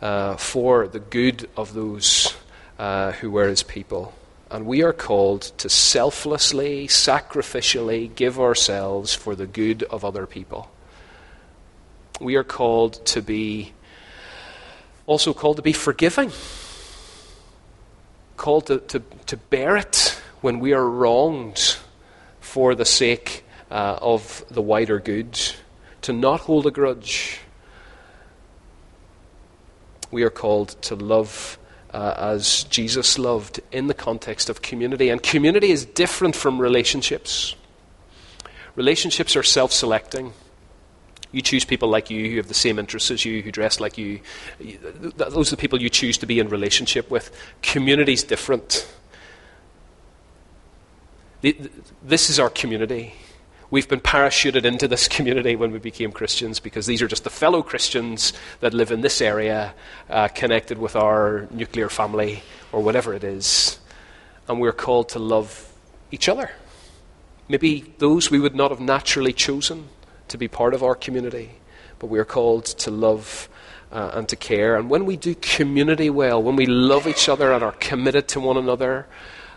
uh, 0.00 0.36
for 0.36 0.86
the 0.86 1.00
good 1.00 1.48
of 1.56 1.74
those 1.74 2.34
uh, 2.78 3.12
who 3.12 3.30
were 3.30 3.48
his 3.48 3.62
people. 3.62 4.12
And 4.50 4.66
we 4.66 4.82
are 4.82 4.92
called 4.92 5.42
to 5.58 5.68
selflessly, 5.68 6.86
sacrificially 6.86 8.14
give 8.14 8.38
ourselves 8.38 9.14
for 9.14 9.34
the 9.34 9.46
good 9.46 9.82
of 9.84 10.04
other 10.04 10.26
people. 10.26 10.70
We 12.20 12.36
are 12.36 12.44
called 12.44 13.04
to 13.06 13.22
be, 13.22 13.72
also 15.06 15.32
called 15.34 15.56
to 15.56 15.62
be 15.62 15.72
forgiving, 15.72 16.30
called 18.36 18.66
to, 18.66 18.78
to, 18.78 19.02
to 19.26 19.36
bear 19.36 19.76
it 19.76 20.20
when 20.40 20.60
we 20.60 20.72
are 20.72 20.88
wronged 20.88 21.76
for 22.40 22.74
the 22.74 22.84
sake 22.84 23.44
uh, 23.70 23.98
of 24.00 24.44
the 24.50 24.62
wider 24.62 24.98
good, 24.98 25.38
to 26.02 26.12
not 26.12 26.40
hold 26.40 26.66
a 26.66 26.70
grudge. 26.70 27.40
We 30.10 30.24
are 30.24 30.30
called 30.30 30.70
to 30.82 30.94
love 30.94 31.58
uh, 31.92 32.14
as 32.16 32.64
Jesus 32.64 33.18
loved 33.18 33.60
in 33.70 33.86
the 33.86 33.94
context 33.94 34.50
of 34.50 34.62
community. 34.62 35.08
And 35.08 35.22
community 35.22 35.70
is 35.70 35.84
different 35.84 36.36
from 36.36 36.60
relationships. 36.60 37.54
Relationships 38.76 39.36
are 39.36 39.42
self 39.42 39.72
selecting. 39.72 40.32
You 41.32 41.40
choose 41.40 41.64
people 41.64 41.88
like 41.88 42.10
you 42.10 42.30
who 42.30 42.36
have 42.36 42.48
the 42.48 42.54
same 42.54 42.78
interests 42.78 43.10
as 43.10 43.24
you, 43.24 43.42
who 43.42 43.50
dress 43.50 43.80
like 43.80 43.96
you. 43.96 44.20
Those 45.16 45.48
are 45.52 45.56
the 45.56 45.60
people 45.60 45.80
you 45.80 45.88
choose 45.88 46.18
to 46.18 46.26
be 46.26 46.38
in 46.38 46.48
relationship 46.48 47.10
with. 47.10 47.30
Community 47.62 48.12
is 48.12 48.22
different. 48.22 48.86
This 51.40 52.30
is 52.30 52.38
our 52.38 52.50
community. 52.50 53.14
We've 53.70 53.88
been 53.88 54.00
parachuted 54.00 54.66
into 54.66 54.86
this 54.86 55.08
community 55.08 55.56
when 55.56 55.72
we 55.72 55.78
became 55.78 56.12
Christians 56.12 56.60
because 56.60 56.84
these 56.84 57.00
are 57.00 57.08
just 57.08 57.24
the 57.24 57.30
fellow 57.30 57.62
Christians 57.62 58.34
that 58.60 58.74
live 58.74 58.92
in 58.92 59.00
this 59.00 59.22
area, 59.22 59.72
uh, 60.10 60.28
connected 60.28 60.76
with 60.76 60.94
our 60.94 61.48
nuclear 61.50 61.88
family 61.88 62.42
or 62.70 62.82
whatever 62.82 63.14
it 63.14 63.24
is. 63.24 63.78
And 64.46 64.60
we're 64.60 64.72
called 64.72 65.08
to 65.10 65.18
love 65.18 65.72
each 66.10 66.28
other. 66.28 66.50
Maybe 67.48 67.94
those 67.96 68.30
we 68.30 68.38
would 68.38 68.54
not 68.54 68.70
have 68.70 68.80
naturally 68.80 69.32
chosen 69.32 69.88
to 70.28 70.38
be 70.38 70.48
part 70.48 70.74
of 70.74 70.82
our 70.82 70.94
community, 70.94 71.52
but 71.98 72.06
we 72.08 72.18
are 72.18 72.24
called 72.24 72.64
to 72.64 72.90
love 72.90 73.48
uh, 73.90 74.12
and 74.14 74.28
to 74.28 74.36
care. 74.36 74.76
And 74.76 74.88
when 74.88 75.04
we 75.04 75.16
do 75.16 75.34
community 75.34 76.10
well, 76.10 76.42
when 76.42 76.56
we 76.56 76.66
love 76.66 77.06
each 77.06 77.28
other 77.28 77.52
and 77.52 77.62
are 77.62 77.72
committed 77.72 78.28
to 78.28 78.40
one 78.40 78.56
another, 78.56 79.06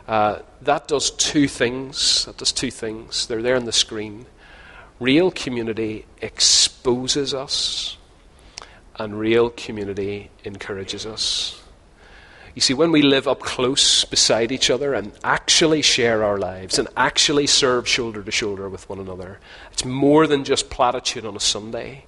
uh, 0.07 0.39
that 0.61 0.87
does 0.87 1.11
two 1.11 1.47
things. 1.47 2.25
That 2.25 2.37
does 2.37 2.51
two 2.51 2.71
things. 2.71 3.27
They're 3.27 3.41
there 3.41 3.55
on 3.55 3.65
the 3.65 3.71
screen. 3.71 4.25
Real 4.99 5.31
community 5.31 6.05
exposes 6.21 7.33
us, 7.33 7.97
and 8.97 9.19
real 9.19 9.49
community 9.49 10.29
encourages 10.43 11.05
us. 11.05 11.61
You 12.55 12.61
see, 12.61 12.73
when 12.73 12.93
we 12.93 13.01
live 13.01 13.27
up 13.27 13.41
close 13.41 14.05
beside 14.05 14.49
each 14.49 14.69
other 14.69 14.93
and 14.93 15.11
actually 15.25 15.81
share 15.81 16.23
our 16.23 16.37
lives 16.37 16.79
and 16.79 16.87
actually 16.95 17.47
serve 17.47 17.85
shoulder 17.85 18.23
to 18.23 18.31
shoulder 18.31 18.69
with 18.69 18.87
one 18.87 18.97
another, 18.97 19.39
it's 19.73 19.83
more 19.83 20.25
than 20.25 20.45
just 20.45 20.69
platitude 20.69 21.25
on 21.25 21.35
a 21.35 21.39
Sunday. 21.41 22.05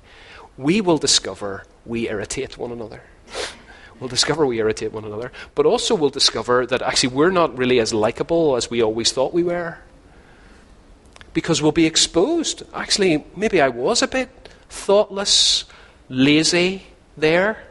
We 0.57 0.79
will 0.79 0.97
discover 0.97 1.65
we 1.85 2.09
irritate 2.09 2.57
one 2.57 2.71
another. 2.71 3.03
We'll 3.99 4.07
discover 4.07 4.45
we 4.45 4.59
irritate 4.59 4.93
one 4.93 5.03
another, 5.03 5.33
but 5.53 5.65
also 5.65 5.95
we'll 5.95 6.11
discover 6.11 6.65
that 6.67 6.81
actually 6.81 7.09
we're 7.09 7.31
not 7.31 7.57
really 7.57 7.79
as 7.79 7.93
likable 7.93 8.55
as 8.55 8.69
we 8.69 8.81
always 8.81 9.11
thought 9.11 9.33
we 9.33 9.43
were. 9.43 9.79
Because 11.33 11.61
we'll 11.61 11.73
be 11.73 11.85
exposed. 11.85 12.63
Actually, 12.73 13.25
maybe 13.35 13.59
I 13.59 13.67
was 13.67 14.01
a 14.01 14.07
bit 14.07 14.29
thoughtless, 14.69 15.65
lazy 16.07 16.87
there. 17.17 17.66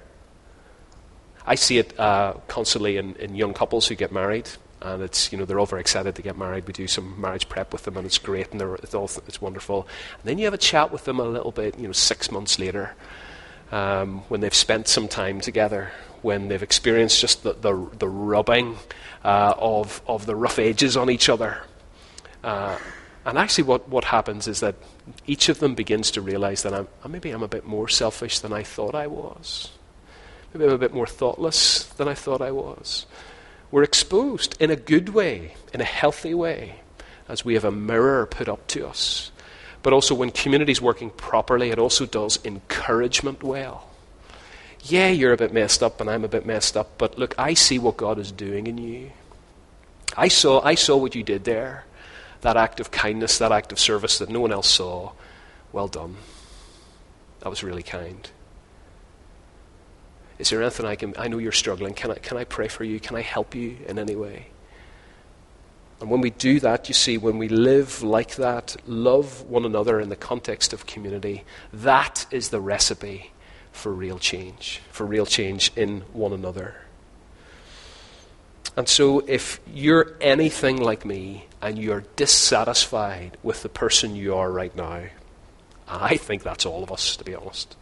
I 1.46 1.54
see 1.54 1.78
it 1.78 1.98
uh, 1.98 2.34
constantly 2.48 2.96
in, 2.96 3.14
in 3.16 3.34
young 3.34 3.54
couples 3.54 3.86
who 3.86 3.94
get 3.94 4.12
married 4.12 4.48
and 4.82 5.02
it's 5.02 5.32
you 5.32 5.38
know 5.38 5.44
they're 5.44 5.58
all 5.58 5.66
very 5.66 5.80
excited 5.80 6.14
to 6.14 6.22
get 6.22 6.36
married. 6.36 6.66
We 6.66 6.72
do 6.72 6.86
some 6.86 7.20
marriage 7.20 7.48
prep 7.48 7.72
with 7.72 7.84
them, 7.84 7.96
and 7.96 8.06
it's 8.06 8.18
great, 8.18 8.52
and 8.52 8.60
it's 8.82 8.94
all 8.94 9.10
it's 9.26 9.40
wonderful. 9.40 9.88
And 10.18 10.24
then 10.24 10.38
you 10.38 10.44
have 10.44 10.54
a 10.54 10.58
chat 10.58 10.92
with 10.92 11.04
them 11.04 11.18
a 11.18 11.24
little 11.24 11.52
bit, 11.52 11.78
you 11.78 11.86
know, 11.86 11.92
six 11.92 12.30
months 12.30 12.58
later, 12.58 12.94
um, 13.72 14.20
when 14.28 14.40
they've 14.40 14.54
spent 14.54 14.88
some 14.88 15.08
time 15.08 15.40
together, 15.40 15.92
when 16.22 16.48
they've 16.48 16.62
experienced 16.62 17.20
just 17.20 17.42
the, 17.42 17.54
the, 17.54 17.88
the 17.98 18.08
rubbing 18.08 18.76
uh, 19.24 19.54
of, 19.58 20.02
of 20.06 20.26
the 20.26 20.36
rough 20.36 20.58
edges 20.58 20.96
on 20.96 21.10
each 21.10 21.28
other. 21.28 21.62
Uh, 22.44 22.78
and 23.24 23.38
actually, 23.38 23.64
what, 23.64 23.88
what 23.88 24.04
happens 24.04 24.46
is 24.46 24.60
that 24.60 24.76
each 25.26 25.48
of 25.48 25.58
them 25.58 25.74
begins 25.74 26.12
to 26.12 26.20
realize 26.20 26.62
that 26.62 26.72
I'm, 26.72 26.86
maybe 27.10 27.30
I'm 27.30 27.42
a 27.42 27.48
bit 27.48 27.64
more 27.64 27.88
selfish 27.88 28.38
than 28.38 28.52
I 28.52 28.62
thought 28.62 28.94
I 28.94 29.08
was. 29.08 29.70
Maybe 30.56 30.68
I'm 30.68 30.74
a 30.74 30.78
bit 30.78 30.94
more 30.94 31.06
thoughtless 31.06 31.84
than 31.84 32.08
I 32.08 32.14
thought 32.14 32.40
I 32.40 32.50
was. 32.50 33.06
We're 33.70 33.82
exposed 33.82 34.56
in 34.60 34.70
a 34.70 34.76
good 34.76 35.10
way, 35.10 35.54
in 35.74 35.80
a 35.80 35.84
healthy 35.84 36.34
way, 36.34 36.80
as 37.28 37.44
we 37.44 37.54
have 37.54 37.64
a 37.64 37.70
mirror 37.70 38.26
put 38.26 38.48
up 38.48 38.66
to 38.68 38.86
us. 38.86 39.30
But 39.82 39.92
also, 39.92 40.14
when 40.14 40.30
community 40.30 40.72
is 40.72 40.80
working 40.80 41.10
properly, 41.10 41.70
it 41.70 41.78
also 41.78 42.06
does 42.06 42.44
encouragement 42.44 43.42
well 43.42 43.86
yeah, 44.90 45.08
you're 45.08 45.32
a 45.32 45.36
bit 45.36 45.52
messed 45.52 45.82
up 45.82 46.00
and 46.00 46.08
I'm 46.08 46.24
a 46.24 46.28
bit 46.28 46.46
messed 46.46 46.76
up, 46.76 46.98
but 46.98 47.18
look, 47.18 47.34
I 47.38 47.54
see 47.54 47.78
what 47.78 47.96
God 47.96 48.18
is 48.18 48.30
doing 48.30 48.66
in 48.66 48.78
you. 48.78 49.10
I 50.16 50.28
saw, 50.28 50.60
I 50.62 50.74
saw 50.74 50.96
what 50.96 51.14
you 51.14 51.22
did 51.22 51.44
there. 51.44 51.84
That 52.42 52.56
act 52.56 52.80
of 52.80 52.90
kindness, 52.90 53.38
that 53.38 53.52
act 53.52 53.72
of 53.72 53.78
service 53.78 54.18
that 54.18 54.28
no 54.28 54.40
one 54.40 54.52
else 54.52 54.68
saw. 54.68 55.12
Well 55.72 55.88
done. 55.88 56.16
That 57.40 57.48
was 57.48 57.62
really 57.62 57.82
kind. 57.82 58.28
Is 60.38 60.50
there 60.50 60.62
anything 60.62 60.86
I 60.86 60.96
can, 60.96 61.14
I 61.18 61.28
know 61.28 61.38
you're 61.38 61.52
struggling. 61.52 61.94
Can 61.94 62.10
I, 62.10 62.14
can 62.16 62.36
I 62.36 62.44
pray 62.44 62.68
for 62.68 62.84
you? 62.84 63.00
Can 63.00 63.16
I 63.16 63.22
help 63.22 63.54
you 63.54 63.78
in 63.86 63.98
any 63.98 64.16
way? 64.16 64.48
And 66.00 66.10
when 66.10 66.20
we 66.20 66.30
do 66.30 66.60
that, 66.60 66.88
you 66.88 66.94
see, 66.94 67.16
when 67.16 67.38
we 67.38 67.48
live 67.48 68.02
like 68.02 68.36
that, 68.36 68.76
love 68.86 69.42
one 69.48 69.64
another 69.64 69.98
in 69.98 70.10
the 70.10 70.16
context 70.16 70.74
of 70.74 70.86
community, 70.86 71.44
that 71.72 72.26
is 72.30 72.50
the 72.50 72.60
recipe 72.60 73.32
for 73.72 73.92
real 73.92 74.18
change, 74.18 74.82
for 74.90 75.06
real 75.06 75.24
change 75.24 75.72
in 75.74 76.02
one 76.12 76.34
another. 76.34 76.76
And 78.76 78.86
so, 78.86 79.20
if 79.20 79.58
you're 79.72 80.16
anything 80.20 80.76
like 80.76 81.06
me 81.06 81.46
and 81.62 81.78
you're 81.78 82.04
dissatisfied 82.16 83.38
with 83.42 83.62
the 83.62 83.70
person 83.70 84.14
you 84.14 84.34
are 84.34 84.52
right 84.52 84.74
now, 84.76 85.04
I 85.88 86.18
think 86.18 86.42
that's 86.42 86.66
all 86.66 86.82
of 86.82 86.92
us, 86.92 87.16
to 87.16 87.24
be 87.24 87.34
honest. 87.34 87.74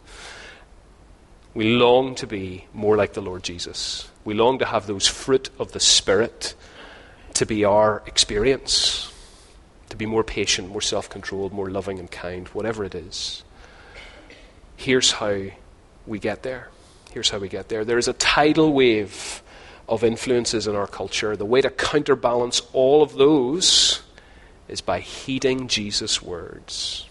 We 1.55 1.63
long 1.63 2.15
to 2.15 2.27
be 2.27 2.65
more 2.73 2.97
like 2.97 3.13
the 3.13 3.21
Lord 3.21 3.41
Jesus. 3.41 4.09
We 4.25 4.33
long 4.33 4.59
to 4.59 4.65
have 4.65 4.87
those 4.87 5.07
fruit 5.07 5.49
of 5.57 5.71
the 5.71 5.79
Spirit 5.79 6.53
to 7.35 7.45
be 7.45 7.63
our 7.63 8.03
experience, 8.05 9.11
to 9.89 9.95
be 9.95 10.05
more 10.05 10.23
patient, 10.23 10.69
more 10.69 10.81
self 10.81 11.09
controlled, 11.09 11.53
more 11.53 11.69
loving 11.69 11.97
and 11.97 12.11
kind, 12.11 12.49
whatever 12.49 12.83
it 12.83 12.93
is. 12.93 13.45
Here's 14.75 15.13
how 15.13 15.43
we 16.05 16.19
get 16.19 16.43
there. 16.43 16.69
Here's 17.11 17.29
how 17.29 17.39
we 17.39 17.47
get 17.47 17.69
there. 17.69 17.85
There 17.85 17.97
is 17.97 18.09
a 18.09 18.13
tidal 18.13 18.73
wave 18.73 19.41
of 19.87 20.03
influences 20.03 20.67
in 20.67 20.75
our 20.75 20.87
culture. 20.87 21.37
The 21.37 21.45
way 21.45 21.61
to 21.61 21.69
counterbalance 21.69 22.61
all 22.73 23.01
of 23.01 23.13
those 23.13 24.01
is 24.67 24.81
by 24.81 24.99
heeding 24.99 25.69
Jesus' 25.69 26.21
words. 26.21 27.07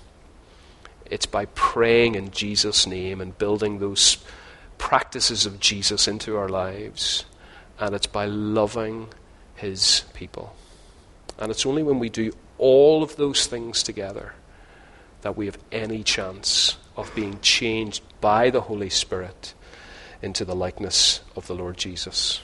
It's 1.11 1.27
by 1.27 1.47
praying 1.47 2.15
in 2.15 2.31
Jesus' 2.31 2.87
name 2.87 3.21
and 3.21 3.37
building 3.37 3.79
those 3.79 4.19
practices 4.79 5.47
of 5.47 5.61
Jesus 5.61 6.09
into 6.09 6.37
our 6.37 6.49
lives. 6.49 7.25
And 7.79 7.95
it's 7.95 8.07
by 8.07 8.27
loving 8.27 9.09
his 9.55 10.05
people. 10.15 10.55
And 11.39 11.51
it's 11.51 11.67
only 11.67 11.83
when 11.83 11.99
we 11.99 12.09
do 12.09 12.33
all 12.59 13.03
of 13.03 13.17
those 13.17 13.47
things 13.47 13.83
together 13.83 14.35
that 15.23 15.37
we 15.37 15.47
have 15.47 15.59
any 15.73 16.03
chance 16.03 16.77
of 16.97 17.15
being 17.15 17.41
changed 17.41 18.03
by 18.21 18.51
the 18.51 18.61
Holy 18.63 18.91
Spirit 18.91 19.55
into 20.23 20.45
the 20.45 20.55
likeness 20.55 21.21
of 21.35 21.47
the 21.47 21.55
Lord 21.55 21.77
Jesus. 21.77 22.41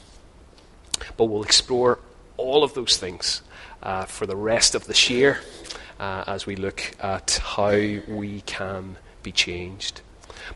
But 1.16 1.26
we'll 1.26 1.42
explore 1.42 2.00
all 2.36 2.64
of 2.64 2.74
those 2.74 2.96
things 2.96 3.42
uh, 3.82 4.04
for 4.04 4.26
the 4.26 4.36
rest 4.36 4.74
of 4.74 4.86
this 4.86 5.08
year 5.08 5.40
uh, 6.01 6.24
as 6.26 6.46
we 6.46 6.57
look 6.57 6.82
at 6.98 7.40
how 7.44 7.70
we 7.70 8.42
can 8.46 8.96
be 9.22 9.30
changed. 9.30 10.01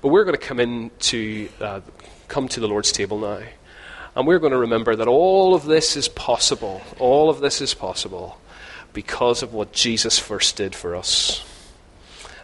But 0.00 0.08
we're 0.08 0.24
going 0.24 0.36
to 0.36 0.44
come 0.44 0.58
in 0.58 0.90
to 1.00 1.48
uh, 1.60 1.80
come 2.28 2.48
to 2.48 2.60
the 2.60 2.66
Lord's 2.66 2.90
table 2.90 3.18
now. 3.18 3.42
And 4.16 4.26
we're 4.26 4.38
going 4.38 4.52
to 4.52 4.58
remember 4.58 4.96
that 4.96 5.06
all 5.06 5.54
of 5.54 5.66
this 5.66 5.96
is 5.96 6.08
possible. 6.08 6.80
All 6.98 7.28
of 7.28 7.40
this 7.40 7.60
is 7.60 7.74
possible 7.74 8.38
because 8.92 9.42
of 9.42 9.52
what 9.52 9.72
Jesus 9.72 10.18
first 10.18 10.56
did 10.56 10.74
for 10.74 10.96
us. 10.96 11.44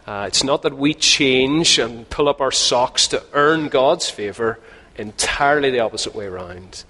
Uh, 0.05 0.25
it's 0.27 0.43
not 0.43 0.61
that 0.63 0.77
we 0.77 0.93
change 0.93 1.79
and 1.79 2.09
pull 2.09 2.27
up 2.27 2.41
our 2.41 2.51
socks 2.51 3.07
to 3.07 3.23
earn 3.33 3.69
God's 3.69 4.09
favour, 4.09 4.59
entirely 4.97 5.71
the 5.71 5.79
opposite 5.79 6.13
way 6.13 6.25
around. 6.25 6.83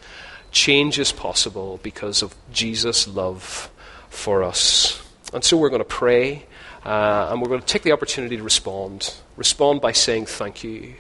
Change 0.52 1.00
is 1.00 1.12
possible 1.12 1.80
because 1.84 2.22
of 2.22 2.36
Jesus' 2.52 3.08
love 3.08 3.70
for 4.10 4.44
us. 4.44 5.01
And 5.34 5.44
so 5.44 5.58
we're 5.58 5.70
going 5.70 5.82
to 5.82 5.86
pray, 5.86 6.46
uh, 6.86 7.30
and 7.32 7.42
we're 7.42 7.48
going 7.48 7.62
to 7.62 7.66
take 7.66 7.84
the 7.84 7.94
opportunity 7.94 8.38
to 8.38 8.44
respond. 8.44 9.14
Respond 9.38 9.82
by 9.82 9.94
saying 9.94 10.26
thank 10.26 10.64
you, 10.64 10.96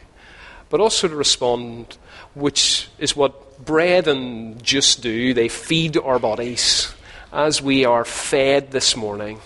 but 0.69 0.79
also 0.79 1.07
to 1.07 1.15
respond, 1.15 1.97
which 2.33 2.87
is 2.97 3.15
what 3.15 3.63
bread 3.65 4.07
and 4.07 4.63
juice 4.63 4.95
do. 4.95 5.33
They 5.33 5.49
feed 5.49 5.97
our 5.97 6.17
bodies 6.17 6.93
as 7.31 7.61
we 7.61 7.85
are 7.85 8.05
fed 8.05 8.71
this 8.71 8.95
morning 8.95 9.39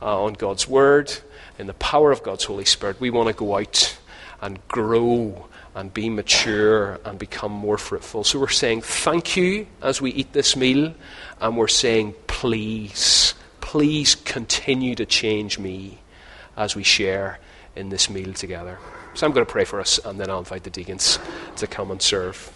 uh, 0.00 0.24
on 0.24 0.34
God's 0.34 0.68
Word, 0.68 1.12
in 1.58 1.66
the 1.66 1.74
power 1.74 2.12
of 2.12 2.22
God's 2.22 2.44
Holy 2.44 2.64
Spirit. 2.64 3.00
We 3.00 3.10
want 3.10 3.28
to 3.28 3.34
go 3.34 3.58
out 3.58 3.98
and 4.40 4.66
grow 4.68 5.46
and 5.74 5.92
be 5.92 6.08
mature 6.10 6.98
and 7.04 7.18
become 7.18 7.52
more 7.52 7.78
fruitful. 7.78 8.24
So 8.24 8.38
we're 8.38 8.48
saying 8.48 8.82
thank 8.82 9.36
you 9.36 9.66
as 9.82 10.00
we 10.00 10.12
eat 10.12 10.32
this 10.32 10.56
meal, 10.56 10.94
and 11.40 11.56
we're 11.56 11.68
saying 11.68 12.14
please, 12.26 13.34
please 13.68 14.14
continue 14.14 14.94
to 14.94 15.04
change 15.04 15.58
me 15.58 15.98
as 16.56 16.74
we 16.74 16.82
share 16.82 17.38
in 17.76 17.90
this 17.90 18.08
meal 18.08 18.32
together. 18.32 18.78
So 19.12 19.26
I'm 19.26 19.32
going 19.34 19.44
to 19.44 19.52
pray 19.52 19.66
for 19.66 19.78
us, 19.78 19.98
and 20.06 20.18
then 20.18 20.30
I'll 20.30 20.38
invite 20.38 20.62
the 20.64 20.70
deacons 20.70 21.18
to 21.56 21.66
come 21.66 21.90
and 21.90 22.00
serve. 22.00 22.50